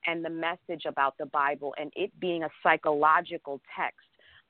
and 0.06 0.24
the 0.24 0.30
message 0.30 0.84
about 0.86 1.16
the 1.18 1.26
Bible 1.26 1.74
and 1.78 1.92
it 1.96 2.10
being 2.20 2.42
a 2.42 2.48
psychological 2.62 3.60
text 3.76 4.00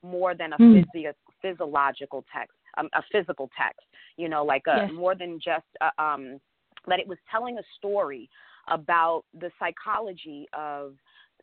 more 0.01 0.35
than 0.35 0.53
a 0.53 0.57
mm. 0.57 0.83
physio- 0.93 1.13
physiological 1.41 2.25
text 2.35 2.57
um, 2.77 2.89
a 2.93 3.01
physical 3.11 3.49
text, 3.57 3.85
you 4.17 4.29
know, 4.29 4.43
like 4.43 4.63
a, 4.67 4.83
yes. 4.83 4.91
more 4.93 5.15
than 5.15 5.39
just 5.43 5.65
a, 5.81 5.85
uh, 5.85 6.03
um, 6.03 6.39
that 6.87 6.99
it 6.99 7.07
was 7.07 7.17
telling 7.31 7.57
a 7.57 7.63
story 7.77 8.29
about 8.67 9.23
the 9.39 9.51
psychology 9.59 10.47
of 10.53 10.93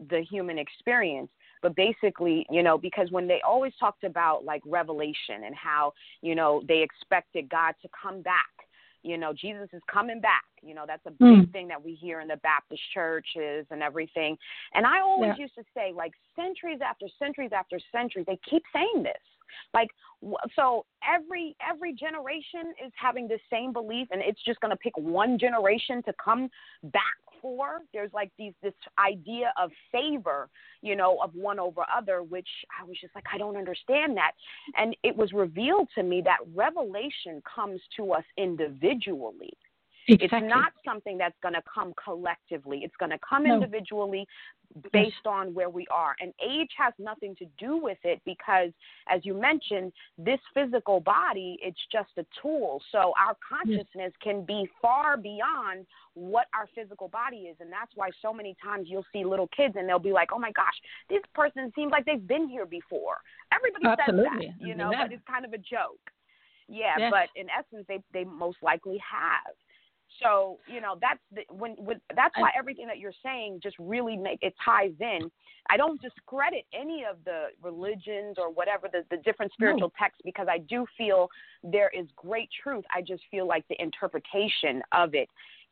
the 0.09 0.23
human 0.31 0.59
experience 0.59 1.31
but 1.63 1.77
basically 1.77 2.47
you 2.51 2.63
know 2.63 2.79
because 2.79 3.11
when 3.11 3.29
they 3.29 3.41
always 3.47 3.73
talked 3.79 4.05
about 4.05 4.45
like 4.45 4.63
revelation 4.65 5.45
and 5.45 5.55
how 5.55 5.93
you 6.23 6.35
know 6.35 6.63
they 6.67 6.83
expected 6.83 7.49
god 7.51 7.75
to 7.83 7.89
come 8.01 8.23
back 8.23 8.49
you 9.03 9.19
know 9.19 9.33
jesus 9.33 9.69
is 9.75 9.83
coming 9.93 10.21
back 10.21 10.45
you 10.63 10.75
know 10.75 10.85
that's 10.87 11.05
a 11.07 11.11
big 11.11 11.21
mm. 11.21 11.53
thing 11.53 11.69
that 11.69 11.83
we 11.83 11.95
hear 11.95 12.21
in 12.21 12.29
the 12.29 12.37
baptist 12.39 12.81
churches 12.95 13.67
and 13.71 13.83
everything 13.83 14.39
and 14.75 14.87
i 14.87 15.01
always 15.01 15.33
yeah. 15.37 15.43
used 15.43 15.55
to 15.55 15.65
say 15.75 15.93
like 15.95 16.13
centuries 16.35 16.81
after 16.83 17.07
centuries 17.19 17.51
after 17.55 17.79
centuries 17.93 18.25
they 18.27 18.39
keep 18.49 18.63
saying 18.73 19.03
this 19.03 19.13
like 19.75 19.89
so 20.55 20.85
every 21.07 21.57
every 21.67 21.93
generation 21.95 22.73
is 22.85 22.93
having 22.95 23.29
the 23.29 23.39
same 23.51 23.73
belief 23.73 24.09
and 24.11 24.21
it's 24.23 24.43
just 24.45 24.61
going 24.61 24.71
to 24.71 24.77
pick 24.77 24.97
one 24.97 25.39
generation 25.39 26.03
to 26.05 26.13
come 26.23 26.49
back 26.85 27.03
for. 27.41 27.81
There's 27.93 28.13
like 28.13 28.31
these 28.39 28.53
this 28.63 28.75
idea 28.99 29.53
of 29.61 29.71
favor 29.91 30.49
you 30.83 30.97
know 30.97 31.19
of 31.23 31.35
one 31.35 31.59
over 31.59 31.83
other 31.95 32.23
which 32.23 32.49
i 32.81 32.85
was 32.85 32.97
just 33.01 33.15
like 33.15 33.25
i 33.33 33.39
don't 33.39 33.57
understand 33.57 34.17
that. 34.17 34.33
And 34.77 34.97
it 35.03 35.17
was 35.17 35.33
revealed 35.33 35.89
to 35.95 36.03
me 36.03 36.23
that 36.25 36.39
revelation 36.55 37.43
comes 37.55 37.81
to 37.97 38.13
us 38.13 38.25
individually 38.37 39.53
Exactly. 40.09 40.39
It's 40.39 40.49
not 40.49 40.73
something 40.85 41.19
that's 41.19 41.37
going 41.43 41.55
to 41.55 41.63
come 41.73 41.93
collectively. 42.03 42.81
It's 42.83 42.97
going 42.97 43.11
to 43.11 43.19
come 43.29 43.45
no. 43.45 43.55
individually 43.55 44.27
based 44.93 45.13
yes. 45.25 45.27
on 45.27 45.53
where 45.53 45.69
we 45.69 45.87
are. 45.91 46.15
And 46.21 46.33
age 46.45 46.71
has 46.79 46.95
nothing 46.99 47.35
to 47.37 47.47
do 47.59 47.77
with 47.77 47.99
it 48.05 48.21
because, 48.25 48.71
as 49.09 49.21
you 49.25 49.35
mentioned, 49.35 49.93
this 50.17 50.39
physical 50.55 51.01
body, 51.01 51.59
it's 51.61 51.81
just 51.91 52.11
a 52.19 52.25
tool. 52.41 52.81
So 52.93 53.13
our 53.19 53.37
consciousness 53.47 53.87
yes. 53.95 54.13
can 54.23 54.45
be 54.45 54.69
far 54.81 55.17
beyond 55.17 55.87
what 56.15 56.47
our 56.55 56.69
physical 56.75 57.09
body 57.09 57.49
is. 57.51 57.57
And 57.61 57.71
that's 57.71 57.93
why 57.95 58.11
so 58.23 58.33
many 58.33 58.57
times 58.63 58.87
you'll 58.89 59.07
see 59.13 59.25
little 59.25 59.49
kids 59.57 59.75
and 59.77 59.89
they'll 59.89 59.99
be 59.99 60.13
like, 60.13 60.31
oh 60.33 60.39
my 60.39 60.53
gosh, 60.53 60.75
this 61.09 61.23
person 61.35 61.73
seems 61.75 61.91
like 61.91 62.05
they've 62.05 62.27
been 62.27 62.49
here 62.49 62.67
before. 62.67 63.19
Everybody 63.53 63.87
Absolutely. 64.01 64.47
says 64.47 64.55
that, 64.61 64.67
you 64.67 64.75
know, 64.75 64.93
but 64.97 65.13
it's 65.13 65.23
kind 65.27 65.45
of 65.45 65.53
a 65.53 65.59
joke 65.59 66.01
Yeah, 66.69 66.95
Yes. 66.99 67.11
but 67.11 67.29
in 67.41 67.49
essence, 67.51 67.85
they 67.89 67.99
they 68.13 68.25
most 68.25 68.59
likely 68.63 68.99
have. 68.99 69.55
So 70.23 70.59
you 70.67 70.81
know 70.81 70.97
that's 71.01 71.21
the, 71.35 71.43
when 71.55 71.73
when 71.79 72.01
that's 72.15 72.35
why 72.37 72.51
everything 72.59 72.87
that 72.87 72.99
you're 72.99 73.13
saying 73.23 73.61
just 73.63 73.77
really 73.79 74.17
make 74.17 74.41
it 74.43 74.55
ties 74.65 74.93
in. 75.01 75.31
I 75.69 75.77
don't 75.77 76.01
discredit 76.03 76.65
any 76.75 77.05
of 77.09 77.17
the 77.25 77.49
religions 77.63 78.37
or 78.39 78.51
whatever 78.51 78.89
the 78.93 79.05
the 79.11 79.23
different 79.23 79.53
spiritual 79.53 79.93
texts 79.99 80.21
because 80.25 80.49
I 80.51 80.59
do 80.59 80.85
feel 80.99 81.29
there 81.63 81.91
is 81.91 82.07
great 82.17 82.49
truth. 82.63 82.85
I 82.95 83.03
just 83.03 83.23
feel 83.31 83.47
like 83.47 83.67
the 83.69 83.81
interpretation 83.81 84.83
of 84.93 85.15
it 85.15 85.29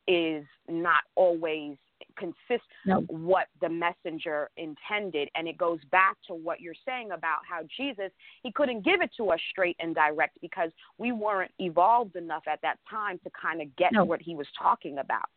is 0.07 0.45
not 0.67 1.03
always 1.15 1.75
consist 2.17 2.63
No. 2.85 3.01
what 3.01 3.47
the 3.61 3.69
messenger 3.69 4.49
intended 4.57 5.29
and 5.35 5.47
it 5.47 5.57
goes 5.57 5.79
back 5.91 6.17
to 6.27 6.33
what 6.33 6.59
you're 6.59 6.73
saying 6.85 7.11
about 7.11 7.39
how 7.49 7.61
Jesus 7.75 8.11
he 8.43 8.51
couldn't 8.51 8.83
give 8.83 9.01
it 9.01 9.11
to 9.17 9.29
us 9.29 9.39
straight 9.51 9.75
and 9.79 9.95
direct 9.95 10.37
because 10.41 10.71
we 10.97 11.11
weren't 11.11 11.51
evolved 11.59 12.15
enough 12.15 12.43
at 12.47 12.61
that 12.61 12.77
time 12.89 13.19
to 13.23 13.29
kind 13.39 13.61
of 13.61 13.75
get 13.75 13.93
No. 13.93 14.05
what 14.05 14.21
he 14.21 14.35
was 14.35 14.47
talking 14.57 14.99
about 14.99 15.29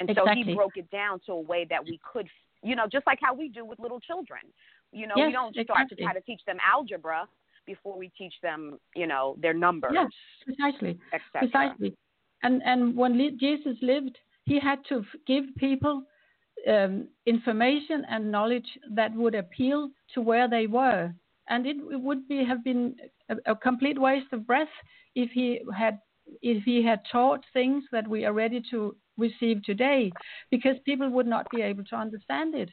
and 0.00 0.10
so 0.14 0.26
he 0.34 0.54
broke 0.54 0.76
it 0.76 0.90
down 0.90 1.20
to 1.26 1.32
a 1.32 1.40
way 1.40 1.66
that 1.68 1.84
we 1.84 2.00
could 2.12 2.28
you 2.62 2.76
know 2.76 2.86
just 2.90 3.06
like 3.06 3.18
how 3.20 3.34
we 3.34 3.48
do 3.48 3.64
with 3.64 3.78
little 3.78 4.00
children 4.00 4.40
you 4.92 5.06
know 5.06 5.14
we 5.16 5.32
don't 5.32 5.52
start 5.52 5.82
exactly. 5.82 5.96
to 5.96 6.02
try 6.02 6.12
to 6.12 6.20
teach 6.22 6.40
them 6.46 6.58
algebra 6.64 7.28
before 7.66 7.96
we 7.96 8.08
teach 8.16 8.34
them 8.42 8.78
you 8.94 9.06
know 9.06 9.36
their 9.40 9.54
numbers 9.54 9.92
Yes, 9.94 10.10
precisely. 10.44 10.98
Precisely. 11.32 11.96
And 12.42 12.62
and 12.62 12.94
when 12.94 13.38
Jesus 13.38 13.76
lived, 13.80 14.18
he 14.44 14.60
had 14.60 14.78
to 14.88 15.04
give 15.26 15.44
people 15.56 16.02
um, 16.68 17.08
information 17.26 18.04
and 18.08 18.30
knowledge 18.30 18.66
that 18.90 19.14
would 19.14 19.34
appeal 19.34 19.90
to 20.14 20.20
where 20.20 20.48
they 20.48 20.66
were. 20.66 21.12
And 21.48 21.66
it, 21.66 21.76
it 21.76 22.00
would 22.00 22.26
be 22.28 22.44
have 22.44 22.64
been 22.64 22.96
a, 23.28 23.52
a 23.52 23.56
complete 23.56 24.00
waste 24.00 24.32
of 24.32 24.46
breath 24.46 24.68
if 25.14 25.30
he 25.30 25.60
had 25.76 25.98
if 26.40 26.64
he 26.64 26.82
had 26.82 27.00
taught 27.12 27.44
things 27.52 27.84
that 27.92 28.08
we 28.08 28.24
are 28.24 28.32
ready 28.32 28.62
to 28.70 28.96
receive 29.18 29.62
today, 29.62 30.10
because 30.50 30.76
people 30.86 31.10
would 31.10 31.26
not 31.26 31.46
be 31.50 31.60
able 31.60 31.84
to 31.84 31.96
understand 31.96 32.54
it. 32.54 32.70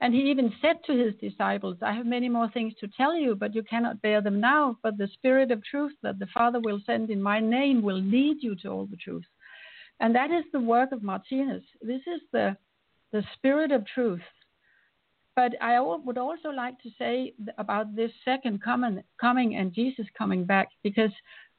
And 0.00 0.12
he 0.12 0.22
even 0.32 0.52
said 0.60 0.78
to 0.86 0.92
his 0.92 1.14
disciples, 1.20 1.76
I 1.80 1.92
have 1.92 2.06
many 2.06 2.28
more 2.28 2.50
things 2.50 2.74
to 2.80 2.88
tell 2.88 3.14
you, 3.14 3.36
but 3.36 3.54
you 3.54 3.62
cannot 3.62 4.02
bear 4.02 4.20
them 4.20 4.40
now. 4.40 4.76
But 4.82 4.98
the 4.98 5.06
Spirit 5.14 5.52
of 5.52 5.62
truth 5.64 5.92
that 6.02 6.18
the 6.18 6.26
Father 6.34 6.58
will 6.58 6.80
send 6.84 7.08
in 7.08 7.22
my 7.22 7.38
name 7.38 7.82
will 7.82 8.00
lead 8.00 8.38
you 8.40 8.56
to 8.56 8.68
all 8.68 8.86
the 8.86 8.96
truth. 8.96 9.24
And 10.02 10.14
that 10.14 10.30
is 10.30 10.44
the 10.52 10.60
work 10.60 10.90
of 10.92 11.02
Martinus. 11.02 11.62
This 11.80 12.02
is 12.14 12.20
the, 12.32 12.56
the 13.12 13.22
Spirit 13.34 13.70
of 13.72 13.86
truth. 13.86 14.20
But 15.34 15.52
I 15.62 15.80
would 15.80 16.18
also 16.18 16.50
like 16.50 16.78
to 16.82 16.90
say 16.98 17.32
about 17.56 17.96
this 17.96 18.10
second 18.22 18.62
coming, 18.62 19.02
coming 19.18 19.56
and 19.56 19.72
Jesus 19.72 20.06
coming 20.18 20.44
back, 20.44 20.68
because 20.82 21.12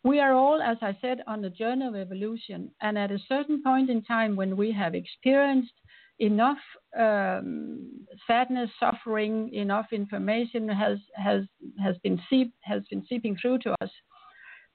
we 0.03 0.19
are 0.19 0.33
all, 0.33 0.61
as 0.61 0.77
I 0.81 0.95
said, 1.01 1.21
on 1.25 1.41
the 1.41 1.49
journey 1.49 1.87
of 1.87 1.95
evolution. 1.95 2.69
And 2.81 2.97
at 2.97 3.11
a 3.11 3.17
certain 3.27 3.63
point 3.63 3.89
in 3.89 4.03
time, 4.03 4.35
when 4.35 4.55
we 4.57 4.71
have 4.73 4.93
experienced 4.93 5.73
enough 6.19 6.57
um, 6.99 7.89
sadness, 8.27 8.69
suffering, 8.79 9.51
enough 9.53 9.87
information 9.91 10.69
has 10.69 10.99
has 11.15 11.43
has 11.81 11.95
been 12.03 12.21
seep, 12.29 12.53
has 12.61 12.83
been 12.91 13.03
seeping 13.09 13.35
through 13.41 13.59
to 13.59 13.71
us. 13.81 13.89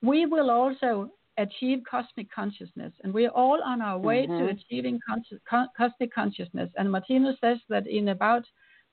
We 0.02 0.26
will 0.26 0.50
also 0.50 1.12
achieve 1.38 1.82
cosmic 1.88 2.30
consciousness, 2.30 2.92
and 3.02 3.14
we 3.14 3.26
are 3.26 3.36
all 3.42 3.60
on 3.62 3.80
our 3.80 3.98
way 3.98 4.26
to 4.26 4.42
Mhm. 4.44 4.50
achieving 4.56 5.00
consci- 5.08 5.40
co- 5.48 5.68
cosmic 5.76 6.12
consciousness. 6.12 6.70
And 6.76 6.90
Martinus 6.90 7.38
says 7.40 7.58
that 7.68 7.86
in 7.86 8.08
about 8.08 8.44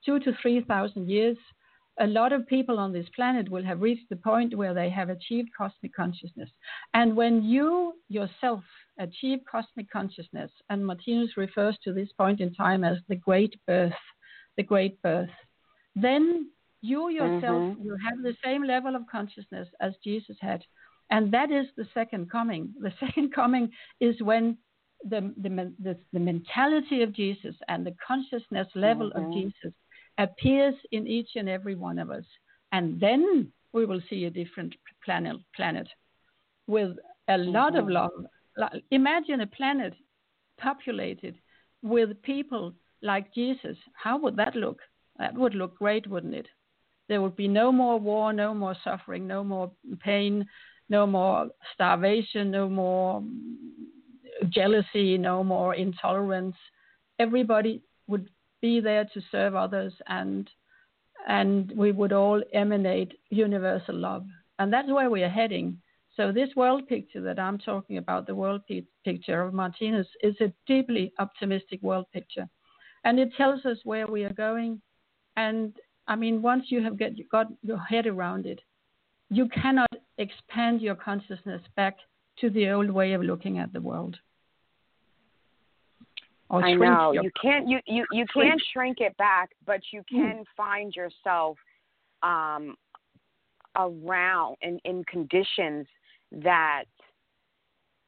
two 0.05 0.19
to 0.19 0.33
three 0.41 0.61
thousand 0.61 1.09
years, 1.09 1.37
a 1.99 2.07
lot 2.07 2.31
of 2.33 2.45
people 2.47 2.77
on 2.77 2.91
this 2.91 3.09
planet 3.09 3.49
will 3.49 3.63
have 3.63 3.81
reached 3.81 4.09
the 4.09 4.17
point 4.17 4.53
where 4.55 4.73
they 4.73 4.89
have 4.89 5.09
achieved 5.09 5.49
cosmic 5.57 5.93
consciousness. 5.93 6.51
And 6.93 7.15
when 7.15 7.43
you 7.43 7.95
yourself 8.09 8.63
achieve 8.99 9.39
cosmic 9.49 9.89
consciousness, 9.89 10.51
and 10.69 10.85
Martinus 10.85 11.37
refers 11.37 11.77
to 11.83 11.93
this 11.93 12.11
point 12.13 12.39
in 12.41 12.53
time 12.53 12.83
as 12.83 12.97
the 13.07 13.15
great 13.15 13.53
birth, 13.65 13.93
the 14.57 14.63
great 14.63 15.01
birth, 15.01 15.35
then 15.95 16.51
you 16.81 17.09
yourself 17.09 17.63
Mhm. 17.63 17.77
will 17.85 17.97
have 17.97 18.21
the 18.21 18.35
same 18.43 18.63
level 18.63 18.95
of 18.95 19.07
consciousness 19.07 19.67
as 19.79 19.93
Jesus 20.03 20.37
had. 20.39 20.63
And 21.11 21.31
that 21.33 21.51
is 21.51 21.67
the 21.77 21.87
second 21.93 22.31
coming. 22.31 22.73
The 22.79 22.93
second 22.99 23.33
coming 23.33 23.69
is 23.99 24.21
when 24.21 24.57
the, 25.03 25.33
the, 25.37 25.73
the, 25.81 25.97
the 26.13 26.19
mentality 26.19 27.03
of 27.03 27.13
Jesus 27.13 27.55
and 27.67 27.85
the 27.85 27.95
consciousness 28.05 28.67
level 28.75 29.11
of 29.11 29.23
Mhm. 29.23 29.33
Jesus 29.33 29.73
appears 30.17 30.75
in 30.91 31.07
each 31.07 31.35
and 31.35 31.47
every 31.49 31.75
one 31.75 31.99
of 31.99 32.09
us. 32.09 32.25
And 32.71 32.99
then 32.99 33.51
we 33.73 33.85
will 33.85 34.01
see 34.09 34.25
a 34.25 34.29
different 34.29 34.75
planet, 35.03 35.37
planet 35.55 35.87
with 36.67 36.97
a 37.27 37.37
lot 37.37 37.75
of 37.75 37.85
Mhm. 37.85 37.93
love. 37.93 38.81
Imagine 38.91 39.41
a 39.41 39.47
planet 39.47 39.93
populated 40.57 41.35
with 41.83 42.21
people 42.21 42.73
like 43.01 43.33
Jesus. 43.33 43.77
How 43.93 44.17
would 44.17 44.35
that 44.37 44.55
look? 44.55 44.81
That 45.17 45.33
would 45.35 45.55
look 45.55 45.77
great, 45.77 46.07
wouldn't 46.07 46.33
it? 46.33 46.47
There 47.07 47.21
would 47.21 47.35
be 47.35 47.47
no 47.47 47.71
more 47.71 47.99
war, 47.99 48.33
no 48.33 48.53
more 48.53 48.75
suffering, 48.83 49.27
no 49.27 49.43
more 49.43 49.71
pain, 49.99 50.47
no 50.89 51.05
more 51.07 51.49
starvation, 51.73 52.51
no 52.51 52.69
more 52.69 53.23
jealousy, 54.49 55.17
no 55.17 55.43
more 55.43 55.75
intolerance. 55.75 56.55
Everybody 57.19 57.81
would 58.07 58.29
be 58.61 58.79
there 58.79 59.05
to 59.13 59.21
serve 59.31 59.55
others 59.55 59.93
and 60.07 60.49
and 61.27 61.71
we 61.75 61.91
would 61.91 62.13
all 62.13 62.41
emanate 62.53 63.17
universal 63.29 63.95
love. 63.95 64.25
And 64.59 64.71
that's 64.71 64.91
where 64.91 65.09
we 65.09 65.23
are 65.23 65.29
heading. 65.29 65.81
So 66.15 66.31
this 66.31 66.49
world 66.55 66.87
picture 66.87 67.21
that 67.21 67.39
I'm 67.39 67.57
talking 67.57 67.97
about, 67.97 68.27
the 68.27 68.35
world 68.35 68.61
pi- 68.67 68.83
picture 69.03 69.41
of 69.41 69.53
Martinus, 69.53 70.07
is 70.21 70.35
a 70.39 70.53
deeply 70.67 71.13
optimistic 71.19 71.81
world 71.81 72.05
picture. 72.13 72.47
And 73.03 73.19
it 73.19 73.29
tells 73.37 73.65
us 73.65 73.77
where 73.83 74.07
we 74.07 74.23
are 74.23 74.33
going. 74.33 74.81
And 75.35 75.75
I 76.07 76.15
mean, 76.15 76.41
once 76.41 76.65
you 76.69 76.83
have 76.83 76.97
get, 76.97 77.13
got 77.29 77.47
your 77.61 77.79
head 77.79 78.05
around 78.05 78.45
it, 78.45 78.61
you 79.29 79.49
cannot 79.49 79.89
expand 80.17 80.81
your 80.81 80.95
consciousness 80.95 81.61
back 81.75 81.97
to 82.39 82.49
the 82.49 82.69
old 82.69 82.89
way 82.89 83.13
of 83.13 83.21
looking 83.21 83.59
at 83.59 83.71
the 83.73 83.81
world. 83.81 84.17
Or 86.49 86.63
I 86.63 86.73
know 86.73 87.11
you 87.11 87.31
can't 87.41 87.67
you 87.67 87.79
you 87.85 88.05
you 88.11 88.25
Shrink. 88.31 88.49
can't 88.49 88.63
shrink 88.71 88.97
it 88.99 89.17
back, 89.17 89.49
but 89.65 89.81
you 89.91 90.03
Hmm. 90.11 90.21
can 90.21 90.43
find 90.55 90.95
yourself 90.95 91.57
um, 92.21 92.75
around 93.75 94.57
in 94.61 94.79
in 94.85 95.03
conditions 95.05 95.87
that 96.31 96.85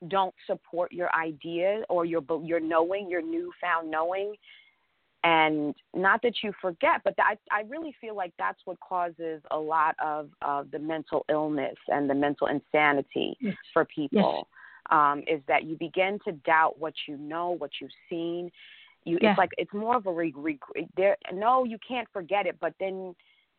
don't 0.07 0.35
support 0.45 0.91
your 0.91 1.13
idea 1.15 1.81
or 1.89 2.05
your 2.05 2.21
your 2.43 2.59
knowing, 2.59 3.09
your 3.09 3.21
newfound 3.21 3.89
knowing, 3.89 4.35
and 5.27 5.75
not 5.93 6.21
that 6.21 6.35
you 6.43 6.53
forget, 6.61 6.97
but 7.03 7.13
I 7.17 7.33
I 7.51 7.61
really 7.73 7.93
feel 7.99 8.15
like 8.15 8.33
that's 8.37 8.61
what 8.65 8.77
causes 8.79 9.41
a 9.51 9.57
lot 9.75 9.95
of 10.03 10.29
of 10.41 10.71
the 10.71 10.79
mental 10.79 11.25
illness 11.29 11.75
and 11.95 12.09
the 12.09 12.13
mental 12.25 12.47
insanity 12.47 13.29
Yes. 13.39 13.55
for 13.73 13.83
people 13.85 14.47
um, 14.97 15.17
is 15.27 15.41
that 15.51 15.61
you 15.67 15.75
begin 15.77 16.13
to 16.25 16.31
doubt 16.53 16.73
what 16.79 16.93
you 17.07 17.17
know, 17.17 17.47
what 17.61 17.71
you've 17.81 17.99
seen. 18.09 18.43
You, 19.03 19.17
Yeah. 19.21 19.31
it's 19.31 19.37
like 19.37 19.51
it's 19.57 19.73
more 19.73 19.95
of 19.97 20.05
a 20.05 20.13
re- 20.21 20.33
re- 20.47 20.87
there. 20.95 21.17
No, 21.33 21.53
you 21.65 21.77
can't 21.91 22.07
forget 22.17 22.45
it, 22.45 22.55
but 22.65 22.73
then 22.79 23.15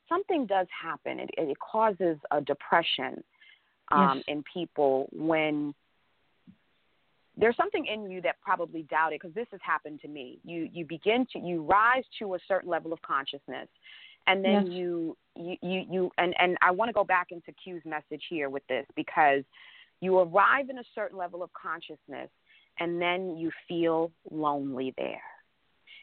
something 0.08 0.46
does 0.46 0.68
happen. 0.86 1.14
It, 1.20 1.30
it 1.36 1.58
causes 1.60 2.16
a 2.30 2.40
depression 2.40 3.12
um, 3.90 4.16
Yes. 4.16 4.24
in 4.28 4.44
people 4.54 4.94
when 5.12 5.74
there's 7.38 7.56
something 7.56 7.86
in 7.86 8.10
you 8.10 8.20
that 8.22 8.36
probably 8.42 8.82
doubted 8.82 9.20
because 9.20 9.34
this 9.34 9.46
has 9.52 9.60
happened 9.62 10.00
to 10.02 10.08
me. 10.08 10.38
You 10.44 10.68
you 10.72 10.84
begin 10.84 11.26
to 11.32 11.38
you 11.38 11.62
rise 11.62 12.04
to 12.18 12.34
a 12.34 12.38
certain 12.48 12.68
level 12.68 12.92
of 12.92 13.00
consciousness, 13.02 13.68
and 14.26 14.44
then 14.44 14.66
Yes. 14.66 14.72
you 14.72 15.16
you 15.36 15.56
you 15.62 15.84
you 15.90 16.10
and 16.18 16.34
and 16.38 16.56
I 16.62 16.70
want 16.70 16.88
to 16.88 16.92
go 16.92 17.04
back 17.04 17.28
into 17.30 17.52
Q's 17.64 17.82
message 17.84 18.22
here 18.28 18.50
with 18.50 18.66
this 18.68 18.86
because 18.96 19.44
you 20.00 20.18
arrive 20.18 20.68
in 20.68 20.78
a 20.78 20.84
certain 20.94 21.18
level 21.18 21.42
of 21.42 21.50
consciousness 21.52 22.30
and 22.80 23.00
then 23.00 23.36
you 23.36 23.50
feel 23.66 24.12
lonely 24.30 24.94
there. 24.96 25.20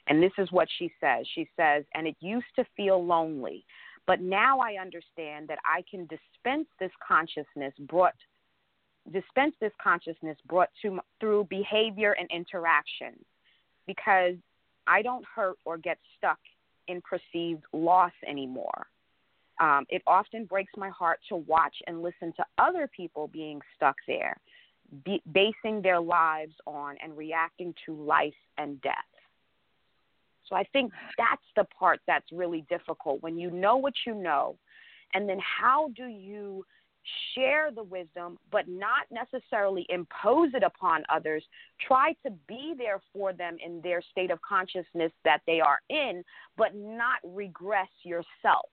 And 0.07 0.21
this 0.21 0.33
is 0.37 0.51
what 0.51 0.67
she 0.77 0.91
says. 0.99 1.25
She 1.33 1.49
says, 1.55 1.83
and 1.93 2.05
it 2.05 2.15
used 2.19 2.45
to 2.57 2.65
feel 2.75 3.03
lonely, 3.03 3.65
but 4.05 4.21
now 4.21 4.59
I 4.59 4.75
understand 4.79 5.47
that 5.47 5.59
I 5.65 5.83
can 5.89 6.07
dispense 6.07 6.67
this 6.79 6.91
consciousness 7.05 7.73
brought 7.87 8.13
dispense 9.11 9.53
this 9.61 9.71
consciousness 9.81 10.37
brought 10.47 10.69
to 10.81 10.99
through 11.19 11.45
behavior 11.49 12.15
and 12.19 12.29
interaction 12.31 13.13
because 13.87 14.35
I 14.87 15.01
don't 15.01 15.25
hurt 15.25 15.57
or 15.65 15.77
get 15.77 15.97
stuck 16.17 16.39
in 16.87 17.01
perceived 17.01 17.63
loss 17.73 18.11
anymore. 18.27 18.87
Um, 19.59 19.85
it 19.89 20.01
often 20.05 20.45
breaks 20.45 20.73
my 20.75 20.89
heart 20.89 21.19
to 21.29 21.37
watch 21.37 21.75
and 21.87 22.01
listen 22.01 22.33
to 22.37 22.45
other 22.57 22.89
people 22.95 23.27
being 23.27 23.61
stuck 23.75 23.95
there, 24.07 24.37
be, 25.05 25.21
basing 25.31 25.81
their 25.81 25.99
lives 25.99 26.53
on 26.67 26.95
and 27.01 27.17
reacting 27.17 27.73
to 27.85 27.95
life 27.95 28.33
and 28.57 28.81
death. 28.81 28.93
So 30.49 30.55
I 30.55 30.63
think 30.73 30.91
that's 31.17 31.41
the 31.55 31.63
part 31.77 32.01
that's 32.05 32.31
really 32.31 32.65
difficult 32.69 33.23
when 33.23 33.37
you 33.37 33.49
know 33.49 33.77
what 33.77 33.93
you 34.05 34.13
know, 34.13 34.57
and 35.13 35.27
then 35.27 35.39
how 35.39 35.89
do 35.95 36.05
you 36.05 36.65
share 37.33 37.71
the 37.71 37.83
wisdom, 37.83 38.37
but 38.51 38.67
not 38.67 39.05
necessarily 39.11 39.85
impose 39.89 40.49
it 40.53 40.63
upon 40.63 41.03
others. 41.09 41.43
Try 41.87 42.13
to 42.25 42.31
be 42.47 42.73
there 42.77 43.01
for 43.13 43.33
them 43.33 43.57
in 43.63 43.81
their 43.81 44.01
state 44.11 44.31
of 44.31 44.39
consciousness 44.41 45.11
that 45.23 45.41
they 45.45 45.59
are 45.59 45.79
in, 45.89 46.23
but 46.57 46.75
not 46.75 47.19
regress 47.23 47.89
yourself. 48.03 48.69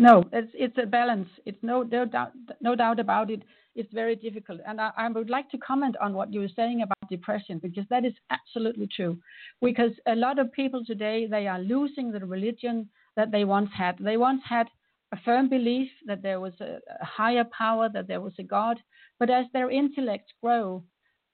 No, 0.00 0.22
it's 0.32 0.52
it's 0.54 0.78
a 0.80 0.86
balance. 0.86 1.28
It's 1.44 1.58
no 1.60 1.82
no 1.82 2.04
doubt 2.04 2.32
no 2.60 2.76
doubt 2.76 3.00
about 3.00 3.30
it. 3.30 3.42
It's 3.74 3.92
very 3.92 4.14
difficult, 4.14 4.60
and 4.66 4.80
I, 4.80 4.90
I 4.96 5.08
would 5.08 5.28
like 5.28 5.50
to 5.50 5.58
comment 5.58 5.96
on 6.00 6.14
what 6.14 6.32
you 6.32 6.40
were 6.40 6.54
saying 6.54 6.82
about 6.82 7.10
depression 7.10 7.58
because 7.58 7.84
that 7.90 8.04
is 8.04 8.12
absolutely 8.30 8.88
true. 8.94 9.18
Because 9.60 9.90
a 10.06 10.14
lot 10.14 10.38
of 10.38 10.52
people 10.52 10.84
today 10.84 11.26
they 11.26 11.48
are 11.48 11.60
losing 11.60 12.12
the 12.12 12.20
religion 12.20 12.88
that 13.16 13.32
they 13.32 13.44
once 13.44 13.70
had. 13.76 13.98
They 13.98 14.16
once 14.16 14.42
had 14.48 14.68
a 15.12 15.16
firm 15.24 15.48
belief 15.48 15.90
that 16.06 16.22
there 16.22 16.40
was 16.40 16.52
a, 16.60 16.78
a 17.00 17.04
higher 17.04 17.44
power, 17.56 17.88
that 17.88 18.08
there 18.08 18.20
was 18.20 18.34
a 18.38 18.42
God. 18.42 18.78
But 19.18 19.30
as 19.30 19.46
their 19.52 19.70
intellects 19.70 20.32
grow, 20.42 20.84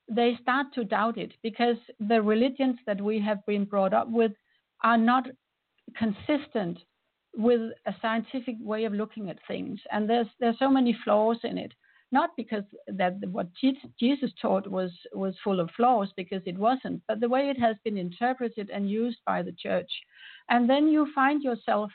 they 0.09 0.39
start 0.43 0.67
to 0.75 0.85
doubt 0.85 1.19
it 1.19 1.33
because 1.43 1.77
the 1.99 2.21
religions 2.23 2.77
that 2.87 3.01
we 3.01 3.21
have 3.21 3.45
been 3.47 3.65
brought 3.65 3.95
up 3.95 4.09
with 4.11 4.33
are 4.83 4.99
not 4.99 5.27
consistent 5.97 6.79
with 7.37 7.73
a 7.87 7.95
scientific 8.01 8.57
way 8.61 8.85
of 8.85 8.93
looking 8.93 9.31
at 9.31 9.39
things. 9.49 9.81
And 9.91 10.09
there's 10.09 10.29
there's 10.39 10.59
so 10.59 10.71
many 10.71 10.97
flaws 11.05 11.39
in 11.43 11.59
it. 11.59 11.73
Not 12.13 12.31
because 12.37 12.63
that 12.87 13.17
what 13.33 13.49
Jesus 13.99 14.31
taught 14.41 14.69
was 14.71 14.93
was 15.13 15.35
full 15.43 15.59
of 15.59 15.71
flaws, 15.77 16.13
because 16.17 16.43
it 16.47 16.57
wasn't, 16.57 17.03
but 17.09 17.19
the 17.19 17.29
way 17.29 17.49
it 17.51 17.59
has 17.59 17.77
been 17.85 17.97
interpreted 17.97 18.71
and 18.71 18.89
used 18.89 19.19
by 19.27 19.43
the 19.43 19.57
church. 19.59 19.91
And 20.49 20.71
then 20.71 20.87
you 20.87 21.09
find 21.13 21.43
yourself 21.43 21.91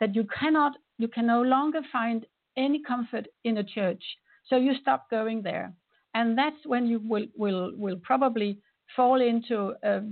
that 0.00 0.14
you 0.14 0.24
cannot 0.38 0.72
you 0.98 1.08
can 1.08 1.26
no 1.26 1.42
longer 1.42 1.80
find 1.92 2.26
any 2.56 2.80
comfort 2.86 3.26
in 3.44 3.58
a 3.58 3.64
church. 3.64 4.02
So 4.48 4.56
you 4.56 4.74
stop 4.80 5.10
going 5.10 5.42
there. 5.42 5.72
And 6.14 6.38
that's 6.38 6.64
when 6.64 6.86
you 6.86 7.00
will, 7.00 7.26
will, 7.36 7.72
will 7.76 7.98
probably 8.02 8.58
fall 8.94 9.20
into 9.20 9.74
a, 9.82 10.02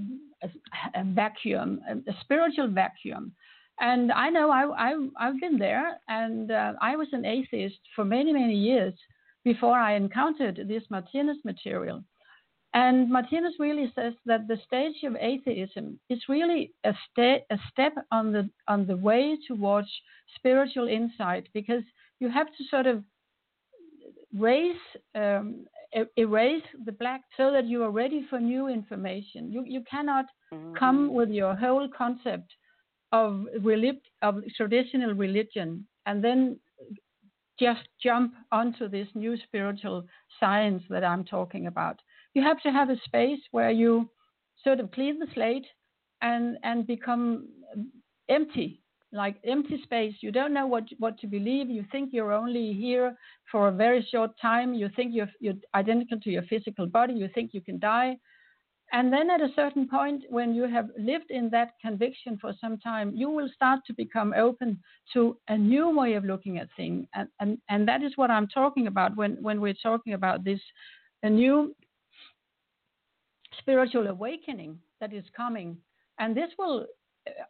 a, 0.42 0.48
a 0.94 1.04
vacuum, 1.04 1.80
a, 1.88 2.10
a, 2.10 2.14
spiritual 2.22 2.68
vacuum. 2.68 3.32
And 3.80 4.10
I 4.10 4.28
know 4.30 4.50
I, 4.50 4.90
I, 4.90 5.08
I've 5.18 5.40
been 5.40 5.58
there, 5.58 5.98
and 6.08 6.50
uh, 6.50 6.72
I 6.80 6.96
was 6.96 7.08
an 7.12 7.24
atheist 7.24 7.78
for 7.94 8.04
many, 8.04 8.32
many 8.32 8.54
years 8.54 8.94
before 9.44 9.78
I 9.78 9.94
encountered 9.94 10.60
this 10.68 10.82
Martinus 10.90 11.38
material. 11.44 12.02
And 12.74 13.10
Martinus 13.10 13.54
really 13.58 13.92
says 13.94 14.14
that 14.24 14.48
the 14.48 14.56
stage 14.66 15.02
of 15.04 15.14
atheism 15.20 16.00
is 16.08 16.22
really 16.28 16.72
a, 16.84 16.94
sta- 17.10 17.44
a 17.50 17.58
step 17.70 17.92
on 18.10 18.32
the 18.32 18.48
on 18.66 18.86
the 18.86 18.96
way 18.96 19.36
towards 19.46 19.88
spiritual 20.36 20.88
insight 20.88 21.48
because 21.52 21.82
you 22.18 22.30
have 22.30 22.46
to 22.46 22.64
sort 22.70 22.86
of 22.86 23.04
raise 24.38 24.76
um, 25.14 25.66
erase 26.16 26.64
the 26.86 26.92
black 26.92 27.22
so 27.36 27.52
that 27.52 27.66
you 27.66 27.82
are 27.82 27.90
ready 27.90 28.26
for 28.30 28.40
new 28.40 28.68
information. 28.68 29.52
You 29.52 29.64
you 29.66 29.82
cannot 29.90 30.26
mm-hmm. 30.52 30.74
come 30.74 31.12
with 31.12 31.28
your 31.28 31.54
whole 31.54 31.88
concept 31.96 32.50
of 33.12 33.44
relig- 33.60 34.08
of 34.22 34.42
traditional 34.56 35.12
religion 35.12 35.86
and 36.06 36.24
then 36.24 36.58
just 37.60 37.86
jump 38.02 38.32
onto 38.50 38.88
this 38.88 39.08
new 39.14 39.36
spiritual 39.44 40.04
science 40.40 40.82
that 40.88 41.04
I'm 41.04 41.24
talking 41.24 41.66
about 41.66 42.00
you 42.34 42.42
have 42.42 42.60
to 42.62 42.70
have 42.70 42.90
a 42.90 42.96
space 43.04 43.40
where 43.50 43.70
you 43.70 44.08
sort 44.64 44.80
of 44.80 44.90
clean 44.92 45.18
the 45.18 45.26
slate 45.34 45.66
and 46.20 46.56
and 46.62 46.86
become 46.86 47.48
empty 48.28 48.82
like 49.12 49.36
empty 49.44 49.80
space. 49.82 50.14
You 50.20 50.32
don't 50.32 50.54
know 50.54 50.66
what 50.66 50.84
what 50.98 51.18
to 51.18 51.26
believe. 51.26 51.68
You 51.68 51.84
think 51.92 52.10
you're 52.12 52.32
only 52.32 52.72
here 52.72 53.14
for 53.50 53.68
a 53.68 53.72
very 53.72 54.06
short 54.10 54.30
time. 54.40 54.72
You 54.72 54.88
think 54.96 55.14
you're, 55.14 55.30
you're 55.38 55.54
identical 55.74 56.18
to 56.20 56.30
your 56.30 56.42
physical 56.44 56.86
body. 56.86 57.12
You 57.12 57.28
think 57.34 57.52
you 57.52 57.60
can 57.60 57.78
die. 57.78 58.16
And 58.94 59.10
then 59.10 59.30
at 59.30 59.40
a 59.40 59.48
certain 59.56 59.88
point 59.88 60.24
when 60.28 60.54
you 60.54 60.64
have 60.64 60.88
lived 60.98 61.30
in 61.30 61.48
that 61.50 61.72
conviction 61.80 62.36
for 62.38 62.52
some 62.60 62.78
time 62.78 63.12
you 63.14 63.30
will 63.30 63.48
start 63.54 63.80
to 63.86 63.94
become 63.94 64.34
open 64.36 64.78
to 65.14 65.36
a 65.48 65.56
new 65.56 65.88
way 65.98 66.14
of 66.14 66.24
looking 66.24 66.58
at 66.58 66.68
things. 66.76 67.06
And 67.14 67.28
and, 67.40 67.58
and 67.68 67.88
that 67.88 68.02
is 68.02 68.12
what 68.16 68.30
i'm 68.30 68.48
talking 68.48 68.86
about 68.86 69.16
when 69.16 69.32
when 69.42 69.60
we're 69.60 69.82
talking 69.82 70.12
about 70.12 70.44
this 70.44 70.60
a 71.22 71.30
new 71.30 71.74
spiritual 73.58 74.06
awakening 74.06 74.78
that 75.00 75.12
is 75.12 75.24
coming. 75.36 75.76
And 76.18 76.36
this 76.36 76.50
will, 76.58 76.86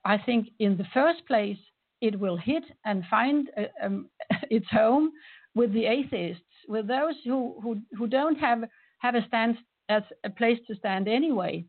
I 0.05 0.19
think, 0.19 0.49
in 0.59 0.77
the 0.77 0.87
first 0.95 1.27
place, 1.27 1.59
it 2.01 2.19
will 2.19 2.37
hit 2.37 2.65
and 2.85 3.05
find 3.11 3.49
uh, 3.57 3.63
um, 3.85 4.09
its 4.51 4.67
home 4.71 5.13
with 5.55 5.73
the 5.73 5.87
atheists, 5.87 6.43
with 6.69 6.87
those 6.89 7.15
who, 7.25 7.57
who, 7.63 7.81
who 7.97 8.07
don't 8.07 8.37
have, 8.37 8.65
have 8.99 9.15
a 9.15 9.27
stand 9.27 9.57
as 9.89 10.03
a 10.25 10.31
place 10.31 10.59
to 10.67 10.75
stand 10.77 11.09
anyway. 11.09 11.65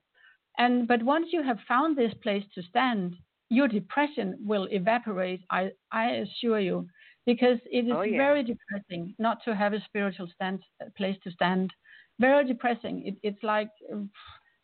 And 0.58 0.88
but 0.88 1.02
once 1.02 1.28
you 1.32 1.44
have 1.44 1.58
found 1.68 1.98
this 1.98 2.14
place 2.22 2.44
to 2.56 2.62
stand, 2.64 3.16
your 3.50 3.68
depression 3.68 4.38
will 4.40 4.68
evaporate. 4.72 5.42
I, 5.50 5.72
I 5.92 6.24
assure 6.24 6.60
you, 6.60 6.88
because 7.26 7.58
it 7.72 7.86
is 7.86 7.94
oh, 7.96 8.02
yeah. 8.02 8.18
very 8.18 8.44
depressing 8.44 9.16
not 9.20 9.40
to 9.46 9.56
have 9.56 9.74
a 9.74 9.84
spiritual 9.86 10.28
stand 10.34 10.62
place 10.98 11.18
to 11.24 11.32
stand 11.32 11.72
very 12.20 12.46
depressing. 12.46 13.06
It, 13.06 13.16
it's 13.24 13.44
like 13.44 13.70
um, 13.92 14.10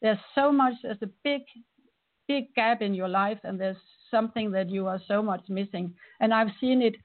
there's 0.02 0.20
so 0.36 0.52
much, 0.52 0.74
there's 0.84 1.02
a 1.02 1.10
big, 1.24 1.42
big 2.28 2.54
gap 2.56 2.82
in 2.82 2.94
your 2.94 3.08
life, 3.08 3.40
and 3.44 3.60
there's 3.60 3.78
something 4.12 4.52
that 4.52 4.70
you 4.70 4.88
are 4.88 5.02
so 5.08 5.22
much 5.22 5.42
missing. 5.50 5.94
And 6.20 6.34
I've 6.34 6.52
seen 6.60 6.82
it 6.82 6.96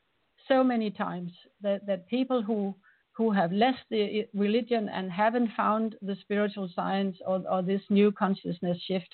so 0.48 0.62
many 0.62 0.90
times 0.90 1.32
that, 1.62 1.86
that 1.86 2.06
people 2.08 2.42
who 2.42 2.74
who 3.16 3.30
have 3.30 3.52
left 3.52 3.78
the 3.90 4.26
religion 4.34 4.88
and 4.88 5.10
haven't 5.10 5.48
found 5.56 5.94
the 6.02 6.16
spiritual 6.22 6.68
science 6.74 7.16
or, 7.24 7.44
or 7.48 7.62
this 7.62 7.80
new 7.88 8.10
consciousness 8.10 8.76
shift, 8.88 9.06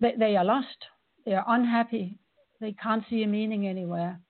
they, 0.00 0.14
they 0.16 0.36
are 0.36 0.44
lost. 0.44 0.76
They 1.26 1.34
are 1.34 1.44
unhappy. 1.48 2.16
They 2.60 2.72
can't 2.80 3.02
see 3.10 3.24
a 3.24 3.26
meaning 3.26 3.66
anywhere. 3.66 4.20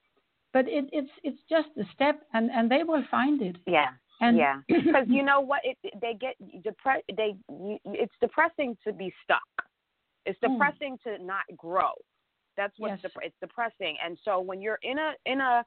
But 0.55 0.69
it, 0.69 0.87
it's 0.91 1.11
it's 1.23 1.39
just 1.51 1.69
a 1.79 1.85
step, 1.95 2.21
and, 2.33 2.51
and 2.51 2.71
they 2.71 2.83
will 2.83 3.05
find 3.11 3.43
it. 3.43 3.57
Yeah. 3.67 3.89
And 4.23 4.37
yeah, 4.37 4.61
because 4.69 5.07
you 5.09 5.23
know 5.23 5.41
what? 5.41 5.61
It, 5.65 5.77
they 6.01 6.15
get 6.15 6.37
depressed. 6.63 7.05
They 7.15 7.35
you, 7.49 7.79
it's 7.85 8.15
depressing 8.21 8.77
to 8.87 8.93
be 8.93 9.13
stuck. 9.25 9.43
It's 10.25 10.39
hmm. 10.43 10.53
depressing 10.53 10.97
mm. 11.07 11.19
to 11.19 11.25
not 11.25 11.43
grow. 11.57 11.91
That's 12.57 12.73
what's 12.79 13.03
yes. 13.03 13.13
dep- 13.15 13.25
it's 13.25 13.37
depressing. 13.41 13.97
And 14.05 14.17
so 14.25 14.41
when 14.41 14.63
you're 14.63 14.79
in 14.83 14.99
a 14.99 15.13
in 15.27 15.41
a 15.41 15.65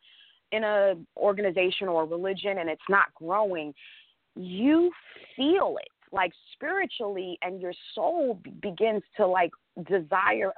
in 0.51 0.63
a 0.63 0.93
organization 1.17 1.87
or 1.87 2.05
religion 2.05 2.59
and 2.59 2.69
it's 2.69 2.81
not 2.89 3.13
growing, 3.15 3.73
you 4.35 4.91
feel 5.35 5.75
it 5.81 5.89
like 6.11 6.31
spiritually, 6.53 7.37
and 7.41 7.59
your 7.61 7.73
soul 7.93 8.39
b- 8.41 8.51
begins 8.61 9.03
to 9.17 9.27
like 9.27 9.51
desire 9.87 10.51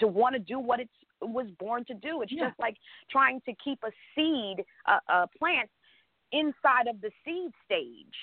to 0.00 0.06
want 0.08 0.34
to 0.34 0.40
do 0.40 0.58
what 0.58 0.80
it 0.80 0.88
was 1.20 1.46
born 1.58 1.84
to 1.84 1.94
do. 1.94 2.22
It's 2.22 2.32
yeah. 2.32 2.48
just 2.48 2.58
like 2.58 2.76
trying 3.10 3.40
to 3.42 3.54
keep 3.62 3.78
a 3.84 3.90
seed, 4.14 4.64
a, 4.86 5.12
a 5.12 5.28
plant 5.38 5.70
inside 6.32 6.88
of 6.88 7.00
the 7.00 7.10
seed 7.24 7.52
stage 7.64 8.16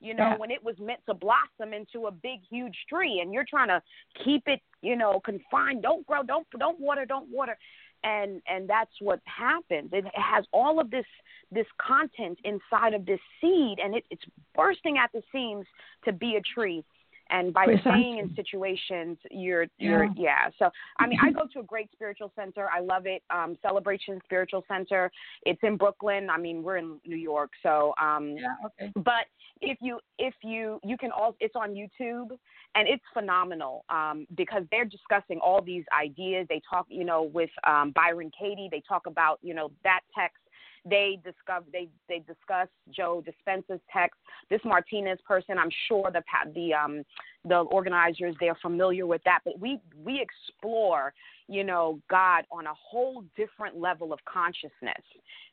you 0.00 0.14
know, 0.14 0.30
yeah. 0.30 0.36
when 0.38 0.50
it 0.50 0.64
was 0.64 0.74
meant 0.80 1.00
to 1.06 1.14
blossom 1.14 1.74
into 1.74 2.06
a 2.06 2.10
big, 2.10 2.40
huge 2.48 2.74
tree, 2.88 3.20
and 3.22 3.32
you're 3.34 3.44
trying 3.48 3.68
to 3.68 3.82
keep 4.24 4.42
it, 4.46 4.60
you 4.80 4.96
know, 4.96 5.20
confined. 5.20 5.82
Don't 5.82 6.06
grow, 6.06 6.22
don't 6.22 6.46
don't 6.58 6.80
water, 6.80 7.04
don't 7.04 7.28
water, 7.30 7.56
and 8.02 8.40
and 8.48 8.68
that's 8.68 8.92
what 9.00 9.20
happens. 9.26 9.90
It 9.92 10.06
has 10.14 10.46
all 10.52 10.80
of 10.80 10.90
this 10.90 11.04
this 11.52 11.66
content 11.78 12.38
inside 12.44 12.94
of 12.94 13.04
this 13.04 13.20
seed, 13.40 13.78
and 13.78 13.94
it, 13.94 14.04
it's 14.10 14.24
bursting 14.54 14.96
at 14.96 15.12
the 15.12 15.22
seams 15.30 15.66
to 16.06 16.12
be 16.12 16.36
a 16.36 16.40
tree 16.54 16.82
and 17.30 17.52
by 17.52 17.64
Precisely. 17.64 17.92
staying 17.92 18.18
in 18.18 18.34
situations 18.34 19.18
you're 19.30 19.66
you're 19.78 20.04
yeah. 20.04 20.10
yeah. 20.16 20.48
so 20.58 20.70
i 20.98 21.06
mean 21.06 21.18
i 21.22 21.30
go 21.30 21.42
to 21.52 21.60
a 21.60 21.62
great 21.62 21.90
spiritual 21.92 22.32
center 22.36 22.68
i 22.74 22.80
love 22.80 23.06
it 23.06 23.22
um 23.30 23.56
celebration 23.62 24.20
spiritual 24.24 24.64
center 24.68 25.10
it's 25.46 25.60
in 25.62 25.76
brooklyn 25.76 26.28
i 26.30 26.38
mean 26.38 26.62
we're 26.62 26.76
in 26.76 26.98
new 27.06 27.16
york 27.16 27.50
so 27.62 27.94
um 28.02 28.36
yeah, 28.36 28.54
okay. 28.64 28.92
but 28.96 29.26
if 29.60 29.78
you 29.80 29.98
if 30.18 30.34
you 30.42 30.80
you 30.84 30.96
can 30.96 31.10
all 31.10 31.36
it's 31.40 31.54
on 31.56 31.70
youtube 31.70 32.30
and 32.74 32.88
it's 32.88 33.04
phenomenal 33.12 33.84
um 33.90 34.26
because 34.36 34.62
they're 34.70 34.84
discussing 34.84 35.38
all 35.38 35.62
these 35.62 35.84
ideas 35.98 36.46
they 36.48 36.60
talk 36.68 36.86
you 36.88 37.04
know 37.04 37.22
with 37.22 37.50
um 37.66 37.92
byron 37.94 38.30
katie 38.38 38.68
they 38.70 38.82
talk 38.88 39.06
about 39.06 39.38
you 39.42 39.54
know 39.54 39.70
that 39.84 40.00
text 40.16 40.39
they 40.84 41.18
discover 41.24 41.66
they 41.72 41.88
they 42.08 42.18
discuss 42.20 42.68
Joe 42.90 43.22
Dispenza's 43.26 43.80
text. 43.92 44.18
This 44.48 44.60
Martinus 44.64 45.18
person, 45.26 45.58
I'm 45.58 45.70
sure 45.88 46.10
the 46.12 46.22
the 46.54 46.74
um 46.74 47.02
the 47.44 47.58
organizers 47.58 48.34
they're 48.40 48.58
familiar 48.62 49.06
with 49.06 49.22
that. 49.24 49.40
But 49.44 49.58
we 49.58 49.80
we 50.02 50.20
explore, 50.20 51.12
you 51.48 51.64
know, 51.64 52.00
God 52.08 52.44
on 52.50 52.66
a 52.66 52.74
whole 52.74 53.24
different 53.36 53.78
level 53.78 54.12
of 54.12 54.18
consciousness, 54.24 55.04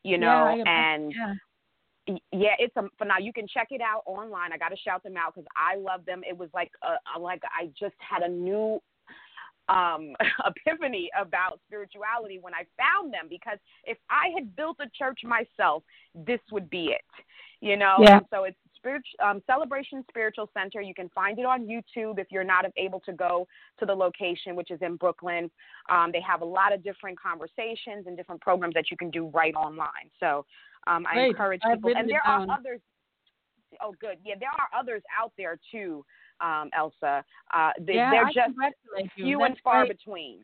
you 0.03 0.17
know, 0.17 0.55
yeah, 0.55 0.63
and. 0.65 1.13
Yeah 1.15 1.33
yeah, 2.31 2.55
it's 2.57 2.75
a 2.77 2.83
for 2.97 3.03
now. 3.03 3.17
You 3.17 3.33
can 3.33 3.47
check 3.47 3.67
it 3.71 3.81
out 3.81 4.03
online. 4.05 4.53
I 4.53 4.57
got 4.57 4.69
to 4.69 4.77
shout 4.77 5.03
them 5.03 5.17
out 5.17 5.35
because 5.35 5.47
I 5.57 5.75
love 5.77 6.05
them. 6.05 6.21
It 6.27 6.37
was 6.37 6.49
like 6.53 6.71
a, 6.81 7.19
like 7.19 7.41
I 7.43 7.65
just 7.77 7.95
had 7.99 8.21
a 8.21 8.29
new 8.29 8.81
um, 9.69 10.13
epiphany 10.45 11.09
about 11.19 11.59
spirituality 11.67 12.39
when 12.41 12.53
I 12.53 12.65
found 12.77 13.13
them 13.13 13.27
because 13.29 13.57
if 13.85 13.97
I 14.09 14.29
had 14.35 14.55
built 14.55 14.77
a 14.79 14.89
church 14.97 15.19
myself, 15.23 15.83
this 16.13 16.39
would 16.51 16.69
be 16.69 16.87
it. 16.87 17.01
You 17.59 17.75
know, 17.75 17.97
Yeah. 18.01 18.17
and 18.17 18.25
so 18.29 18.43
it's 18.43 18.57
spirit, 18.75 19.01
um, 19.19 19.41
Celebration 19.47 20.05
Spiritual 20.09 20.49
Center. 20.53 20.81
You 20.81 20.93
can 20.93 21.09
find 21.09 21.39
it 21.39 21.45
on 21.45 21.65
YouTube 21.65 22.19
if 22.19 22.27
you're 22.31 22.43
not 22.43 22.65
able 22.77 22.99
to 23.01 23.13
go 23.13 23.47
to 23.79 23.85
the 23.85 23.93
location, 23.93 24.55
which 24.55 24.71
is 24.71 24.79
in 24.81 24.95
Brooklyn. 24.95 25.49
Um, 25.89 26.11
they 26.11 26.21
have 26.21 26.41
a 26.41 26.45
lot 26.45 26.73
of 26.73 26.83
different 26.83 27.19
conversations 27.19 28.05
and 28.05 28.15
different 28.15 28.41
programs 28.41 28.75
that 28.75 28.91
you 28.91 28.97
can 28.97 29.09
do 29.09 29.27
right 29.33 29.55
online. 29.55 30.09
So 30.19 30.45
um, 30.85 31.05
I 31.07 31.15
Great. 31.15 31.29
encourage 31.29 31.61
people, 31.61 31.91
and 31.95 32.09
there 32.09 32.25
are 32.25 32.45
others. 32.49 32.79
Oh, 33.81 33.93
good. 33.99 34.17
Yeah, 34.23 34.35
there 34.39 34.49
are 34.49 34.79
others 34.79 35.01
out 35.19 35.33
there 35.37 35.59
too, 35.71 36.05
um, 36.41 36.69
Else. 36.75 36.93
Uh, 37.03 37.21
they, 37.79 37.95
yeah, 37.95 38.11
they're 38.11 38.25
I 38.25 38.31
just 38.33 38.55
few 39.15 39.43
and 39.43 39.57
far 39.63 39.83
great. 39.85 39.97
between. 39.97 40.39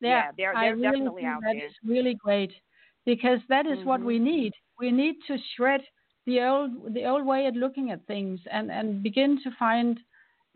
Yeah, 0.00 0.08
Yeah, 0.08 0.30
they're- 0.36 0.54
they're 0.60 0.76
really 0.76 0.90
definitely 0.92 1.22
think 1.22 1.34
out 1.34 1.42
that 1.42 1.54
there. 1.56 1.66
is 1.66 1.74
really 1.84 2.14
great 2.14 2.52
because 3.04 3.40
that 3.48 3.66
is 3.66 3.84
what 3.84 4.00
Mhm. 4.00 4.04
we 4.06 4.18
need. 4.18 4.52
We 4.78 4.90
need 4.90 5.16
to 5.26 5.38
shred 5.38 5.86
the 6.26 6.40
old 6.42 6.92
the 6.94 7.04
old 7.06 7.24
way 7.24 7.46
of 7.46 7.54
looking 7.54 7.90
at 7.90 8.04
things 8.06 8.40
and 8.46 8.70
and 8.70 9.02
begin 9.02 9.40
to 9.42 9.50
find 9.52 10.00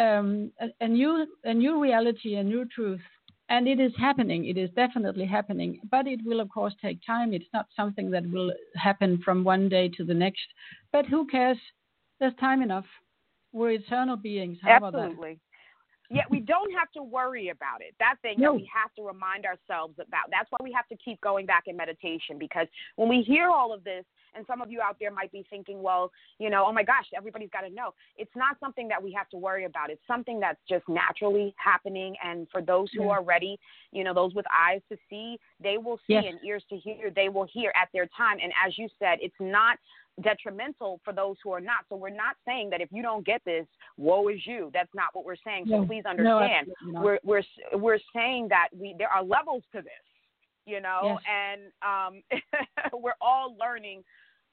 um, 0.01 0.53
a, 0.61 0.69
a 0.81 0.89
new 0.89 1.27
a 1.45 1.55
new 1.55 1.81
reality, 1.81 2.35
a 2.37 2.43
new 2.43 2.65
truth. 2.67 3.03
And 3.51 3.67
it 3.67 3.81
is 3.81 3.95
happening. 3.97 4.45
It 4.45 4.57
is 4.59 4.71
definitely 4.73 5.25
happening. 5.27 5.81
But 5.91 6.07
it 6.07 6.21
will 6.25 6.41
of 6.41 6.49
course 6.51 6.75
take 6.77 7.01
time. 7.05 7.33
It's 7.33 7.53
not 7.53 7.67
something 7.75 8.11
that 8.11 8.27
will 8.31 8.53
happen 8.77 9.19
from 9.25 9.43
one 9.45 9.69
day 9.69 9.89
to 9.97 10.05
the 10.05 10.15
next. 10.15 10.47
But 10.93 11.07
who 11.07 11.27
cares? 11.27 11.59
There's 12.19 12.35
time 12.37 12.63
enough. 12.63 12.87
We're 13.59 13.73
eternal 13.73 14.17
beings. 14.17 14.59
How 14.63 14.77
about 14.77 14.93
that? 14.93 14.99
Absolutely. 15.01 15.41
Yet 16.11 16.25
we 16.31 16.41
don't 16.41 16.73
have 16.73 16.91
to 16.93 17.03
worry 17.03 17.51
about 17.51 17.83
it. 17.83 17.95
That 17.99 18.15
thing 18.23 18.39
No. 18.39 18.53
that 18.53 18.57
we 18.57 18.71
have 18.73 18.95
to 18.95 19.03
remind 19.03 19.45
ourselves 19.45 19.99
about. 19.99 20.31
That's 20.31 20.51
why 20.51 20.59
we 20.63 20.73
have 20.73 20.87
to 20.89 20.97
keep 20.97 21.21
going 21.21 21.45
back 21.45 21.65
in 21.67 21.77
meditation 21.77 22.39
because 22.39 22.67
when 22.97 23.09
we 23.11 23.21
hear 23.21 23.51
all 23.51 23.75
of 23.75 23.85
this, 23.85 24.07
and 24.35 24.47
some 24.47 24.63
of 24.63 24.71
you 24.71 24.81
out 24.81 24.97
there 25.01 25.11
might 25.11 25.33
be 25.33 25.45
thinking, 25.51 25.83
well, 25.83 26.11
you 26.39 26.49
know, 26.49 26.65
oh 26.67 26.73
my 26.73 26.83
gosh, 26.85 27.07
everybody's 27.15 27.51
got 27.51 27.63
to 27.63 27.71
know. 27.71 27.93
It's 28.17 28.35
not 28.37 28.59
something 28.61 28.89
that 28.89 29.03
we 29.03 29.13
have 29.13 29.29
to 29.31 29.37
worry 29.37 29.65
about. 29.65 29.91
It's 29.91 30.07
something 30.07 30.39
that's 30.41 30.61
just 30.69 30.89
naturally 30.89 31.53
happening. 31.59 32.15
And 32.25 32.49
for 32.51 32.63
those 32.63 32.91
who 32.93 33.03
Yeah. 33.03 33.17
are 33.17 33.23
ready, 33.23 33.59
you 33.91 34.05
know, 34.05 34.15
those 34.15 34.35
with 34.35 34.47
eyes 34.51 34.81
to 34.91 34.97
see, 35.11 35.39
they 35.61 35.77
will 35.77 35.99
see, 36.07 36.15
Yes. 36.15 36.25
and 36.27 36.43
ears 36.45 36.65
to 36.67 36.79
hear, 36.79 37.11
they 37.11 37.29
will 37.29 37.45
hear 37.45 37.73
at 37.75 37.91
their 37.93 38.07
time. 38.07 38.39
And 38.41 38.53
as 38.65 38.79
you 38.79 38.89
said, 38.99 39.19
it's 39.21 39.39
not 39.41 39.79
detrimental 40.23 41.01
for 41.05 41.13
those 41.13 41.37
who 41.43 41.53
are 41.53 41.61
not. 41.61 41.85
So 41.89 41.97
we're 41.97 42.11
not 42.11 42.37
saying 42.47 42.71
that 42.71 42.81
if 42.81 42.89
you 42.93 43.03
don't 43.03 43.25
get 43.25 43.43
this, 43.45 43.67
woe 43.97 44.29
is 44.29 44.41
you. 44.47 44.71
That's 44.73 44.93
not 44.95 45.09
what 45.13 45.25
we're 45.25 45.37
saying. 45.45 45.67
So 45.69 45.79
No. 45.81 45.87
please 45.87 46.03
No, 46.05 46.11
understand. 46.11 46.69
absolutely 46.71 46.93
not. 46.93 47.05
we're 47.05 47.19
we're 47.25 47.79
we're 47.79 47.99
saying 48.15 48.49
that 48.49 48.69
we 48.73 48.95
there 48.99 49.09
are 49.09 49.23
levels 49.23 49.63
to 49.73 49.83
this, 49.83 50.07
you 50.67 50.81
know, 50.81 51.01
Yes. 51.05 51.19
and 51.31 51.61
um, 51.83 52.23
we're 53.03 53.19
all 53.21 53.57
learning 53.59 54.05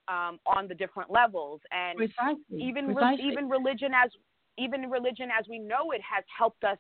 um, 0.08 0.40
on 0.46 0.68
the 0.68 0.76
different 0.76 1.10
levels. 1.10 1.62
And 1.72 1.98
Precisely. 1.98 2.62
even 2.62 2.88
re- 2.88 2.94
Precisely. 2.96 3.26
even 3.28 3.50
religion 3.50 3.92
as 3.94 4.12
even 4.58 4.90
religion 4.90 5.30
as 5.38 5.48
we 5.50 5.60
know 5.60 5.92
it 5.92 6.02
has 6.02 6.24
helped 6.38 6.64
us 6.64 6.78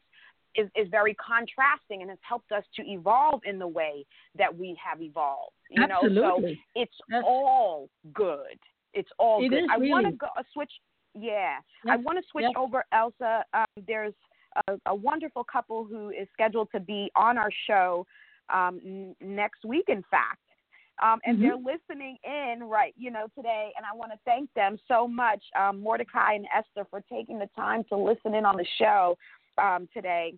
is, 0.55 0.69
is 0.75 0.87
very 0.89 1.13
contrasting 1.15 2.01
and 2.01 2.09
has 2.09 2.19
helped 2.21 2.51
us 2.53 2.63
to 2.75 2.81
evolve 2.89 3.41
in 3.45 3.59
the 3.59 3.67
way 3.67 4.05
that 4.37 4.55
we 4.55 4.77
have 4.81 5.01
evolved. 5.01 5.51
You 5.69 5.87
know, 5.87 5.99
so 6.01 6.07
Absolutely. 6.07 6.59
it's 6.75 6.95
all 7.25 7.89
good. 8.13 8.57
It's 8.95 9.09
all 9.19 9.43
It 9.43 9.49
good. 9.49 9.63
is 9.63 9.69
I 9.71 9.77
want 9.77 10.07
to 10.07 10.13
go 10.13 10.27
a 10.37 10.43
switch. 10.53 10.71
Yeah, 11.13 11.59
I 11.87 11.95
want 11.97 12.17
to 12.17 12.23
switch 12.29 12.43
yes. 12.43 12.53
over, 12.57 12.83
Else. 12.91 13.13
Um, 13.21 13.65
there's 13.87 14.13
a, 14.67 14.77
a 14.87 14.95
wonderful 14.95 15.43
couple 15.43 15.85
who 15.85 16.09
is 16.09 16.27
scheduled 16.33 16.69
to 16.73 16.79
be 16.79 17.11
on 17.15 17.37
our 17.37 17.51
show 17.67 18.05
um, 18.53 18.81
n- 18.83 19.15
next 19.21 19.63
week. 19.65 19.85
In 19.87 20.03
fact. 20.09 20.39
Um, 21.03 21.19
and 21.25 21.37
Mhm. 21.37 21.41
they're 21.41 21.57
listening 21.57 22.17
in 22.23 22.63
right, 22.63 22.93
you 22.95 23.11
know, 23.11 23.27
today, 23.35 23.73
and 23.75 23.85
I 23.85 23.93
want 23.93 24.13
to 24.13 24.19
thank 24.23 24.53
them 24.53 24.79
so 24.87 25.05
much, 25.05 25.43
um, 25.53 25.81
Mordecai 25.81 26.35
and 26.35 26.47
Esther, 26.55 26.85
for 26.89 27.01
taking 27.01 27.37
the 27.37 27.47
time 27.47 27.83
to 27.89 27.97
listen 27.97 28.33
in 28.33 28.45
on 28.45 28.55
the 28.55 28.63
show 28.77 29.17
um, 29.57 29.89
today. 29.93 30.35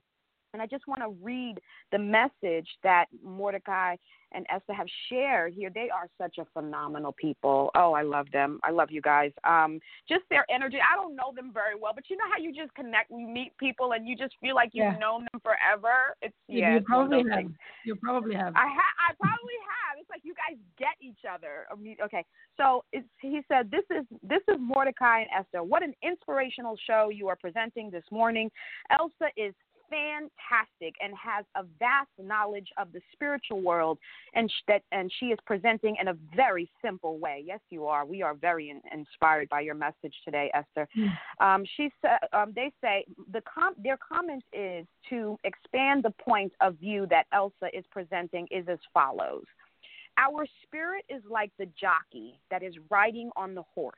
And 0.54 0.62
I 0.62 0.66
just 0.66 0.88
want 0.88 1.02
to 1.02 1.10
read 1.24 1.56
the 1.92 2.00
message 2.00 2.68
that 2.84 3.06
Mordecai 3.24 3.96
and 4.34 4.46
Esther 4.54 4.74
have 4.74 4.88
shared 5.10 5.54
here. 5.54 5.70
They 5.74 5.90
are 5.90 6.08
such 6.18 6.38
a 6.38 6.46
phenomenal 6.54 7.14
people. 7.14 7.72
Oh, 7.76 7.94
I 7.94 8.02
love 8.02 8.28
them. 8.34 8.60
I 8.64 8.72
love 8.72 8.90
you 8.92 9.02
guys. 9.02 9.32
Um, 9.46 9.80
just 10.08 10.24
their 10.30 10.46
energy. 10.50 10.78
I 10.82 10.96
don't 10.96 11.16
know 11.16 11.32
them 11.36 11.52
very 11.54 11.76
well, 11.80 11.94
but 11.96 12.10
you 12.10 12.18
know 12.18 12.26
how 12.30 12.42
you 12.42 12.54
just 12.54 12.74
connect, 12.76 13.10
you 13.10 13.28
meet 13.28 13.58
people, 13.58 13.94
and 13.94 14.08
you 14.08 14.18
just 14.18 14.36
feel 14.42 14.56
like 14.56 14.72
you've 14.74 14.94
Yeah. 14.94 14.98
known 14.98 15.28
them 15.32 15.40
forever. 15.42 16.16
It's 16.22 16.36
You- 16.48 16.60
yeah, 16.60 16.72
you 16.72 16.78
it's 16.78 16.86
probably 16.88 17.24
have. 17.30 17.38
things. 17.38 17.58
You 17.86 17.96
probably 17.96 18.36
have. 18.36 18.54
I 18.56 18.68
ha- 18.68 18.96
I 19.10 19.14
probably 19.14 19.54
have. 19.64 19.98
It's 20.00 20.10
like 20.10 20.26
you 20.26 20.34
guys 20.34 20.58
get 20.78 20.96
each 21.00 21.24
other. 21.24 21.68
Okay, 22.02 22.26
so 22.58 22.84
it's, 22.92 23.08
he 23.22 23.42
said, 23.48 23.72
"This 23.72 23.86
is 23.90 24.06
this 24.24 24.44
is 24.50 24.58
Mordecai 24.60 25.22
and 25.22 25.30
Esther. 25.32 25.64
What 25.64 25.84
an 25.84 25.94
inspirational 26.02 26.76
show 26.86 27.10
you 27.10 27.30
are 27.30 27.38
presenting 27.38 27.90
this 27.90 28.04
morning. 28.12 28.52
Else 28.90 29.14
is 29.38 29.56
fantastic 29.90 30.96
and 31.02 31.14
has 31.16 31.46
a 31.56 31.64
vast 31.80 32.10
knowledge 32.20 32.68
of 32.78 32.92
the 32.92 33.02
spiritual 33.12 33.62
world, 33.62 33.98
and 34.34 34.50
sh- 34.50 34.64
that 34.68 34.84
and 34.92 35.12
she 35.20 35.28
is 35.28 35.40
presenting 35.46 35.96
in 36.00 36.10
a 36.10 36.14
very 36.36 36.70
simple 36.82 37.18
way. 37.18 37.44
Yes, 37.46 37.60
you 37.70 37.86
are. 37.88 38.06
We 38.06 38.22
are 38.22 38.34
very 38.34 38.70
in- 38.70 38.82
inspired 38.92 39.50
by 39.50 39.62
your 39.62 39.76
message 39.76 40.14
today, 40.26 40.52
Esther. 40.54 40.88
Um, 41.40 41.66
she 41.76 41.92
said, 42.02 42.20
um, 42.34 42.54
they 42.56 42.72
say 42.82 43.06
the 43.32 43.42
com- 43.42 43.76
their 43.78 43.98
comment 43.98 44.44
is 44.54 44.86
to 45.10 45.38
expand 45.44 46.04
the 46.04 46.12
point 46.12 46.54
of 46.62 46.76
view 46.76 47.06
that 47.10 47.26
Else 47.32 47.54
is 47.74 47.86
presenting 47.92 48.48
is 48.52 48.68
as 48.68 48.80
follows. 48.94 49.44
Our 50.18 50.48
spirit 50.64 51.06
is 51.10 51.22
like 51.30 51.52
the 51.60 51.68
jockey 51.80 52.40
that 52.50 52.64
is 52.64 52.74
riding 52.90 53.30
on 53.36 53.54
the 53.54 53.62
horse. 53.62 53.96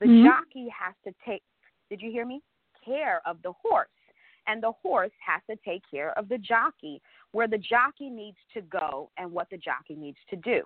The 0.00 0.06
Mhm. 0.06 0.24
jockey 0.24 0.68
has 0.68 0.94
to 1.04 1.12
take, 1.24 1.42
did 1.88 2.00
you 2.02 2.10
hear 2.10 2.26
me? 2.26 2.42
Care 2.84 3.20
of 3.26 3.40
the 3.42 3.52
horse. 3.52 3.88
And 4.50 4.60
the 4.60 4.72
horse 4.82 5.12
has 5.24 5.40
to 5.48 5.56
take 5.64 5.82
care 5.88 6.10
of 6.18 6.28
the 6.28 6.38
jockey, 6.38 7.00
where 7.30 7.46
the 7.46 7.56
jockey 7.56 8.10
needs 8.10 8.38
to 8.54 8.62
go 8.62 9.08
and 9.16 9.30
what 9.30 9.48
the 9.48 9.56
jockey 9.56 9.94
needs 9.94 10.18
to 10.28 10.34
do. 10.34 10.62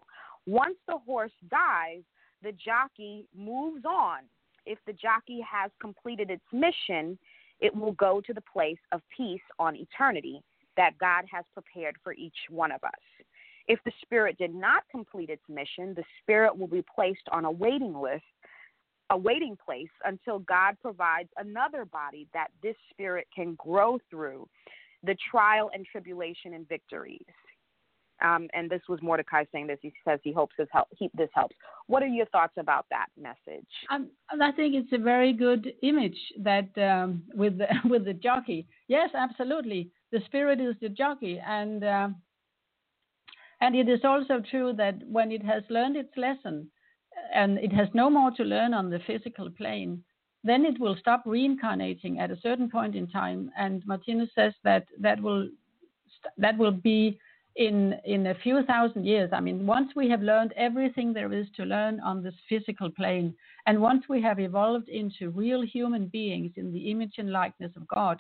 Once 0.47 0.77
the 0.89 0.97
horse 1.05 1.33
dies, 1.51 2.01
the 2.43 2.53
jockey 2.53 3.27
moves 3.37 3.85
on. 3.85 4.21
If 4.65 4.79
the 4.87 4.95
jockey 4.95 5.45
has 5.47 5.71
completed 5.83 6.31
its 6.31 6.45
mission, 6.51 7.19
it 7.61 7.77
will 7.77 7.93
go 7.93 8.23
to 8.23 8.33
the 8.33 8.41
place 8.41 8.79
of 8.91 9.03
peace 9.15 9.43
on 9.59 9.77
eternity 9.77 10.43
that 10.79 10.97
God 10.99 11.27
has 11.31 11.45
prepared 11.53 11.97
for 12.03 12.15
each 12.15 12.33
one 12.49 12.73
of 12.73 12.83
us. 12.85 12.93
If 13.69 13.81
the 13.85 13.93
spirit 14.01 14.39
did 14.39 14.55
not 14.55 14.85
complete 14.91 15.29
its 15.29 15.43
mission, 15.47 15.93
the 15.95 16.05
spirit 16.23 16.57
will 16.57 16.69
be 16.69 16.85
placed 16.95 17.29
on 17.33 17.45
a 17.45 17.51
waiting 17.51 17.95
list, 17.95 18.25
a 19.11 19.17
waiting 19.17 19.57
place 19.65 19.91
until 20.05 20.39
God 20.41 20.77
provides 20.81 21.29
another 21.37 21.85
body 21.85 22.27
that 22.33 22.49
this 22.63 22.77
spirit 22.91 23.27
can 23.35 23.55
grow 23.57 23.99
through 24.11 24.49
the 25.03 25.17
trial 25.31 25.71
and 25.75 25.85
tribulation 25.85 26.55
and 26.55 26.69
victories. 26.69 27.21
Um, 28.25 28.49
and 28.55 28.71
this 28.71 28.81
was 28.89 29.01
Mordecai 29.03 29.45
saying 29.53 29.67
this. 29.67 29.79
He 29.83 29.93
says 30.05 30.21
he 30.23 30.33
hopes 30.33 30.55
this 30.57 30.69
help. 30.73 30.89
He, 30.97 31.11
this 31.15 31.29
helps. 31.35 31.57
What 31.89 32.03
are 32.03 32.07
your 32.07 32.27
thoughts 32.27 32.55
about 32.57 32.87
that 32.91 33.09
message? 33.21 33.67
Um, 33.91 34.09
I 34.41 34.53
think 34.53 34.75
it's 34.75 34.93
a 34.93 35.03
very 35.03 35.33
good 35.33 35.73
image 35.83 36.17
that 36.41 36.71
um, 36.79 37.25
with 37.35 37.59
the, 37.59 37.67
with 37.89 38.05
the 38.05 38.15
jockey. 38.15 38.67
Yes, 38.89 39.11
absolutely. 39.15 39.91
The 40.13 40.21
spirit 40.27 40.61
is 40.61 40.77
the 40.81 40.89
jockey, 40.89 41.41
and 41.45 41.83
uh, 41.83 42.09
and 43.61 43.75
it 43.75 43.89
is 43.89 44.01
also 44.05 44.41
true 44.51 44.73
that 44.77 44.97
when 45.09 45.33
it 45.33 45.45
has 45.45 45.65
learned 45.71 45.97
its 45.97 46.17
lesson, 46.17 46.69
and 47.35 47.59
it 47.59 47.73
has 47.73 47.89
no 47.95 48.09
more 48.11 48.31
to 48.33 48.45
learn 48.45 48.75
on 48.75 48.91
the 48.91 49.01
physical 49.07 49.51
plane, 49.51 50.03
then 50.43 50.65
it 50.65 50.79
will 50.79 50.97
stop 50.97 51.23
reincarnating 51.25 52.21
at 52.21 52.31
a 52.31 52.41
certain 52.41 52.71
point 52.71 52.95
in 52.95 53.09
time. 53.09 53.51
And 53.59 53.83
Martinus 53.87 54.31
says 54.35 54.53
that 54.63 54.87
that 55.01 55.21
will 55.21 55.49
that 56.39 56.57
will 56.57 56.73
be 56.73 57.19
in 57.57 57.95
in 58.05 58.27
a 58.29 58.35
few 58.35 58.63
thousand 58.65 59.07
years. 59.07 59.31
I 59.33 59.41
mean, 59.41 59.67
once 59.67 59.93
we 59.95 60.09
have 60.11 60.23
learned 60.23 60.53
everything 60.57 61.13
there 61.13 61.33
is 61.33 61.47
to 61.57 61.65
learn 61.65 62.01
on 62.01 62.23
this 62.23 62.35
physical 62.49 62.91
plane, 62.91 63.35
and 63.67 63.81
once 63.81 64.05
we 64.09 64.21
have 64.23 64.39
evolved 64.39 64.89
into 64.89 65.31
real 65.31 65.63
human 65.63 66.07
beings 66.07 66.53
in 66.57 66.73
the 66.73 66.91
image 66.91 67.15
and 67.19 67.31
likeness 67.31 67.73
of 67.77 67.89
God, 67.89 68.19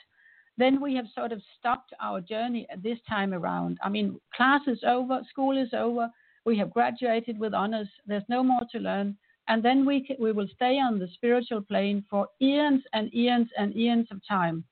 then 0.57 0.81
we 0.81 0.95
have 0.95 1.07
sort 1.15 1.33
of 1.33 1.43
stopped 1.59 1.93
our 2.01 2.21
journey 2.21 2.67
at 2.71 2.83
this 2.83 2.99
time 3.09 3.35
around. 3.35 3.79
I 3.83 3.89
mean, 3.89 4.21
class 4.35 4.61
is 4.67 4.79
over, 4.87 5.21
school 5.29 5.59
is 5.59 5.71
over, 5.73 6.09
we 6.45 6.57
have 6.59 6.71
graduated 6.71 7.39
with 7.39 7.55
honors. 7.55 7.89
There's 8.07 8.29
no 8.29 8.43
more 8.43 8.63
to 8.73 8.79
learn, 8.79 9.17
and 9.49 9.63
then 9.63 9.85
we 9.87 9.97
we 10.21 10.33
will 10.33 10.49
stay 10.55 10.79
on 10.79 10.99
the 10.99 11.09
spiritual 11.09 11.63
plane 11.63 12.05
for 12.11 12.29
eons 12.41 12.83
and 12.93 13.13
eons 13.15 13.49
and 13.59 13.75
eons 13.77 14.09
of 14.11 14.21
time, 14.27 14.65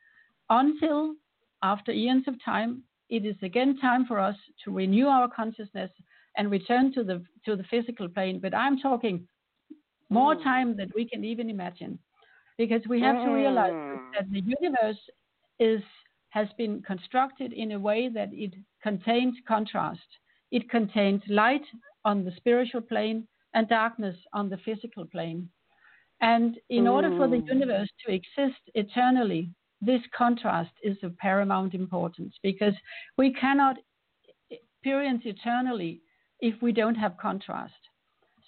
until 0.50 1.14
after 1.62 1.92
eons 1.92 2.26
of 2.28 2.34
time 2.44 2.82
it 3.08 3.24
is 3.26 3.36
again 3.42 3.76
time 3.78 4.04
for 4.06 4.18
us 4.18 4.36
to 4.64 4.70
renew 4.70 5.06
our 5.06 5.28
consciousness 5.28 5.90
and 6.36 6.50
return 6.50 6.92
to 6.94 7.02
the 7.04 7.22
to 7.44 7.56
the 7.56 7.64
physical 7.64 8.08
plane. 8.08 8.38
But 8.40 8.54
I'm 8.54 8.78
talking 8.78 9.26
more 10.10 10.34
Mm. 10.36 10.42
time 10.42 10.76
than 10.76 10.90
we 10.94 11.04
can 11.08 11.24
even 11.24 11.48
imagine, 11.50 11.98
because 12.58 12.82
we 12.88 13.00
have 13.00 13.16
to 13.24 13.30
realize 13.30 13.74
Mm. 13.94 13.98
that 14.14 14.30
the 14.30 14.40
universe 14.58 15.02
is 15.58 15.82
has 16.30 16.48
been 16.56 16.82
constructed 16.82 17.52
in 17.52 17.72
a 17.72 17.78
way 17.78 18.08
that 18.08 18.30
it 18.32 18.54
contains 18.82 19.36
contrast. 19.46 20.08
It 20.52 20.70
contains 20.70 21.22
light 21.28 21.64
on 22.04 22.24
the 22.24 22.32
spiritual 22.36 22.82
plane 22.82 23.26
and 23.54 23.68
darkness 23.68 24.16
on 24.32 24.48
the 24.48 24.58
physical 24.58 25.04
plane. 25.06 25.48
And 26.20 26.58
in 26.70 26.84
mm. 26.84 26.92
order 26.92 27.10
for 27.16 27.26
the 27.26 27.38
mm. 27.38 27.48
universe 27.48 27.90
to 28.06 28.14
exist 28.14 28.60
eternally, 28.74 29.50
this 29.80 30.02
contrast 30.16 30.70
is 30.84 30.96
of 31.02 31.16
paramount 31.18 31.74
importance 31.74 32.34
because 32.42 32.74
we 33.18 33.32
cannot 33.32 33.76
experience 34.50 35.22
eternally 35.24 36.00
if 36.40 36.60
we 36.62 36.70
don't 36.72 36.94
have 36.94 37.16
contrast. 37.16 37.72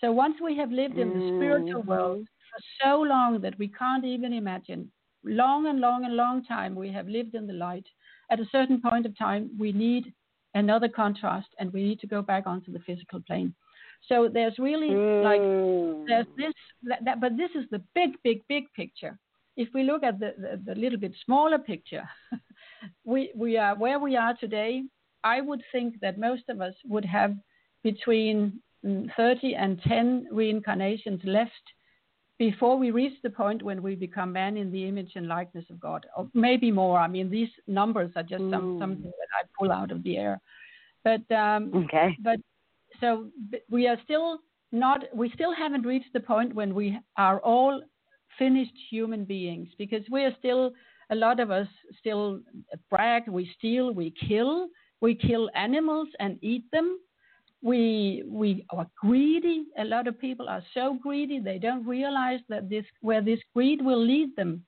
So 0.00 0.12
once 0.12 0.36
we 0.42 0.56
have 0.58 0.70
lived 0.70 0.98
in 0.98 1.08
the 1.08 1.36
spiritual 1.38 1.80
mm-hmm. 1.80 1.90
world 1.90 2.26
for 2.50 2.84
so 2.84 3.00
long 3.00 3.40
that 3.40 3.58
we 3.58 3.68
can't 3.68 4.04
even 4.04 4.32
imagine, 4.32 4.90
long 5.24 5.66
and 5.66 5.80
long 5.80 6.04
and 6.04 6.14
long 6.14 6.44
time 6.44 6.74
we 6.74 6.92
have 6.92 7.08
lived 7.08 7.34
in 7.34 7.46
the 7.46 7.52
light, 7.52 7.86
at 8.30 8.40
a 8.40 8.48
certain 8.52 8.80
point 8.80 9.06
of 9.06 9.16
time 9.16 9.50
we 9.58 9.72
need 9.72 10.12
another 10.54 10.88
contrast 10.88 11.48
and 11.58 11.72
we 11.72 11.82
need 11.82 12.00
to 12.00 12.06
go 12.06 12.22
back 12.22 12.46
onto 12.46 12.72
the 12.72 12.78
physical 12.80 13.20
plane. 13.20 13.54
So 14.08 14.28
there's 14.32 14.58
really 14.58 14.90
mm. 14.90 15.22
like 15.22 16.06
there's 16.08 16.26
this 16.36 16.54
that, 16.84 17.04
that, 17.04 17.20
but 17.20 17.36
this 17.36 17.50
is 17.54 17.64
the 17.70 17.82
big 17.94 18.10
big 18.22 18.42
big 18.48 18.64
picture. 18.74 19.18
If 19.56 19.68
we 19.72 19.84
look 19.84 20.02
at 20.02 20.18
the, 20.18 20.34
the, 20.36 20.74
the 20.74 20.80
little 20.80 20.98
bit 20.98 21.14
smaller 21.24 21.58
picture, 21.58 22.08
we 23.04 23.32
we 23.34 23.56
are 23.56 23.74
where 23.76 23.98
we 23.98 24.16
are 24.16 24.34
today. 24.36 24.82
I 25.22 25.40
would 25.40 25.62
think 25.72 26.00
that 26.00 26.18
most 26.18 26.42
of 26.50 26.60
us 26.60 26.74
would 26.84 27.04
have 27.06 27.34
between 27.82 28.60
mm, 28.84 29.08
30 29.16 29.54
and 29.54 29.80
10 29.82 30.26
reincarnations 30.30 31.20
left 31.24 31.52
before 32.38 32.76
we 32.76 32.90
reach 32.90 33.14
the 33.22 33.30
point 33.30 33.62
when 33.62 33.82
we 33.82 33.94
become 33.94 34.32
man 34.32 34.56
in 34.56 34.72
the 34.72 34.88
image 34.88 35.12
and 35.14 35.28
likeness 35.28 35.64
of 35.70 35.78
God, 35.78 36.06
or 36.16 36.28
maybe 36.34 36.70
more. 36.70 36.98
I 36.98 37.06
mean, 37.06 37.30
these 37.30 37.48
numbers 37.66 38.10
are 38.16 38.22
just 38.22 38.42
some, 38.50 38.78
something 38.80 39.02
that 39.02 39.28
I 39.40 39.46
pull 39.58 39.70
out 39.70 39.90
of 39.90 40.02
the 40.02 40.16
air. 40.16 40.40
But 41.04 41.30
um, 41.34 41.70
okay. 41.84 42.16
But 42.22 42.40
so 43.00 43.28
we 43.70 43.86
are 43.86 43.98
still 44.04 44.38
not. 44.72 45.04
We 45.14 45.30
still 45.34 45.54
haven't 45.54 45.86
reached 45.86 46.12
the 46.12 46.20
point 46.20 46.54
when 46.54 46.74
we 46.74 46.98
are 47.16 47.40
all 47.40 47.82
finished 48.38 48.74
human 48.90 49.24
beings 49.24 49.68
because 49.78 50.02
we 50.10 50.24
are 50.24 50.34
still. 50.38 50.72
A 51.10 51.14
lot 51.14 51.38
of 51.38 51.50
us 51.50 51.68
still 52.00 52.40
brag. 52.88 53.28
We 53.28 53.48
steal. 53.58 53.92
We 53.92 54.14
kill. 54.26 54.68
We 55.02 55.14
kill 55.14 55.50
animals 55.54 56.08
and 56.18 56.38
eat 56.42 56.64
them 56.72 56.98
we 57.64 58.22
we 58.26 58.66
are 58.70 58.86
greedy. 59.00 59.64
A 59.78 59.84
lot 59.84 60.06
of 60.06 60.20
people 60.20 60.48
are 60.48 60.62
so 60.74 60.98
greedy 61.02 61.40
they 61.40 61.58
don't 61.58 61.84
realize 61.86 62.40
that 62.50 62.68
this 62.68 62.84
where 63.00 63.22
this 63.22 63.40
greed 63.54 63.82
will 63.82 64.04
lead 64.04 64.36
them. 64.36 64.62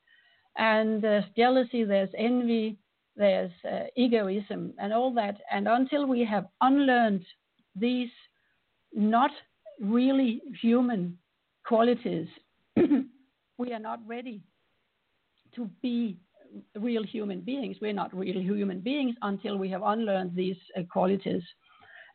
And 0.57 1.03
there's 1.03 1.26
jealousy, 1.36 1.84
there's 1.84 2.09
envy, 2.16 2.78
there's 3.14 3.53
uh, 3.70 3.84
egoism, 3.94 4.72
and 4.78 4.94
all 4.94 5.12
that. 5.12 5.36
And 5.53 5.68
until 5.68 6.07
we 6.07 6.24
have 6.24 6.47
unlearned 6.62 7.26
these 7.78 8.09
not 8.94 9.30
really 9.78 10.40
human 10.62 11.18
qualities, 11.66 12.28
we 13.59 13.72
are 13.74 13.78
not 13.78 14.01
ready 14.07 14.40
to 15.55 15.68
be 15.82 16.16
real 16.80 17.05
human 17.05 17.40
beings. 17.42 17.76
We're 17.82 17.92
not 17.92 18.16
real 18.16 18.40
human 18.40 18.80
beings 18.80 19.14
until 19.20 19.59
we 19.59 19.68
have 19.68 19.82
unlearned 19.82 20.34
these 20.34 20.57
uh, 20.78 20.84
qualities. 20.90 21.42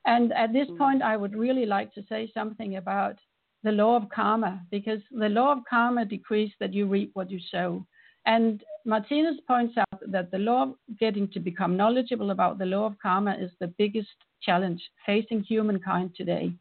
And 0.06 0.34
at 0.34 0.54
this 0.54 0.68
mm. 0.68 0.78
point, 0.78 1.02
I 1.02 1.18
would 1.18 1.36
really 1.36 1.66
like 1.66 1.94
to 1.94 2.04
say 2.10 2.32
something 2.34 2.78
about 2.78 3.18
the 3.64 3.72
law 3.72 3.96
of 3.96 4.10
karma, 4.10 4.62
because 4.72 5.02
the 5.12 5.30
law 5.30 5.52
of 5.52 5.60
karma 5.70 6.06
decrees 6.06 6.52
that 6.60 6.74
you 6.74 6.88
reap 6.88 7.12
what 7.14 7.30
you 7.30 7.40
sow. 7.52 7.86
And 8.26 8.64
Martinus 8.86 9.38
points 9.48 9.78
out 9.78 10.00
that 10.08 10.32
the 10.32 10.40
law 10.40 10.64
of 10.64 10.76
getting 11.00 11.28
to 11.30 11.40
become 11.40 11.78
knowledgeable 11.78 12.32
about 12.32 12.58
the 12.58 12.66
law 12.66 12.86
of 12.86 12.98
karma 13.02 13.36
is 13.40 13.52
the 13.60 13.74
biggest 13.78 14.10
challenge 14.42 14.82
facing 15.06 15.44
humankind 15.44 16.12
today. 16.16 16.52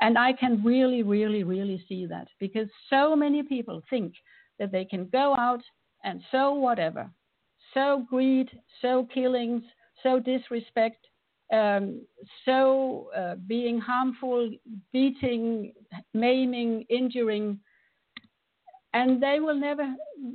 And 0.00 0.16
I 0.18 0.32
can 0.32 0.62
really, 0.64 1.02
really, 1.02 1.44
really 1.44 1.84
see 1.88 2.06
that 2.06 2.28
because 2.38 2.68
so 2.90 3.16
many 3.16 3.42
people 3.42 3.82
think 3.90 4.14
that 4.58 4.72
they 4.72 4.84
can 4.84 5.06
go 5.06 5.36
out 5.36 5.62
and 6.04 6.22
sow 6.30 6.54
whatever, 6.54 7.10
sow 7.74 8.04
greed, 8.08 8.50
sow 8.80 9.06
killings, 9.12 9.62
sow 10.02 10.20
disrespect, 10.20 11.07
um, 11.52 12.02
so 12.44 13.10
uh, 13.16 13.36
being 13.46 13.78
harmful, 13.80 14.50
beating, 14.92 15.72
maiming, 16.12 16.84
injuring, 16.90 17.58
and 18.92 19.22
they 19.22 19.38
will 19.40 19.58
never. 19.58 19.94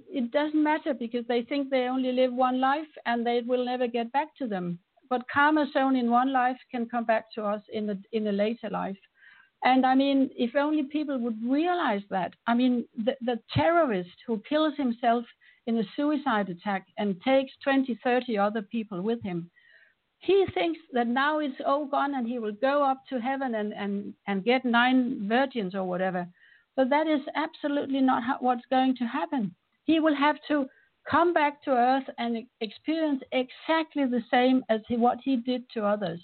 It 0.10 0.32
doesn't 0.32 0.64
matter 0.64 0.94
because 0.94 1.26
they 1.28 1.44
think 1.44 1.70
they 1.70 1.88
only 1.88 2.12
live 2.12 2.34
one 2.34 2.60
life 2.60 2.88
and 3.06 3.26
they 3.26 3.42
will 3.46 3.66
never 3.66 3.88
get 3.88 4.12
back 4.12 4.36
to 4.38 4.48
them. 4.48 4.80
But 5.10 5.26
karma 5.32 5.68
sown 5.74 5.96
in 5.96 6.10
one 6.10 6.34
life 6.34 6.58
can 6.72 6.88
come 6.88 7.06
back 7.06 7.26
to 7.36 7.44
us 7.44 7.62
in 7.72 7.86
the 7.86 8.00
in 8.12 8.28
a 8.28 8.32
later 8.32 8.70
life. 8.70 8.98
And 9.64 9.86
I 9.86 9.96
mean, 9.96 10.30
if 10.36 10.56
only 10.56 10.84
people 10.84 11.18
would 11.20 11.38
realize 11.48 12.02
that. 12.10 12.34
I 12.48 12.54
mean, 12.54 12.86
the, 12.98 13.16
the 13.22 13.40
terrorist 13.54 14.12
who 14.28 14.42
kills 14.50 14.74
himself 14.76 15.24
in 15.68 15.78
a 15.78 15.84
suicide 15.96 16.50
attack 16.50 16.88
and 16.98 17.22
takes 17.22 17.54
20, 17.64 17.98
30 18.04 18.38
other 18.38 18.62
people 18.62 19.02
with 19.02 19.22
him 19.24 19.50
he 20.24 20.46
thinks 20.54 20.80
that 20.94 21.08
now 21.08 21.40
it's 21.40 21.60
all 21.66 21.86
gone 21.86 22.16
and 22.16 22.26
he 22.26 22.40
will 22.40 22.54
go 22.54 22.82
up 22.82 23.02
to 23.10 23.20
heaven 23.20 23.56
and, 23.56 23.74
and, 23.74 24.14
and 24.28 24.46
get 24.46 24.64
nine 24.64 25.28
virgins 25.28 25.76
or 25.76 25.84
whatever. 25.84 26.26
But 26.78 26.90
that 26.90 27.08
is 27.08 27.20
absolutely 27.36 28.00
not 28.00 28.24
how, 28.24 28.38
what's 28.40 28.66
going 28.70 28.96
to 28.98 29.04
happen. 29.04 29.54
He 29.84 30.00
will 30.00 30.16
have 30.16 30.38
to 30.48 30.66
come 31.10 31.34
back 31.34 31.62
to 31.64 31.72
earth 31.72 32.06
and 32.18 32.46
experience 32.62 33.22
exactly 33.34 34.06
the 34.06 34.24
same 34.32 34.64
as 34.70 34.80
he, 34.88 34.96
what 34.96 35.18
he 35.22 35.36
did 35.36 35.70
to 35.74 35.84
others. 35.84 36.22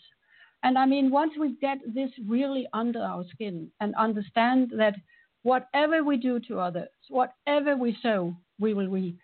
And 0.63 0.77
I 0.77 0.85
mean, 0.85 1.11
once 1.11 1.33
we 1.37 1.57
get 1.59 1.79
this 1.93 2.11
really 2.25 2.67
under 2.71 3.01
our 3.01 3.25
skin 3.33 3.69
and 3.81 3.93
understand 3.95 4.71
that 4.77 4.95
whatever 5.43 6.05
we 6.05 6.15
do 6.15 6.39
to 6.47 6.59
others, 6.59 6.87
whatever 7.09 7.75
we 7.75 7.97
sow, 8.01 8.33
we 8.59 8.73
will 8.73 8.87
reap. 8.87 9.19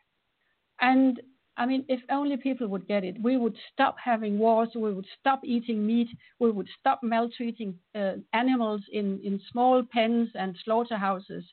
And 0.81 1.21
I 1.57 1.65
mean, 1.65 1.85
if 1.87 2.01
only 2.09 2.35
people 2.37 2.67
would 2.67 2.87
get 2.87 3.03
it, 3.03 3.15
we 3.21 3.37
would 3.37 3.55
stop 3.71 3.95
having 4.03 4.37
wars, 4.37 4.69
we 4.75 4.93
would 4.93 5.07
stop 5.19 5.39
eating 5.43 5.85
meat, 5.85 6.09
we 6.39 6.51
would 6.51 6.67
stop 6.79 6.99
maltreating 7.01 7.75
uh, 7.95 8.13
animals 8.33 8.81
in, 8.91 9.21
in 9.23 9.39
small 9.51 9.81
pens 9.91 10.29
and 10.35 10.57
slaughterhouses, 10.65 11.45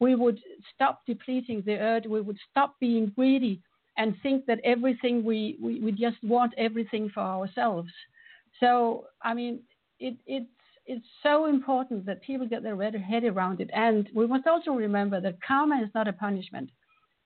we 0.00 0.14
would 0.14 0.40
stop 0.74 1.00
depleting 1.06 1.62
the 1.66 1.76
earth, 1.76 2.04
we 2.08 2.20
would 2.20 2.38
stop 2.50 2.76
being 2.80 3.12
greedy 3.14 3.60
and 3.98 4.16
think 4.22 4.46
that 4.46 4.58
everything 4.64 5.22
we, 5.22 5.58
we, 5.60 5.80
we 5.80 5.92
just 5.92 6.16
want 6.22 6.54
everything 6.56 7.10
for 7.12 7.20
ourselves. 7.20 7.90
So, 8.58 9.04
I 9.22 9.34
mean, 9.34 9.60
it, 10.00 10.16
it's, 10.26 10.46
it's 10.86 11.06
so 11.22 11.46
important 11.46 12.06
that 12.06 12.22
people 12.22 12.48
get 12.48 12.62
their 12.62 12.98
head 12.98 13.24
around 13.24 13.60
it. 13.60 13.70
And 13.74 14.08
we 14.14 14.26
must 14.26 14.46
also 14.46 14.72
remember 14.72 15.20
that 15.20 15.36
karma 15.46 15.82
is 15.82 15.90
not 15.94 16.08
a 16.08 16.12
punishment. 16.12 16.70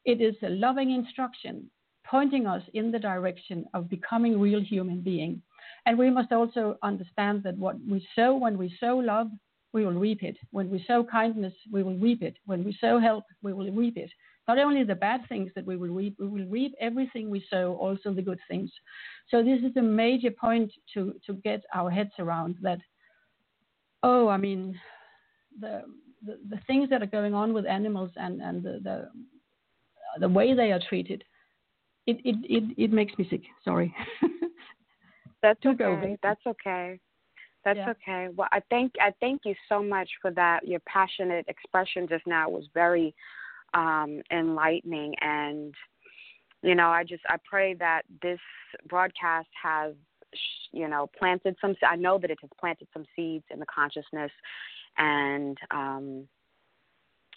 It 0.05 0.21
is 0.21 0.35
a 0.43 0.51
loving 0.51 0.91
instruction 0.91 1.71
pointing 2.11 2.47
us 2.47 2.63
in 2.75 2.91
the 2.91 2.99
direction 2.99 3.67
of 3.75 3.89
becoming 3.89 4.41
real 4.41 4.63
human 4.63 5.01
being. 5.01 5.43
And 5.87 5.99
we 5.99 6.11
must 6.11 6.33
also 6.33 6.77
understand 6.83 7.43
that 7.45 7.57
what 7.59 7.77
we 7.89 8.07
sow, 8.15 8.37
when 8.37 8.59
we 8.59 8.75
sow 8.81 8.97
love, 8.97 9.29
we 9.73 9.85
will 9.85 9.93
reap 9.93 10.23
it. 10.23 10.37
When 10.53 10.71
we 10.71 10.85
sow 10.87 11.05
kindness, 11.05 11.53
we 11.71 11.83
will 11.83 11.97
reap 11.97 12.23
it. 12.23 12.37
When 12.47 12.65
we 12.65 12.77
sow 12.81 12.99
help, 12.99 13.25
we 13.43 13.53
will 13.53 13.71
reap 13.73 13.97
it. 13.97 14.11
Not 14.49 14.59
only 14.59 14.85
the 14.85 14.95
bad 14.95 15.23
things 15.29 15.51
that 15.55 15.67
we 15.67 15.77
will 15.77 15.89
reap, 15.89 16.17
we 16.19 16.29
will 16.29 16.47
reap 16.47 16.75
everything 16.81 17.29
we 17.29 17.45
sow, 17.51 17.75
also 17.75 18.13
the 18.13 18.23
good 18.23 18.39
things. 18.49 18.71
So 19.29 19.43
this 19.43 19.61
is 19.61 19.77
a 19.77 19.83
major 19.83 20.31
point 20.31 20.73
to, 20.95 21.15
to 21.27 21.35
get 21.35 21.63
our 21.75 21.91
heads 21.91 22.13
around 22.19 22.57
that, 22.63 22.79
oh, 24.03 24.29
I 24.29 24.37
mean, 24.37 24.79
the, 25.61 25.83
the, 26.25 26.39
the 26.49 26.61
things 26.67 26.89
that 26.91 27.03
are 27.03 27.07
going 27.07 27.35
on 27.35 27.53
with 27.53 27.67
animals 27.67 28.11
and, 28.17 28.41
and 28.41 28.63
the, 28.63 28.81
the, 28.83 29.09
the 30.21 30.29
way 30.29 30.55
they 30.55 30.73
are 30.73 30.81
treated– 30.89 31.23
it 32.07 32.19
it 32.25 32.37
it, 32.49 32.75
it 32.77 32.93
makes 32.93 33.17
me 33.19 33.27
sick. 33.29 33.43
Sorry. 33.65 33.95
That's 35.43 35.65
okay. 35.65 36.17
That's 36.23 36.41
okay. 36.47 36.99
That's 37.65 37.79
yeah. 37.79 37.91
okay. 37.91 38.29
Well, 38.35 38.49
I 38.53 38.61
thank 38.71 38.93
I 39.01 39.13
thank 39.21 39.43
you 39.45 39.55
so 39.69 39.83
much 39.83 40.09
for 40.23 40.31
that. 40.33 40.67
Your 40.67 40.81
passionate 40.87 41.47
expression 41.49 42.07
just 42.09 42.27
now 42.27 42.49
was 42.49 42.65
very 42.73 43.15
um, 43.75 44.23
enlightening, 44.31 45.15
and 45.21 45.75
you 46.63 46.75
know, 46.75 46.89
I 46.89 47.05
just 47.05 47.23
I 47.29 47.37
pray 47.49 47.75
that 47.75 48.03
this 48.23 48.39
broadcast 48.89 49.49
has 49.61 49.95
you 50.73 50.89
know 50.89 51.11
planted 51.19 51.57
some. 51.61 51.75
I 51.87 51.97
know 51.97 52.19
that 52.19 52.31
it 52.31 52.39
has 52.41 52.51
planted 52.59 52.87
some 52.93 53.05
seeds 53.17 53.45
in 53.51 53.59
the 53.59 53.67
consciousness, 53.67 54.31
and 54.97 55.59
um, 55.73 56.29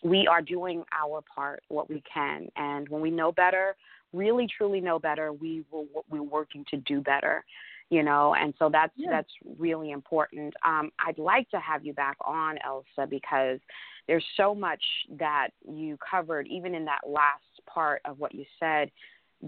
we 0.04 0.28
are 0.28 0.42
doing 0.42 0.84
our 0.98 1.22
part, 1.36 1.64
what 1.70 1.90
we 1.90 2.04
can, 2.12 2.48
and 2.56 2.88
when 2.88 3.02
we 3.02 3.12
know 3.12 3.32
better, 3.32 3.76
really 4.14 4.48
truly 4.58 4.82
know 4.82 5.00
better, 5.00 5.32
we 5.34 5.64
will 5.72 5.88
we're 6.10 6.22
working 6.24 6.66
to 6.72 6.78
do 6.78 7.02
better, 7.02 7.44
you 7.90 8.04
know, 8.04 8.36
and 8.36 8.54
so 8.60 8.70
that's 8.72 8.94
yeah. 8.96 9.10
that's 9.12 9.32
really 9.58 9.92
important. 9.92 10.54
Um, 10.66 10.92
I'd 11.06 11.20
like 11.20 11.50
to 11.52 11.60
have 11.60 11.86
you 11.86 11.94
back 11.94 12.18
on, 12.26 12.58
Else, 12.66 12.86
because 13.10 13.60
there's 14.08 14.26
so 14.38 14.56
much 14.56 14.84
that 15.18 15.50
you 15.68 15.98
covered, 15.98 16.48
even 16.48 16.74
in 16.76 16.86
that 16.86 17.02
last 17.08 17.44
part 17.72 18.02
of 18.06 18.20
what 18.20 18.34
you 18.34 18.46
said. 18.60 18.92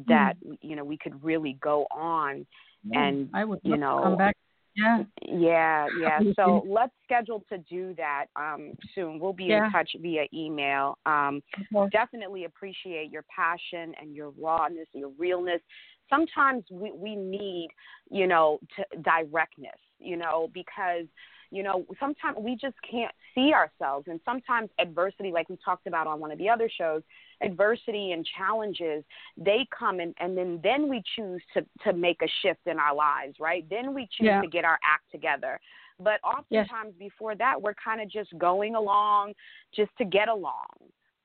that 0.07 0.33
you 0.61 0.75
know 0.75 0.83
we 0.85 0.97
could 0.97 1.21
really 1.23 1.57
go 1.61 1.85
on 1.91 2.45
and 2.93 3.29
I 3.33 3.45
would 3.45 3.59
you 3.63 3.77
know 3.77 3.99
come 4.03 4.17
back. 4.17 4.35
Yeah. 4.75 5.03
yeah 5.27 5.87
yeah 5.99 6.19
so 6.35 6.63
let's 6.65 6.93
schedule 7.03 7.43
to 7.49 7.57
do 7.57 7.93
that 7.97 8.25
um 8.37 8.73
soon 8.95 9.19
we'll 9.19 9.33
be 9.33 9.45
Yeah. 9.45 9.65
in 9.65 9.71
touch 9.71 9.91
via 9.99 10.25
email 10.33 10.97
um 11.05 11.41
course. 11.73 11.91
definitely 11.91 12.45
appreciate 12.45 13.11
your 13.11 13.25
passion 13.35 13.93
and 13.99 14.15
your 14.15 14.31
rawness 14.39 14.87
your 14.93 15.11
realness 15.17 15.61
sometimes 16.09 16.63
we 16.71 16.91
we 16.93 17.15
need 17.15 17.69
you 18.09 18.27
know 18.27 18.59
to 18.77 19.01
directness 19.01 19.79
you 19.99 20.15
know 20.15 20.49
because 20.53 21.05
you 21.51 21.63
know 21.63 21.85
sometimes 21.99 22.37
we 22.39 22.55
just 22.55 22.75
can't 22.89 23.13
see 23.35 23.53
ourselves. 23.53 24.07
And 24.09 24.19
sometimes 24.25 24.69
adversity 24.79 25.31
like 25.31 25.49
we 25.49 25.57
talked 25.63 25.85
about 25.87 26.07
on 26.07 26.19
one 26.19 26.31
of 26.31 26.37
the 26.37 26.49
other 26.49 26.69
shows 26.69 27.01
adversity 27.43 28.11
and 28.13 28.25
challenges 28.37 29.03
they 29.37 29.67
come 29.77 29.99
and 29.99 30.13
and 30.19 30.37
then 30.37 30.59
then 30.63 30.87
we 30.89 31.03
choose 31.15 31.41
to 31.53 31.65
to 31.83 31.93
make 31.93 32.21
a 32.21 32.27
shift 32.41 32.61
in 32.65 32.79
our 32.79 32.95
lives 32.95 33.35
right? 33.39 33.65
Then 33.69 33.93
we 33.93 34.03
choose 34.17 34.27
Yeah. 34.27 34.41
to 34.41 34.47
get 34.47 34.65
our 34.65 34.79
act 34.83 35.11
together. 35.11 35.59
But 35.99 36.19
oftentimes 36.23 36.93
before 36.97 37.35
that 37.35 37.61
we're 37.61 37.75
kind 37.75 38.01
of 38.01 38.09
just 38.09 38.35
going 38.37 38.75
along 38.75 39.33
just 39.75 39.91
to 39.97 40.05
get 40.05 40.29
along 40.29 40.65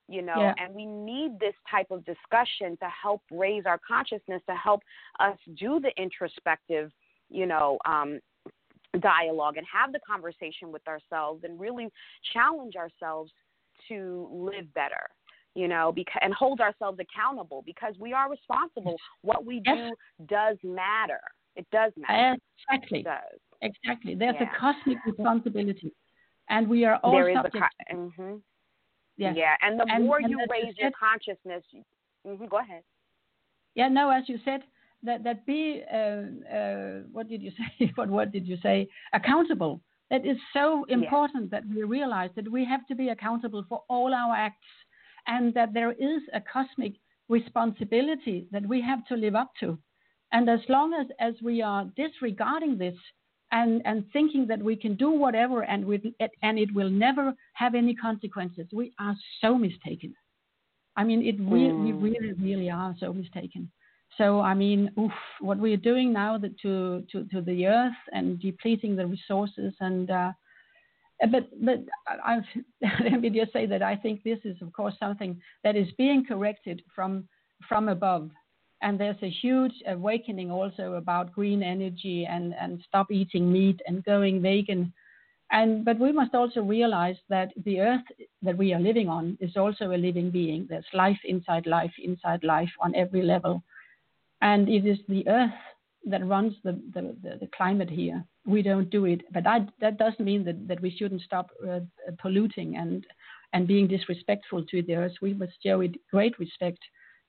you 0.08 0.22
know? 0.22 0.52
Yeah. 0.56 0.64
and 0.64 0.72
we 0.74 0.86
need 0.86 1.38
this 1.40 1.54
type 1.68 1.90
of 1.90 2.04
discussion 2.04 2.76
to 2.78 2.88
help 3.02 3.22
raise 3.30 3.64
our 3.66 3.80
consciousness 3.86 4.40
to 4.48 4.54
help 4.54 4.82
us 5.18 5.36
do 5.56 5.80
the 5.80 5.90
introspective 6.00 6.92
you 7.28 7.46
know 7.46 7.78
um 7.86 8.20
dialogue 8.98 9.56
and 9.56 9.66
have 9.72 9.92
the 9.92 10.00
conversation 10.06 10.70
with 10.72 10.86
ourselves 10.88 11.44
and 11.44 11.58
really 11.58 11.88
challenge 12.32 12.74
ourselves 12.76 13.32
to 13.88 14.28
live 14.32 14.72
better 14.74 15.02
you 15.54 15.68
know 15.68 15.92
because 15.92 16.18
and 16.22 16.32
hold 16.34 16.60
ourselves 16.60 16.98
accountable 17.00 17.62
because 17.66 17.94
we 17.98 18.12
are 18.12 18.30
responsible 18.30 18.96
what 19.22 19.44
we 19.44 19.60
Yes. 19.66 19.76
do 19.76 20.26
does 20.26 20.56
matter 20.62 21.20
it 21.56 21.66
does 21.70 21.92
matter 21.96 22.36
Exactly. 22.68 23.02
does 23.02 23.40
Exactly. 23.62 24.14
There's 24.14 24.36
Yeah. 24.38 24.52
a 24.54 24.58
cosmic 24.58 24.98
responsibility, 25.06 25.90
and 26.50 26.68
we 26.68 26.84
are 26.84 26.96
all 27.02 27.12
there 27.12 27.30
is 27.30 27.38
a 27.38 27.42
subject. 27.42 27.64
co- 27.88 27.96
mhm. 27.96 28.42
yes. 29.16 29.34
yeah 29.34 29.56
and 29.62 29.80
the 29.80 29.86
And- 29.90 30.04
more 30.04 30.18
and 30.18 30.28
you 30.30 30.38
raise 30.50 30.76
your 30.76 30.90
consciousness 30.90 31.64
mhm, 32.26 32.48
go 32.48 32.58
ahead 32.58 32.82
Yeah, 33.74 33.88
no, 33.88 34.10
as 34.10 34.28
you 34.28 34.38
said, 34.44 34.62
that 35.02 35.22
that 35.24 35.44
be 35.46 35.82
uh, 35.92 35.96
uh, 36.56 37.00
what 37.12 37.28
did 37.28 37.42
you 37.42 37.50
say? 37.58 37.92
what 37.94 38.08
what 38.08 38.32
did 38.32 38.46
you 38.46 38.56
say? 38.62 38.88
Accountable. 39.12 39.80
That 40.10 40.24
is 40.24 40.36
so 40.52 40.84
important 40.88 41.50
that 41.50 41.64
we 41.74 41.82
realize 41.82 42.30
that 42.36 42.48
we 42.50 42.64
have 42.64 42.86
to 42.86 42.94
be 42.94 43.08
accountable 43.08 43.64
for 43.68 43.82
all 43.88 44.14
our 44.14 44.34
acts, 44.36 44.68
and 45.26 45.52
that 45.54 45.74
there 45.74 45.92
is 45.92 46.22
a 46.32 46.40
cosmic 46.40 46.94
responsibility 47.28 48.46
that 48.52 48.66
we 48.66 48.80
have 48.82 49.04
to 49.06 49.16
live 49.16 49.34
up 49.34 49.50
to. 49.60 49.78
And 50.32 50.48
as 50.48 50.60
long 50.68 50.94
as 50.94 51.06
as 51.18 51.34
we 51.42 51.62
are 51.62 51.84
disregarding 51.96 52.78
this 52.78 52.94
and 53.52 53.82
and 53.84 54.04
thinking 54.12 54.46
that 54.48 54.60
we 54.62 54.76
can 54.76 54.94
do 54.96 55.10
whatever 55.10 55.62
and 55.62 55.84
with 55.84 56.02
and 56.42 56.58
it 56.58 56.72
will 56.74 56.90
never 56.90 57.34
have 57.54 57.74
any 57.74 57.94
consequences, 57.94 58.66
we 58.72 58.92
are 58.98 59.16
so 59.40 59.56
mistaken. 59.56 60.14
I 60.96 61.04
mean, 61.04 61.22
it 61.22 61.36
re- 61.40 61.72
we 61.76 61.92
Mm. 61.92 62.02
really, 62.02 62.32
really 62.34 62.70
are 62.70 62.94
so 62.98 63.12
mistaken. 63.12 63.70
So, 64.18 64.40
I 64.40 64.54
mean, 64.54 64.90
oof, 64.98 65.12
what 65.40 65.58
we 65.58 65.74
are 65.74 65.78
doing 65.78 66.12
now 66.12 66.38
to, 66.38 67.04
to, 67.10 67.24
to 67.24 67.40
the 67.42 67.66
earth 67.66 67.92
and 68.12 68.40
depleting 68.40 68.96
the 68.96 69.06
resources 69.06 69.74
and 69.80 70.10
uh, 70.10 70.32
but 71.30 71.48
but 71.64 71.78
I've, 72.24 72.42
let 73.02 73.20
me 73.20 73.30
just 73.30 73.52
say 73.52 73.66
that 73.66 73.82
I 73.82 73.96
think 73.96 74.22
this 74.22 74.38
is 74.44 74.56
of 74.60 74.72
course 74.72 74.94
something 74.98 75.40
that 75.64 75.76
is 75.76 75.88
being 75.96 76.24
corrected 76.26 76.82
from 76.94 77.28
from 77.68 77.88
above, 77.88 78.30
and 78.82 79.00
there's 79.00 79.22
a 79.22 79.30
huge 79.30 79.72
awakening 79.88 80.50
also 80.50 80.94
about 80.94 81.32
green 81.32 81.62
energy 81.62 82.26
and 82.28 82.54
and 82.60 82.82
stop 82.86 83.10
eating 83.10 83.50
meat 83.50 83.80
and 83.86 84.04
going 84.04 84.42
vegan, 84.42 84.92
and 85.50 85.84
but 85.84 85.98
we 85.98 86.12
must 86.12 86.34
also 86.34 86.60
realize 86.60 87.16
that 87.30 87.52
the 87.64 87.80
earth 87.80 88.04
that 88.42 88.56
we 88.56 88.74
are 88.74 88.80
living 88.80 89.08
on 89.08 89.38
is 89.40 89.56
also 89.56 89.92
a 89.92 89.96
living 89.96 90.30
being. 90.30 90.66
There's 90.68 90.84
life 90.92 91.20
inside 91.24 91.66
life 91.66 91.94
inside 91.98 92.44
life 92.44 92.72
on 92.80 92.94
every 92.94 93.22
level, 93.22 93.62
and 94.42 94.68
it 94.68 94.86
is 94.86 94.98
the 95.08 95.26
earth 95.28 95.50
that 96.08 96.26
runs 96.26 96.54
the, 96.62 96.72
the, 96.94 97.16
the, 97.22 97.36
the 97.40 97.48
climate 97.56 97.90
here. 97.90 98.24
We 98.46 98.62
don't 98.62 98.90
do 98.90 99.06
it, 99.06 99.22
but 99.32 99.46
I, 99.46 99.66
that 99.80 99.98
doesn't 99.98 100.24
mean 100.24 100.44
that, 100.44 100.68
that 100.68 100.80
we 100.80 100.90
shouldn't 100.96 101.22
stop 101.22 101.50
uh, 101.68 101.80
polluting 102.20 102.76
and 102.76 103.04
and 103.52 103.66
being 103.66 103.86
disrespectful 103.86 104.64
to 104.64 104.82
the 104.82 104.94
earth. 104.96 105.12
We 105.22 105.32
must 105.32 105.52
show 105.64 105.80
it 105.80 105.94
great 106.10 106.38
respect, 106.38 106.78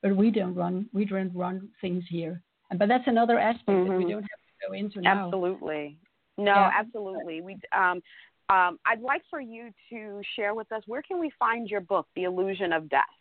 but 0.01 0.15
we 0.15 0.29
don't 0.31 0.55
run 0.55 0.87
we 0.93 1.05
don't 1.05 1.33
run 1.33 1.69
things 1.81 2.03
here. 2.09 2.41
And, 2.69 2.77
but 2.79 2.87
that's 2.89 3.07
another 3.07 3.39
aspect 3.39 3.83
that 3.87 3.97
we 3.97 4.03
Mhm. 4.03 4.09
don't 4.09 4.23
have 4.23 4.41
to 4.47 4.67
go 4.67 4.73
into 4.73 5.01
now. 5.01 5.25
Absolutely. 5.27 5.97
No, 6.37 6.53
Yeah. 6.53 6.71
absolutely. 6.73 7.41
We 7.41 7.57
um 7.71 8.01
um 8.49 8.79
I'd 8.85 9.01
like 9.01 9.23
for 9.29 9.41
you 9.41 9.71
to 9.89 10.21
share 10.35 10.53
with 10.53 10.71
us 10.71 10.83
where 10.85 11.01
can 11.01 11.19
we 11.19 11.31
find 11.39 11.69
your 11.69 11.81
book, 11.81 12.07
The 12.15 12.23
Illusion 12.25 12.73
of 12.73 12.89
Death? 12.89 13.16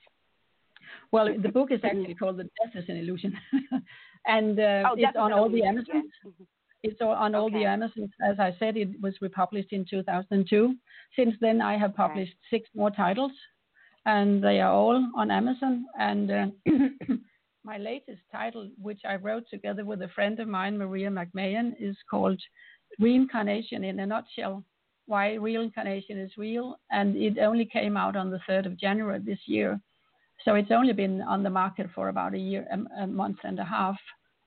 Well, 1.12 1.28
the 1.38 1.48
book 1.48 1.70
is 1.72 1.80
actually 1.84 2.14
called 2.14 2.36
The 2.38 2.44
Death 2.44 2.74
is 2.74 2.88
an 2.88 2.96
Illusion, 2.96 3.32
and 4.26 4.58
uh, 4.58 4.82
Oh, 4.90 4.94
it's 4.96 5.16
on 5.16 5.32
all 5.32 5.48
the 5.48 5.58
Illusion, 5.62 5.68
Amazons. 5.68 6.12
yes. 6.24 6.32
Mhm. 6.40 6.46
It's 6.82 7.00
on 7.00 7.34
all 7.34 7.50
the 7.50 7.56
Okay. 7.56 7.64
Amazons. 7.66 8.10
As 8.30 8.38
I 8.38 8.54
said, 8.60 8.76
it 8.76 8.90
was 9.00 9.14
republished 9.20 9.72
in 9.72 9.84
2002. 9.84 10.74
Since 11.16 11.34
then, 11.40 11.60
I 11.60 11.76
have 11.76 11.96
published 11.96 12.34
six 12.48 12.68
more 12.74 12.90
titles, 12.92 13.32
and 14.04 14.42
they 14.44 14.60
are 14.60 14.72
all 14.72 14.98
on 15.16 15.30
Amazon. 15.32 15.86
And 15.98 16.30
uh, 16.30 16.46
my 17.64 17.78
latest 17.78 18.20
title, 18.30 18.70
which 18.80 19.00
I 19.04 19.16
wrote 19.16 19.44
together 19.50 19.84
with 19.84 20.02
a 20.02 20.08
friend 20.08 20.38
of 20.38 20.46
mine, 20.48 20.78
Maria 20.78 21.10
McMahon, 21.10 21.74
is 21.80 21.96
called 22.08 22.40
Reincarnation 23.00 23.82
in 23.82 23.98
a 24.00 24.06
Nutshell 24.06 24.62
Why 25.06 25.34
Reincarnation 25.34 26.18
is 26.18 26.30
Real. 26.36 26.78
And 26.90 27.16
it 27.16 27.38
only 27.38 27.64
came 27.64 27.96
out 27.96 28.14
on 28.16 28.30
the 28.30 28.40
3rd 28.48 28.66
of 28.66 28.76
January 28.78 29.18
this 29.18 29.40
year. 29.46 29.80
So 30.44 30.54
it's 30.54 30.70
only 30.70 30.92
been 30.92 31.22
on 31.22 31.42
the 31.42 31.50
market 31.50 31.88
for 31.94 32.08
about 32.08 32.34
a 32.34 32.38
year, 32.38 32.66
a, 32.70 33.02
a 33.02 33.06
month 33.06 33.38
and 33.44 33.58
a 33.58 33.64
half. 33.64 33.96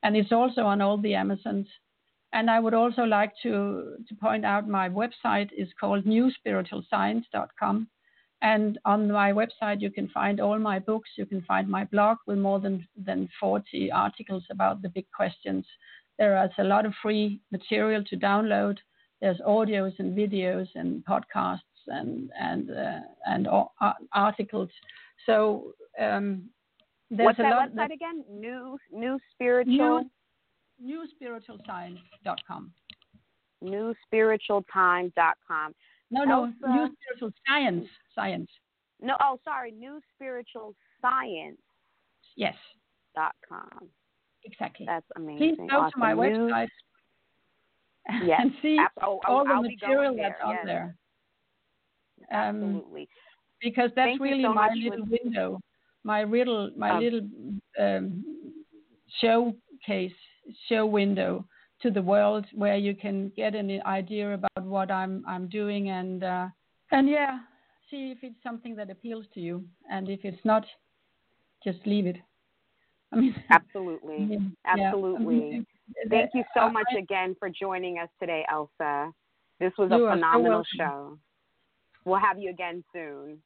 And 0.04 0.16
it's 0.16 0.32
also 0.32 0.62
on 0.62 0.82
all 0.82 0.98
the 0.98 1.16
Amazons. 1.16 1.68
And 2.32 2.50
I 2.50 2.60
would 2.60 2.74
also 2.74 3.04
like 3.04 3.34
to, 3.44 3.96
to 4.08 4.16
point 4.16 4.46
out 4.46 4.68
my 4.68 4.88
website 4.88 5.50
is 5.58 5.68
called 5.80 6.06
newspiritualscience.com. 6.06 7.88
And 8.42 8.80
on 8.86 9.12
my 9.12 9.34
website, 9.34 9.82
you 9.82 9.92
can 9.92 10.08
find 10.10 10.40
all 10.40 10.58
my 10.60 10.80
books. 10.80 11.10
You 11.18 11.26
can 11.26 11.42
find 11.42 11.68
my 11.68 11.84
blog 11.86 12.18
with 12.26 12.38
more 12.38 12.60
than, 12.60 12.88
than 12.96 13.28
40 13.40 13.92
articles 13.92 14.44
about 14.50 14.82
the 14.82 14.90
big 14.90 15.08
questions. 15.14 15.66
There 16.18 16.42
is 16.46 16.52
a 16.58 16.64
lot 16.64 16.86
of 16.86 16.94
free 17.02 17.42
material 17.52 18.04
to 18.06 18.16
download. 18.16 18.78
There's 19.22 19.40
audios 19.40 19.94
and 20.00 20.18
videos 20.18 20.68
and 20.76 21.04
podcasts 21.06 21.60
and 21.88 22.30
and 22.40 22.70
uh, 22.72 23.00
and 23.26 23.48
ar- 23.48 23.96
articles. 24.14 24.70
So 25.26 25.74
um, 26.00 26.50
there's 27.12 27.26
What's 27.26 27.40
a 27.40 27.44
that 27.44 27.56
lot. 27.56 27.72
website 27.72 27.94
again? 27.94 28.24
New 28.32 28.78
New 28.92 29.20
Spiritual 29.34 30.06
New, 30.82 31.06
newspiritualscience.com. 31.22 32.72
newspiritualtime.com. 33.64 35.76
No, 36.12 36.24
no, 36.24 36.46
Else? 36.46 36.54
new 36.68 36.90
spiritual 37.04 37.32
science. 37.48 37.86
Science. 38.16 38.50
No, 39.02 39.16
oh, 39.22 39.40
sorry, 39.44 39.72
newspiritualscience.com. 39.74 41.56
Yes, 42.36 42.56
Dot 43.16 43.36
com. 43.48 43.90
exactly. 44.46 44.86
That's 44.86 45.06
amazing. 45.16 45.56
Please 45.58 45.70
go 45.70 45.80
awesome. 45.82 45.92
to 45.92 45.98
my 46.00 46.14
New- 46.14 46.20
website 46.22 46.68
Yes, 48.24 48.40
and 48.42 48.52
see 48.62 48.78
oh, 49.02 49.20
oh, 49.28 49.32
all 49.32 49.44
the 49.46 49.52
I'll 49.52 49.64
be 49.64 49.76
material 49.80 50.16
that's 50.16 50.36
there, 50.40 50.48
on 50.48 50.56
yes. 50.56 50.66
there. 50.66 50.96
Um, 52.32 52.64
Absolutely. 52.64 53.10
Because 53.62 53.92
that's 53.96 54.08
Thank 54.08 54.22
really 54.22 54.44
so 54.44 54.54
my 54.54 54.70
little 54.74 55.06
window, 55.06 55.60
my 56.04 56.24
little 56.24 56.72
my 56.78 56.92
Um, 56.92 57.00
little 57.04 57.26
um, 57.80 58.26
showcase 59.22 60.14
show 60.68 60.86
window 60.86 61.46
to 61.82 61.92
the 61.92 62.02
world 62.02 62.46
where 62.54 62.78
you 62.78 62.96
can 62.96 63.30
get 63.36 63.56
an 63.56 63.82
idea 63.86 64.34
about 64.34 64.64
what 64.64 64.92
I'm 64.92 65.24
I'm 65.28 65.48
doing 65.48 65.90
and 65.90 66.24
uh, 66.24 66.48
and 66.92 67.10
yeah, 67.10 67.40
see 67.90 68.12
if 68.12 68.20
it's 68.24 68.42
something 68.44 68.76
that 68.76 68.90
appeals 68.90 69.26
to 69.34 69.40
you, 69.40 69.66
and 69.90 70.10
if 70.10 70.24
it's 70.24 70.44
not, 70.46 70.66
just 71.64 71.80
leave 71.86 72.08
it. 72.08 72.18
I 73.12 73.16
mean, 73.18 73.36
Absolutely. 73.50 74.28
yeah, 74.30 74.38
I 74.66 74.76
mean, 74.76 74.86
Absolutely. 74.86 75.66
Thank 76.10 76.32
you 76.34 76.44
so 76.54 76.62
I- 76.62 76.72
much 76.72 76.94
again 76.98 77.36
for 77.40 77.50
joining 77.50 78.00
us 78.00 78.10
today, 78.20 78.46
Else. 78.50 78.72
This 79.60 79.74
was 79.78 79.92
a 79.92 79.98
phenomenal 79.98 80.64
show. 80.78 81.18
We'll 82.06 82.20
have 82.20 82.40
you 82.40 82.50
again 82.50 82.84
soon. 82.94 83.40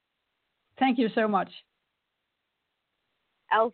Thank 0.80 0.98
you 0.98 1.10
so 1.16 1.28
much. 1.28 1.50
Else 3.52 3.74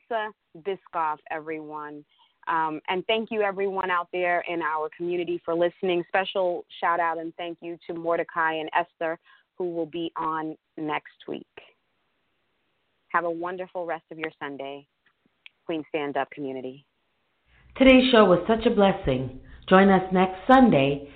Byskov, 0.58 1.18
everyone. 1.32 2.04
Um, 2.48 2.82
and 2.88 3.06
thank 3.06 3.30
you, 3.32 3.42
everyone 3.42 3.92
out 3.92 4.08
there 4.12 4.44
in 4.50 4.62
our 4.62 4.90
community, 4.96 5.42
for 5.46 5.54
listening. 5.54 6.04
Special 6.08 6.66
shout 6.82 7.00
out 7.00 7.18
and 7.20 7.34
thank 7.36 7.58
you 7.62 7.78
to 7.88 7.94
Mordecai 7.94 8.54
and 8.54 8.70
Esther, 8.74 9.20
who 9.58 9.72
will 9.72 9.86
be 9.86 10.12
on 10.18 10.56
next 10.78 11.28
week. 11.28 11.46
Have 13.10 13.26
a 13.26 13.30
wonderful 13.30 13.86
rest 13.86 14.06
of 14.12 14.18
your 14.18 14.32
Sunday. 14.40 14.88
Queen 15.66 15.84
Stand 15.90 16.18
Up 16.18 16.30
community. 16.32 16.86
Today's 17.78 18.12
show 18.12 18.26
was 18.26 18.40
such 18.48 18.66
a 18.66 18.72
blessing. 18.72 19.40
Join 19.70 19.90
us 19.90 20.02
next 20.12 20.40
Sunday, 20.48 21.10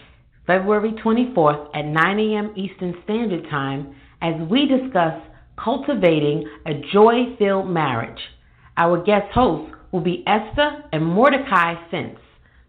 February 0.45 0.93
24th 1.03 1.69
at 1.73 1.85
9 1.85 2.19
a.m. 2.19 2.53
Eastern 2.55 2.93
Standard 3.03 3.49
Time 3.49 3.95
as 4.22 4.35
we 4.49 4.68
discuss 4.68 5.19
cultivating 5.64 6.49
a 6.65 6.81
joy 6.91 7.35
filled 7.38 7.69
marriage. 7.69 8.19
Our 8.77 9.03
guest 9.03 9.31
hosts 9.34 9.76
will 9.91 10.02
be 10.02 10.23
Esther 10.27 10.84
and 10.91 11.06
Mordecai 11.06 11.76
Sense. 11.91 12.18